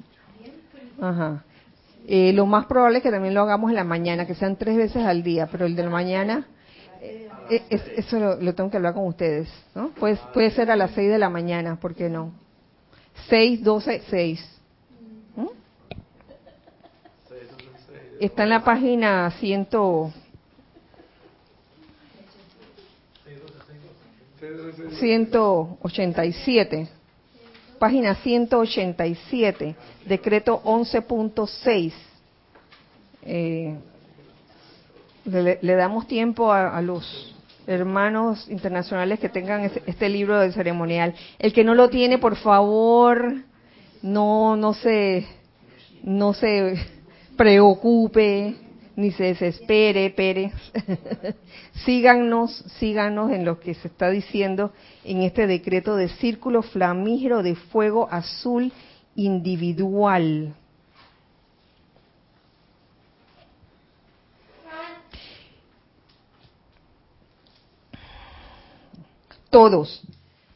Ajá. 1.02 1.44
Eh, 2.08 2.32
lo 2.32 2.46
más 2.46 2.66
probable 2.66 3.00
es 3.00 3.04
que 3.04 3.12
también 3.12 3.34
lo 3.34 3.42
hagamos 3.42 3.72
en 3.72 3.76
la 3.76 3.84
mañana, 3.84 4.26
que 4.26 4.36
sean 4.36 4.56
tres 4.56 4.78
veces 4.78 5.04
al 5.04 5.22
día, 5.22 5.50
pero 5.52 5.66
el 5.66 5.76
de 5.76 5.84
la 5.84 5.90
mañana, 5.90 6.48
eh, 7.02 7.28
eso 7.98 8.38
lo, 8.40 8.56
tengo 8.56 8.72
que 8.72 8.78
hablar 8.78 8.94
con 8.94 9.06
ustedes, 9.06 9.50
¿no? 9.76 9.90
Pues, 10.00 10.18
puede 10.34 10.50
ser 10.52 10.72
a 10.72 10.78
las 10.78 10.92
6 10.92 11.10
de 11.10 11.20
la 11.20 11.30
mañana, 11.30 11.76
¿por 11.76 11.94
qué 11.94 12.08
no? 12.08 12.32
6, 13.28 13.66
12, 13.66 14.04
6. 14.10 14.56
Está 18.22 18.44
en 18.44 18.50
la 18.50 18.64
página 18.64 19.30
100. 19.40 19.68
...187 25.00 27.00
página 27.80 28.16
187, 28.16 29.76
decreto 30.06 30.62
11.6. 30.64 31.94
Eh, 33.24 33.76
le, 35.26 35.76
damos 35.76 36.08
tiempo 36.08 36.52
a, 36.52 36.82
los 36.82 37.36
hermanos 37.66 38.48
internacionales 38.50 39.20
que 39.20 39.30
tengan 39.30 39.72
este, 39.86 40.10
libro 40.10 40.40
de 40.40 40.52
ceremonial. 40.52 41.16
El 41.40 41.54
que 41.54 41.64
no 41.64 41.74
lo 41.74 41.90
tiene, 41.90 42.18
por 42.18 42.36
favor, 42.36 43.34
no, 44.02 44.56
no 44.56 44.74
se, 44.74 45.26
no 46.04 46.34
se 46.34 46.76
preocupe, 47.38 48.56
ni 49.00 49.12
se 49.12 49.24
desespere, 49.24 50.10
Pérez. 50.10 50.54
síganos, 51.86 52.52
síganos 52.80 53.32
en 53.32 53.45
lo 53.45 53.60
que 53.60 53.74
se 53.74 53.88
está 53.88 54.10
diciendo 54.10 54.74
en 55.06 55.22
este 55.24 55.47
decreto 55.47 55.95
de 55.95 56.10
círculo 56.10 56.62
flamígero 56.62 57.41
de 57.41 57.56
fuego 57.56 58.10
azul 58.12 58.74
individual. 59.16 60.54
Todos. 69.50 70.04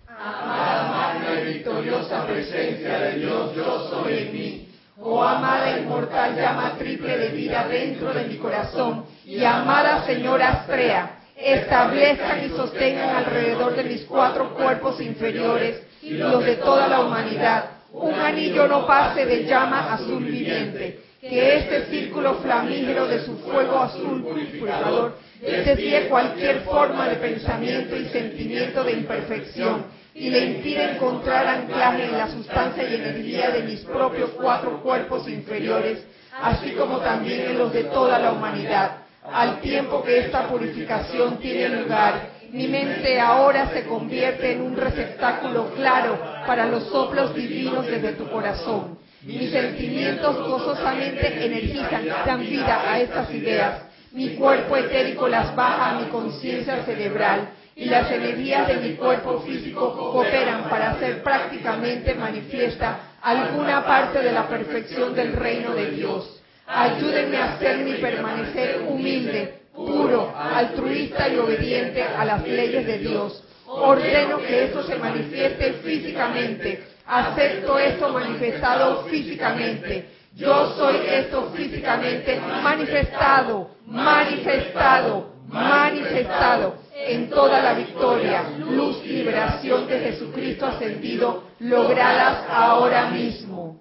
Amada 0.08 1.41
victoriosa 1.46 2.28
presencia 2.28 3.00
de 3.00 3.20
Dios, 3.20 3.56
yo 3.56 3.89
soy. 3.89 4.62
Oh 5.06 5.22
amada 5.22 5.78
inmortal 5.78 6.34
llama 6.34 6.76
triple 6.78 7.18
de 7.18 7.28
vida 7.30 7.68
dentro 7.68 8.14
de 8.14 8.24
mi 8.24 8.38
corazón 8.38 9.04
y 9.26 9.43
amada 9.43 10.06
Señora 10.06 10.49
Astrea, 10.49 11.20
establezcan 11.36 12.45
y 12.45 12.49
sostengan 12.49 13.18
alrededor 13.18 13.76
de 13.76 13.84
mis 13.84 14.04
cuatro 14.06 14.54
cuerpos 14.54 15.01
inferiores 15.01 15.84
y 16.01 16.12
los 16.12 16.45
de 16.45 16.56
toda 16.56 16.88
la 16.88 17.01
humanidad. 17.01 17.66
Un 17.91 18.14
anillo 18.14 18.66
no 18.70 18.88
pase 18.88 19.26
de 19.26 19.43
llama 19.43 19.93
azul 19.93 20.24
viviente, 20.24 21.01
que 21.20 21.58
este 21.58 21.86
círculo 21.88 22.36
flamígero 22.36 23.06
de 23.06 23.26
su 23.26 23.38
fuego 23.39 23.82
azul 23.82 24.24
purificador 24.24 25.18
desvíe 25.41 26.08
cualquier 26.08 26.62
forma 26.62 27.10
de 27.10 27.18
pensamiento 27.18 27.97
y 27.97 28.06
sentimiento 28.06 28.86
de 28.86 28.93
imperfección 28.93 29.84
y 30.16 30.30
le 30.30 30.45
impide 30.45 30.91
encontrar 30.91 31.47
anclaje 31.47 32.05
en 32.05 32.18
la 32.18 32.28
sustancia 32.30 32.84
y 32.84 32.95
energía 32.95 33.51
de 33.51 33.64
mis 33.64 33.80
propios 33.82 34.32
cuatro 34.32 34.82
cuerpos 34.82 35.28
inferiores, 35.28 36.05
así 36.41 36.72
como 36.72 36.99
también 36.99 37.51
en 37.51 37.57
los 37.57 37.74
de 37.74 37.86
toda 37.86 38.20
la 38.20 38.32
humanidad 38.32 39.03
al 39.32 39.61
tiempo 39.61 40.03
que 40.03 40.20
esta 40.20 40.47
purificación 40.47 41.38
tiene 41.38 41.70
lugar, 41.82 42.30
mi 42.51 42.68
mente 42.68 43.20
ahora 43.20 43.70
se 43.74 43.84
convierte 43.86 44.51
en 44.51 44.61
un 44.61 44.76
receptáculo 44.76 45.72
claro 45.76 46.20
para 46.45 46.66
los 46.66 46.84
soplos 46.89 47.34
divinos 47.34 47.88
desde 47.88 48.14
tu 48.14 48.30
corazón. 48.30 48.99
Mis 49.24 49.51
sentimientos 49.51 50.38
gozosamente 50.47 51.45
energizan, 51.45 52.05
dan 52.26 52.41
vida 52.41 52.91
a 52.91 52.99
estas 52.99 53.34
ideas. 53.34 53.84
Mi 54.11 54.36
cuerpo 54.36 54.76
etérico 54.76 55.28
las 55.28 55.55
baja 55.55 55.91
a 55.91 55.99
mi 55.99 56.09
conciencia 56.09 56.84
cerebral 56.84 57.49
y 57.76 57.86
las 57.86 58.10
energías 58.12 58.68
de 58.68 58.76
mi 58.78 58.94
cuerpo 58.96 59.42
físico 59.42 59.94
cooperan 59.96 60.70
para 60.70 60.92
hacer 60.92 61.24
prácticamente 61.24 62.14
manifiesta 62.14 63.00
alguna 63.22 63.84
parte 63.86 64.20
de 64.20 64.32
la 64.32 64.48
perfección 64.48 65.16
del 65.16 65.34
reino 65.34 65.74
de 65.74 65.92
Dios. 65.92 66.42
Ayúdenme 66.68 67.38
a 67.38 67.54
hacerme 67.56 67.92
y 67.92 68.02
permanecer 68.02 68.84
humilde, 68.88 69.62
puro, 69.74 70.34
altruista 70.38 71.28
y 71.30 71.38
obediente 71.38 72.04
a 72.04 72.24
las 72.26 72.48
leyes 72.48 72.86
de 72.86 73.00
Dios. 73.00 73.44
Ordeno 73.66 74.38
que 74.38 74.66
esto 74.66 74.84
se 74.84 74.96
manifieste 74.96 75.74
físicamente. 75.84 76.84
Acepto 77.06 77.80
esto 77.80 78.10
manifestado 78.10 79.04
físicamente. 79.06 80.10
Yo 80.36 80.74
soy 80.76 80.98
esto 81.08 81.52
físicamente 81.56 82.40
manifestado, 82.62 83.70
manifestado, 83.86 85.34
manifestado 85.48 86.83
en 87.08 87.30
toda 87.30 87.62
la 87.62 87.74
victoria, 87.74 88.49
luz 88.58 89.01
y 89.06 89.10
liberación 89.10 89.88
de 89.88 89.99
Jesucristo 89.99 90.66
ascendido, 90.66 91.43
logradas 91.60 92.45
ahora 92.49 93.12
mismo. 93.12 93.78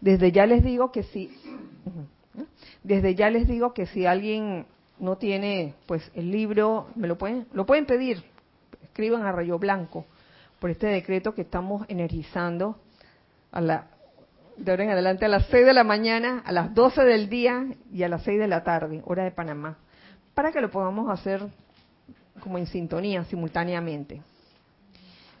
Desde 0.00 0.30
ya 0.30 0.46
les 0.46 0.62
digo 0.62 0.92
que 0.92 1.02
si, 1.02 1.30
desde 2.82 3.14
ya 3.14 3.30
les 3.30 3.48
digo 3.48 3.72
que 3.72 3.86
si 3.86 4.06
alguien 4.06 4.66
no 4.98 5.16
tiene, 5.16 5.74
pues 5.86 6.10
el 6.14 6.30
libro, 6.30 6.88
me 6.94 7.08
lo 7.08 7.18
pueden, 7.18 7.46
lo 7.52 7.66
pueden 7.66 7.86
pedir, 7.86 8.22
escriban 8.82 9.24
a 9.24 9.32
Rayo 9.32 9.58
Blanco 9.58 10.04
por 10.58 10.70
este 10.70 10.88
decreto 10.88 11.34
que 11.34 11.42
estamos 11.42 11.84
energizando 11.88 12.78
a 13.52 13.60
la, 13.60 13.86
de 14.56 14.70
ahora 14.70 14.84
en 14.84 14.90
adelante 14.90 15.24
a 15.24 15.28
las 15.28 15.46
6 15.46 15.66
de 15.66 15.72
la 15.72 15.84
mañana, 15.84 16.42
a 16.44 16.52
las 16.52 16.74
12 16.74 17.04
del 17.04 17.28
día 17.28 17.66
y 17.92 18.02
a 18.02 18.08
las 18.08 18.22
6 18.24 18.38
de 18.38 18.48
la 18.48 18.64
tarde, 18.64 19.02
hora 19.04 19.24
de 19.24 19.30
Panamá, 19.30 19.78
para 20.34 20.52
que 20.52 20.60
lo 20.60 20.70
podamos 20.70 21.10
hacer 21.10 21.46
como 22.38 22.58
en 22.58 22.66
sintonía 22.66 23.24
simultáneamente. 23.24 24.20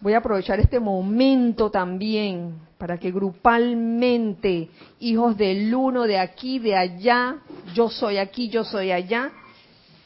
Voy 0.00 0.12
a 0.12 0.18
aprovechar 0.18 0.60
este 0.60 0.78
momento 0.78 1.70
también 1.70 2.54
para 2.78 2.98
que 2.98 3.10
grupalmente, 3.10 4.68
hijos 5.00 5.36
del 5.36 5.74
uno, 5.74 6.04
de 6.04 6.18
aquí, 6.18 6.60
de 6.60 6.76
allá, 6.76 7.38
yo 7.74 7.88
soy 7.88 8.18
aquí, 8.18 8.48
yo 8.48 8.62
soy 8.64 8.92
allá, 8.92 9.32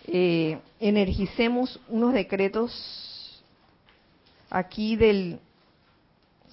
eh, 0.06 0.58
energicemos 0.80 1.78
unos 1.88 2.14
decretos 2.14 3.42
aquí 4.48 4.96
del 4.96 5.38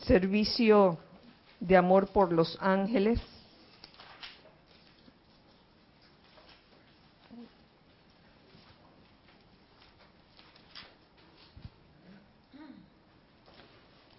servicio 0.04 0.98
de 1.62 1.78
amor 1.78 2.08
por 2.08 2.34
los 2.34 2.58
ángeles 2.62 3.22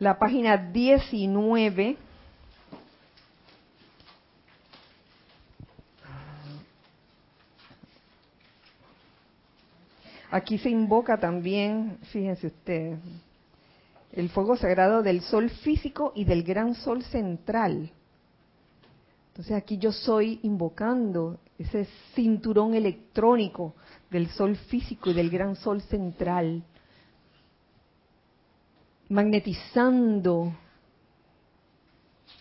la 0.00 0.18
página 0.18 0.56
19. 0.56 1.96
Aquí 10.32 10.58
se 10.58 10.70
invoca 10.70 11.18
también, 11.18 11.98
fíjense 12.12 12.46
ustedes, 12.46 12.98
el 14.12 14.30
fuego 14.30 14.56
sagrado 14.56 15.02
del 15.02 15.20
sol 15.20 15.50
físico 15.50 16.12
y 16.14 16.24
del 16.24 16.44
gran 16.44 16.74
sol 16.74 17.02
central. 17.02 17.90
Entonces 19.28 19.54
aquí 19.54 19.76
yo 19.76 19.90
estoy 19.90 20.40
invocando 20.42 21.38
ese 21.58 21.86
cinturón 22.14 22.74
electrónico 22.74 23.74
del 24.10 24.28
sol 24.30 24.56
físico 24.56 25.10
y 25.10 25.14
del 25.14 25.28
gran 25.28 25.56
sol 25.56 25.82
central 25.82 26.64
magnetizando 29.10 30.52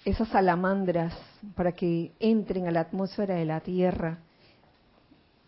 esas 0.05 0.29
salamandras 0.29 1.13
para 1.55 1.71
que 1.71 2.11
entren 2.19 2.67
a 2.67 2.71
la 2.71 2.81
atmósfera 2.81 3.35
de 3.35 3.45
la 3.45 3.59
Tierra 3.59 4.19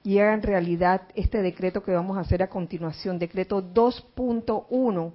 y 0.03 0.17
hagan 0.17 0.41
realidad 0.41 1.03
este 1.15 1.43
decreto 1.43 1.84
que 1.84 1.91
vamos 1.91 2.17
a 2.17 2.22
hacer 2.22 2.41
a 2.41 2.49
continuación, 2.49 3.19
decreto 3.19 3.61
2.1, 3.61 5.11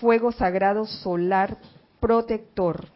fuego 0.00 0.32
sagrado 0.32 0.86
solar 0.86 1.58
protector. 2.00 2.86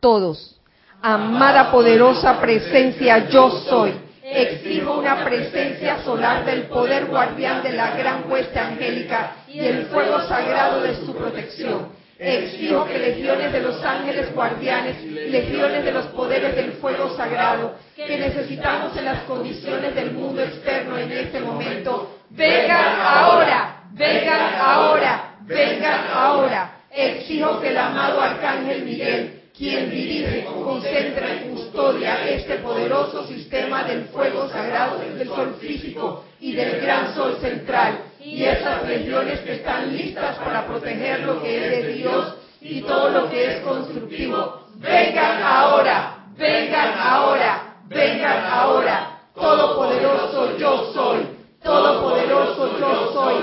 Todos, 0.00 0.60
amada 1.00 1.70
poderosa 1.70 2.40
presencia 2.40 3.28
yo 3.28 3.48
soy, 3.68 3.92
exijo 4.30 4.98
una 4.98 5.24
presencia 5.24 6.02
solar 6.02 6.44
del 6.44 6.62
poder 6.64 7.06
guardián 7.06 7.62
de 7.62 7.72
la 7.72 7.96
gran 7.96 8.30
hueste 8.30 8.58
angélica 8.58 9.36
y 9.48 9.60
el 9.60 9.86
fuego 9.86 10.20
sagrado 10.22 10.82
de 10.82 10.94
su 10.96 11.14
protección 11.14 12.00
Exijo 12.20 12.84
que 12.84 12.98
legiones 12.98 13.50
de 13.50 13.62
los 13.62 13.82
ángeles 13.82 14.34
guardianes, 14.34 15.02
legiones 15.04 15.82
de 15.82 15.90
los 15.90 16.04
poderes 16.08 16.54
del 16.54 16.72
fuego 16.72 17.16
sagrado, 17.16 17.76
que 17.96 18.18
necesitamos 18.18 18.94
en 18.94 19.06
las 19.06 19.22
condiciones 19.22 19.94
del 19.94 20.12
mundo 20.12 20.42
externo 20.42 20.98
en 20.98 21.10
este 21.12 21.40
momento, 21.40 22.18
vengan 22.28 23.00
ahora, 23.00 23.84
vengan 23.92 24.54
ahora, 24.60 25.34
vengan 25.46 26.00
ahora. 26.12 26.80
Exijo 26.90 27.58
que 27.58 27.70
el 27.70 27.78
amado 27.78 28.20
Arcángel 28.20 28.84
Miguel, 28.84 29.39
quien 29.60 29.90
dirige, 29.90 30.46
concentra 30.46 31.34
y 31.34 31.50
custodia 31.50 32.26
este 32.30 32.54
poderoso 32.60 33.26
sistema 33.26 33.84
del 33.84 34.06
fuego 34.06 34.48
sagrado 34.48 34.98
del 35.00 35.28
sol 35.28 35.54
físico 35.60 36.24
y 36.40 36.52
del 36.52 36.80
gran 36.80 37.14
sol 37.14 37.36
central, 37.42 38.04
y 38.24 38.42
esas 38.42 38.88
legiones 38.88 39.40
que 39.40 39.56
están 39.56 39.94
listas 39.94 40.38
para 40.38 40.66
proteger 40.66 41.24
lo 41.24 41.42
que 41.42 41.56
es 41.56 41.86
de 41.86 41.92
Dios 41.92 42.36
y 42.62 42.80
todo 42.80 43.10
lo 43.10 43.28
que 43.28 43.50
es 43.50 43.60
constructivo. 43.60 44.62
Vengan 44.76 45.42
ahora, 45.42 46.24
vengan 46.38 46.98
ahora, 46.98 47.74
vengan 47.86 48.46
ahora. 48.46 49.20
Todopoderoso 49.34 50.56
yo 50.56 50.90
soy, 50.94 51.20
todopoderoso 51.62 52.78
yo 52.78 53.12
soy, 53.12 53.36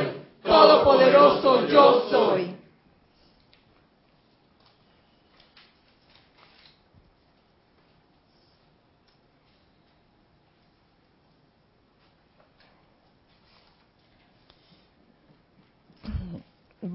todopoderoso 0.44 1.68
yo 1.68 2.08
soy. 2.10 2.57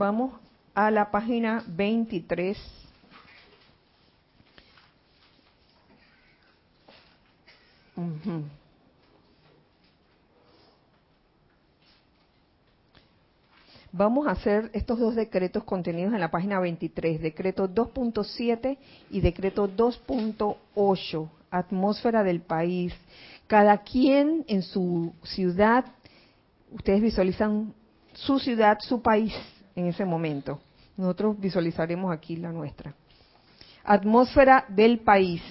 Vamos 0.02 0.32
a 0.74 0.90
la 0.90 1.12
página 1.12 1.62
23. 1.64 2.58
Vamos 13.92 14.26
a 14.26 14.32
hacer 14.32 14.72
estos 14.72 14.98
dos 14.98 15.14
decretos 15.14 15.62
contenidos 15.62 16.12
en 16.12 16.18
la 16.18 16.32
página 16.32 16.58
23, 16.58 17.20
decreto 17.20 17.68
2.7 17.68 18.78
y 19.08 19.20
decreto 19.20 19.68
2.8, 19.68 21.28
atmósfera 21.48 22.24
del 22.24 22.40
país. 22.40 22.92
Cada 23.46 23.78
quien 23.78 24.44
en 24.48 24.62
su 24.62 25.12
ciudad, 25.22 25.84
ustedes 26.72 27.00
visualizan 27.00 27.72
su 28.14 28.40
ciudad, 28.40 28.78
su 28.80 29.00
país, 29.00 29.32
en 29.74 29.86
ese 29.86 30.04
momento. 30.04 30.60
Nosotros 30.96 31.38
visualizaremos 31.38 32.12
aquí 32.12 32.36
la 32.36 32.52
nuestra. 32.52 32.94
Atmósfera 33.84 34.64
del 34.68 35.00
país. 35.00 35.42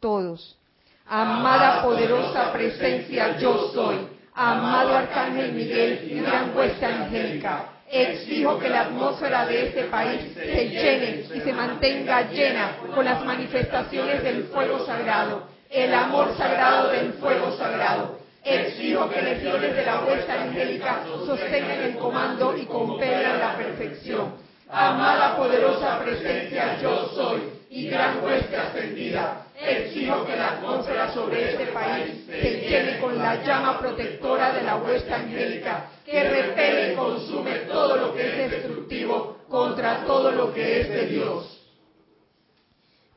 Todos. 0.00 0.58
Amada 1.06 1.82
poderosa 1.82 2.52
presencia 2.52 3.38
yo 3.38 3.70
soy. 3.72 3.96
Amado 4.34 4.94
Arcángel 4.94 5.52
Miguel 5.52 6.10
y 6.10 6.20
gran 6.20 6.54
huesta 6.54 7.04
angélica. 7.04 7.70
Exijo 7.90 8.58
que 8.58 8.68
la 8.68 8.82
atmósfera 8.82 9.46
de 9.46 9.68
este 9.68 9.84
país 9.84 10.34
se 10.34 10.68
llene 10.68 11.24
y 11.34 11.40
se 11.40 11.52
mantenga 11.52 12.28
llena 12.30 12.76
con 12.94 13.04
las 13.04 13.24
manifestaciones 13.24 14.22
del 14.24 14.44
fuego 14.44 14.84
sagrado, 14.84 15.46
el 15.70 15.94
amor 15.94 16.36
sagrado 16.36 16.90
del 16.90 17.12
fuego 17.14 17.56
sagrado, 17.56 18.18
Exijo 18.46 19.10
que 19.10 19.22
legiones 19.22 19.74
de 19.74 19.84
la 19.84 20.04
huesta 20.04 20.40
angélica 20.40 21.02
sostengan 21.26 21.82
el 21.82 21.96
comando 21.96 22.56
y 22.56 22.64
compelan 22.64 23.40
la 23.40 23.56
perfección. 23.56 24.34
Amada 24.70 25.36
poderosa 25.36 25.98
presencia 25.98 26.78
yo 26.80 27.08
soy 27.08 27.40
y 27.70 27.88
gran 27.88 28.22
huesta 28.22 28.68
ascendida. 28.68 29.46
Exijo 29.60 30.24
que 30.24 30.36
la 30.36 30.48
atmósfera 30.50 31.12
sobre 31.12 31.50
este 31.50 31.66
país 31.72 32.24
se 32.28 32.60
llene 32.60 33.00
con 33.00 33.18
la 33.18 33.42
llama 33.42 33.80
protectora 33.80 34.52
de 34.52 34.62
la 34.62 34.76
huesta 34.76 35.16
angélica 35.16 35.86
que 36.04 36.22
repele 36.22 36.92
y 36.92 36.94
consume 36.94 37.52
todo 37.66 37.96
lo 37.96 38.14
que 38.14 38.44
es 38.44 38.50
destructivo 38.52 39.38
contra 39.48 40.04
todo 40.04 40.30
lo 40.30 40.54
que 40.54 40.82
es 40.82 40.88
de 40.88 41.06
Dios. 41.06 41.55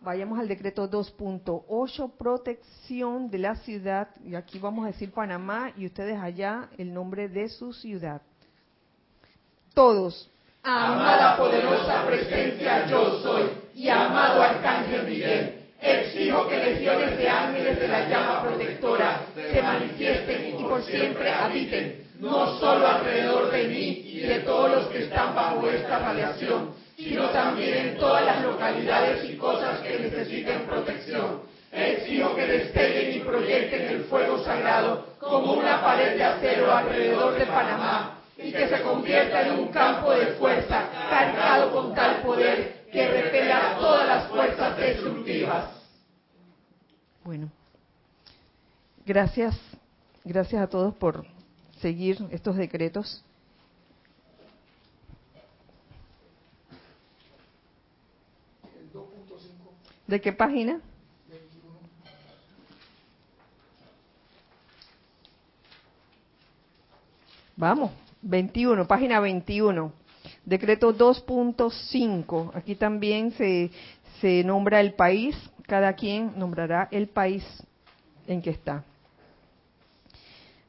Vayamos 0.02 0.40
al 0.40 0.48
decreto 0.48 0.90
2.8, 0.90 2.14
protección 2.18 3.30
de 3.30 3.38
la 3.38 3.56
ciudad. 3.56 4.08
Y 4.24 4.36
aquí 4.36 4.58
vamos 4.58 4.86
a 4.86 4.88
decir 4.88 5.12
Panamá 5.12 5.74
y 5.76 5.86
ustedes 5.86 6.18
allá 6.18 6.70
el 6.78 6.94
nombre 6.94 7.28
de 7.28 7.50
su 7.50 7.74
ciudad. 7.74 8.22
Todos. 9.74 10.32
Amada 10.64 11.36
poderosa 11.38 12.06
presencia 12.06 12.86
yo 12.88 13.22
soy 13.22 13.50
y 13.76 13.90
amado 13.90 14.42
arcángel 14.42 15.06
Miguel. 15.06 15.56
Exijo 15.82 16.48
que 16.48 16.58
legiones 16.58 17.18
de 17.18 17.30
ángeles 17.30 17.80
de 17.80 17.88
la 17.88 18.10
llama 18.10 18.44
protectora 18.44 19.22
se 19.36 19.62
manifiesten 19.62 20.50
y 20.50 20.64
por 20.64 20.82
siempre 20.84 21.32
habiten, 21.32 22.10
no 22.20 22.58
solo 22.60 22.88
alrededor 22.88 23.52
de 23.52 23.68
mí 23.68 24.02
y 24.06 24.20
de 24.20 24.40
todos 24.40 24.72
los 24.72 24.88
que 24.88 25.04
están 25.06 25.34
bajo 25.34 25.70
esta 25.70 26.00
radiación, 26.00 26.74
sino 27.00 27.30
también 27.30 27.98
todas 27.98 28.26
las 28.26 28.44
localidades 28.44 29.30
y 29.30 29.38
cosas 29.38 29.80
que 29.80 30.00
necesiten 30.00 30.64
protección. 30.64 31.42
Exijo 31.72 32.36
que 32.36 32.46
despeguen 32.46 33.16
y 33.16 33.20
proyecten 33.22 33.88
el 33.88 34.04
fuego 34.06 34.44
sagrado 34.44 35.06
como 35.20 35.54
una 35.54 35.82
pared 35.82 36.18
de 36.18 36.24
acero 36.24 36.76
alrededor 36.76 37.36
de 37.36 37.46
Panamá 37.46 38.20
y 38.38 38.52
que 38.52 38.68
se 38.68 38.82
convierta 38.82 39.48
en 39.48 39.60
un 39.60 39.68
campo 39.70 40.12
de 40.12 40.28
fuerza 40.34 40.90
cargado 41.10 41.72
con 41.72 41.94
tal 41.94 42.22
poder 42.22 42.86
que 42.92 43.08
repela 43.08 43.78
todas 43.80 44.08
las 44.08 44.28
fuerzas 44.28 44.78
destructivas. 44.78 45.70
Bueno, 47.24 47.50
gracias, 49.06 49.58
gracias 50.26 50.62
a 50.62 50.68
todos 50.68 50.96
por 50.96 51.26
seguir 51.80 52.18
estos 52.32 52.58
decretos. 52.58 53.24
¿De 60.10 60.20
qué 60.20 60.34
página? 60.34 60.82
Vamos, 67.56 67.92
21, 68.24 68.88
página 68.88 69.20
21. 69.20 69.94
Decreto 70.44 70.98
2.5. 70.98 72.56
Aquí 72.56 72.74
también 72.74 73.34
se, 73.34 73.70
se 74.20 74.44
nombra 74.44 74.82
el 74.82 74.96
país. 74.96 75.36
Cada 75.68 75.94
quien 75.94 76.34
nombrará 76.40 76.88
el 76.90 77.10
país 77.10 77.46
en 78.26 78.42
que 78.42 78.50
está. 78.50 78.84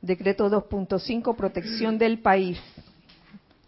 Decreto 0.02 0.50
2.5, 0.50 1.34
protección 1.34 1.96
del 1.96 2.18
país. 2.18 2.60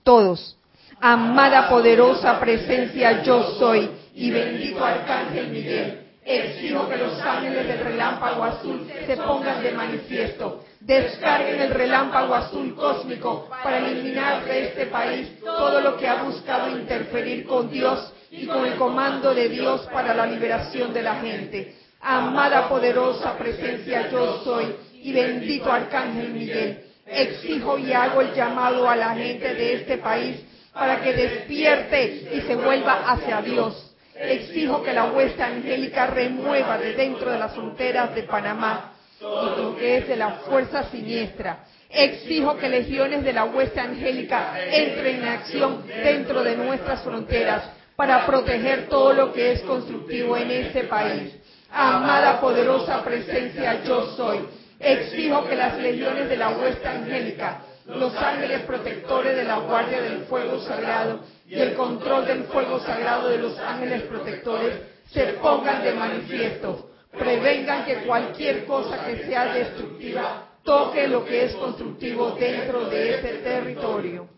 Todos. 0.03 0.59
Amada 1.01 1.71
poderosa 1.71 2.39
presencia 2.39 3.23
yo 3.23 3.55
soy 3.59 4.02
y 4.15 4.31
bendito 4.31 4.85
Arcángel 4.85 5.49
Miguel. 5.49 5.99
Exijo 6.25 6.89
que 6.89 6.99
los 6.99 7.21
ángeles 7.21 7.67
del 7.67 7.81
relámpago 7.81 8.45
azul 8.45 8.89
se 9.07 9.17
pongan 9.17 9.61
de 9.61 9.73
manifiesto, 9.73 10.65
descarguen 10.79 11.61
el 11.61 11.71
relámpago 11.71 12.35
azul 12.35 12.77
cósmico 12.77 13.49
para 13.63 13.79
eliminar 13.79 14.45
de 14.45 14.67
este 14.67 14.87
país 14.87 15.29
todo 15.41 15.81
lo 15.81 15.97
que 15.97 16.07
ha 16.07 16.23
buscado 16.23 16.79
interferir 16.79 17.45
con 17.45 17.69
Dios 17.73 18.13
y 18.31 18.47
con 18.47 18.65
el 18.65 18.77
comando 18.77 19.35
de 19.35 19.49
Dios 19.49 19.89
para 19.93 20.15
la 20.15 20.27
liberación 20.27 20.93
de 20.93 21.03
la 21.03 21.17
gente. 21.17 21.75
Amada 22.01 22.69
poderosa 22.69 23.37
presencia 23.37 24.09
yo 24.09 24.43
soy 24.45 24.77
y 25.03 25.13
bendito 25.13 25.73
Arcángel 25.73 26.31
Miguel. 26.31 26.85
Exijo 27.05 27.79
y 27.79 27.93
hago 27.93 28.21
el 28.21 28.33
llamado 28.33 28.89
a 28.89 28.95
la 28.95 29.17
gente 29.17 29.55
de 29.55 29.75
este 29.75 29.99
país 29.99 30.41
para 30.73 31.01
que 31.01 31.13
despierte 31.13 32.31
y 32.33 32.41
se 32.43 32.55
vuelva 32.55 33.11
hacia 33.11 33.43
Dios 33.43 33.92
exijo 34.15 34.83
que 34.83 34.93
la 34.93 35.13
huesta 35.13 35.47
angélica 35.47 36.07
remueva 36.07 36.79
de 36.79 36.95
dentro 36.95 37.31
de 37.31 37.39
las 37.39 37.53
fronteras 37.53 38.15
de 38.15 38.23
Panamá 38.25 38.93
y 39.21 39.79
que 39.79 39.99
es 39.99 40.09
de 40.09 40.17
la 40.17 40.31
fuerza 40.31 40.85
siniestra. 40.91 41.65
Exijo 41.89 42.57
que 42.57 42.69
legiones 42.69 43.23
de 43.23 43.33
la 43.33 43.45
huesta 43.45 43.83
angélica 43.83 44.55
entren 44.65 45.17
en 45.17 45.29
acción 45.29 45.87
dentro 45.87 46.43
de 46.43 46.57
nuestras 46.57 47.03
fronteras 47.03 47.71
para 47.97 48.25
proteger 48.25 48.89
todo 48.89 49.13
lo 49.13 49.33
que 49.33 49.53
es 49.53 49.61
constructivo 49.63 50.37
en 50.37 50.51
este 50.51 50.85
país. 50.85 51.35
Amada 51.71 52.41
poderosa 52.41 53.03
presencia 53.05 53.83
yo 53.85 54.07
soy. 54.17 54.41
exijo 54.81 55.47
que 55.47 55.55
las 55.55 55.79
legiones 55.79 56.29
de 56.29 56.37
la 56.37 56.51
huesta 56.51 56.91
angélica, 56.91 57.61
los 57.87 58.15
ángeles 58.17 58.63
protectores 58.63 59.37
de 59.37 59.45
la 59.45 59.59
guardia 59.59 60.01
del 60.01 60.25
fuego 60.25 60.59
sagrado 60.61 61.21
y 61.53 61.61
el 61.61 61.75
control 61.75 62.25
del 62.25 62.45
fuego 62.45 62.81
sagrado 62.81 63.29
de 63.29 63.37
los 63.37 63.59
ángeles 63.59 64.05
protectores 64.05 64.75
se 65.11 65.35
pongan 65.35 65.85
de 65.85 65.93
manifiesto, 65.93 66.89
prevengan 67.11 67.85
que 67.85 68.07
cualquier 68.07 68.65
cosa 68.65 69.05
que 69.05 69.27
sea 69.27 69.53
destructiva 69.53 70.49
toque 70.63 71.07
lo 71.07 71.27
que 71.27 71.45
es 71.45 71.55
constructivo 71.57 72.31
dentro 72.31 72.89
de 72.89 73.19
ese 73.19 73.29
territorio. 73.41 74.29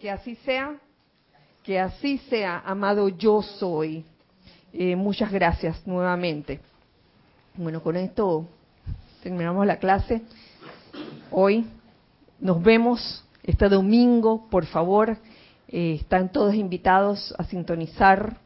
Que 0.00 0.08
así 0.08 0.36
sea, 0.36 0.76
que 1.64 1.80
así 1.80 2.18
sea, 2.30 2.62
amado 2.64 3.08
yo 3.08 3.42
soy. 3.42 4.04
Eh, 4.72 4.94
muchas 4.94 5.32
gracias 5.32 5.84
nuevamente. 5.84 6.60
Bueno, 7.56 7.82
con 7.82 7.96
esto 7.96 8.46
terminamos 9.20 9.66
la 9.66 9.78
clase. 9.78 10.22
Hoy 11.32 11.66
nos 12.38 12.62
vemos 12.62 13.24
este 13.42 13.68
domingo, 13.68 14.48
por 14.48 14.64
favor. 14.66 15.18
Eh, 15.74 15.94
están 16.00 16.30
todos 16.30 16.54
invitados 16.54 17.34
a 17.38 17.44
sintonizar 17.44 18.36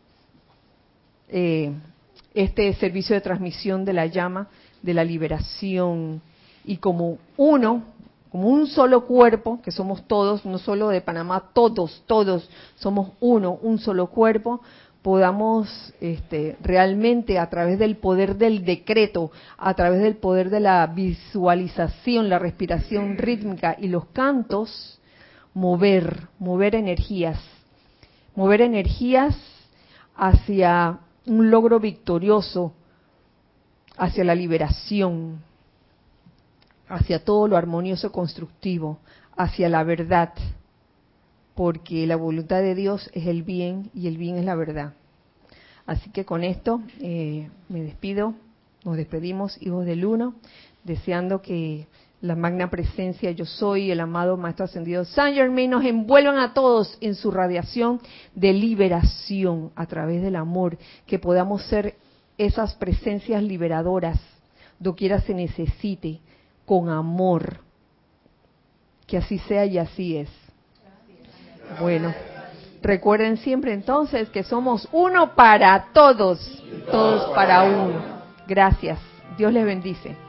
eh, 1.29 1.72
este 2.35 2.72
servicio 2.74 3.16
de 3.16 3.20
transmisión 3.20 3.85
de 3.85 3.93
la 3.93 4.07
llama 4.07 4.49
de 4.81 4.95
la 4.95 5.03
liberación. 5.03 6.22
Y 6.64 6.77
como 6.77 7.18
uno, 7.37 7.83
como 8.31 8.49
un 8.49 8.68
solo 8.68 9.07
cuerpo, 9.07 9.61
que 9.61 9.72
somos 9.72 10.07
todos, 10.07 10.47
no 10.47 10.59
solo 10.59 10.89
de 10.89 11.01
Panamá, 11.01 11.51
todos, 11.53 12.05
todos 12.07 12.49
somos 12.77 13.11
uno, 13.18 13.59
un 13.61 13.79
solo 13.79 14.07
cuerpo, 14.07 14.61
podamos 15.03 15.95
este, 16.01 16.57
realmente 16.62 17.39
a 17.39 17.49
través 17.51 17.79
del 17.79 17.97
poder 17.97 18.37
del 18.37 18.64
decreto, 18.64 19.33
a 19.57 19.74
través 19.74 20.01
del 20.01 20.16
poder 20.16 20.51
de 20.51 20.61
la 20.61 20.87
visualización, 20.87 22.29
la 22.29 22.39
respiración 22.39 23.16
rítmica 23.16 23.77
y 23.79 23.89
los 23.89 24.07
cantos, 24.07 24.95
mover, 25.57 26.28
mover 26.38 26.74
energías, 26.74 27.40
mover 28.34 28.61
energías 28.61 29.34
hacia 30.14 30.98
un 31.24 31.50
logro 31.50 31.80
victorioso, 31.80 32.74
hacia 33.96 34.22
la 34.22 34.34
liberación, 34.34 35.40
hacia 36.88 37.24
todo 37.24 37.48
lo 37.48 37.57
armonioso 37.57 38.12
constructivo, 38.12 38.98
hacia 39.34 39.70
la 39.70 39.82
verdad, 39.82 40.34
porque 41.54 42.07
la 42.07 42.16
voluntad 42.16 42.61
de 42.61 42.74
Dios 42.74 43.09
es 43.14 43.26
el 43.26 43.42
bien 43.42 43.90
y 43.94 44.09
el 44.09 44.18
bien 44.18 44.36
es 44.36 44.44
la 44.44 44.57
verdad. 44.57 44.92
Así 45.86 46.11
que 46.11 46.26
con 46.26 46.44
esto 46.44 46.82
eh, 47.00 47.48
me 47.70 47.80
despido, 47.80 48.34
nos 48.84 48.98
despedimos, 48.98 49.57
hijos 49.62 49.86
del 49.86 50.04
uno, 50.04 50.34
deseando 50.84 51.40
que 51.40 51.86
la 52.21 52.35
magna 52.35 52.71
presencia 52.71 53.31
yo 53.31 53.45
soy, 53.45 53.91
el 53.91 54.01
amado 54.01 54.37
Maestro 54.37 54.64
Ascendido 54.64 55.05
San 55.05 55.35
Germain, 55.35 55.71
nos 55.71 55.85
envuelvan 55.85 56.39
a 56.39 56.55
todos 56.55 56.97
en 57.01 57.14
su 57.14 57.31
radiación 57.31 58.01
de 58.35 58.53
liberación 58.53 59.71
a 59.77 59.87
través 59.87 60.23
del 60.23 60.37
amor, 60.37 60.79
que 61.07 61.19
podamos 61.19 61.62
ser 61.64 61.95
esas 62.39 62.75
presencias 62.75 63.43
liberadoras, 63.43 64.19
doquiera 64.79 65.21
se 65.21 65.35
necesite, 65.35 66.21
con 66.64 66.89
amor. 66.89 67.61
Que 69.07 69.19
así 69.19 69.39
sea 69.39 69.64
y 69.67 69.79
así 69.79 70.17
es. 70.17 70.29
Bueno, 71.81 72.12
recuerden 72.83 73.37
siempre 73.37 73.73
entonces 73.73 74.29
que 74.31 74.43
somos 74.43 74.89
uno 74.93 75.35
para 75.35 75.93
todos, 75.93 76.62
todos 76.91 77.33
para 77.35 77.62
uno. 77.62 78.01
Gracias. 78.49 78.99
Dios 79.37 79.53
les 79.53 79.64
bendice. 79.64 80.26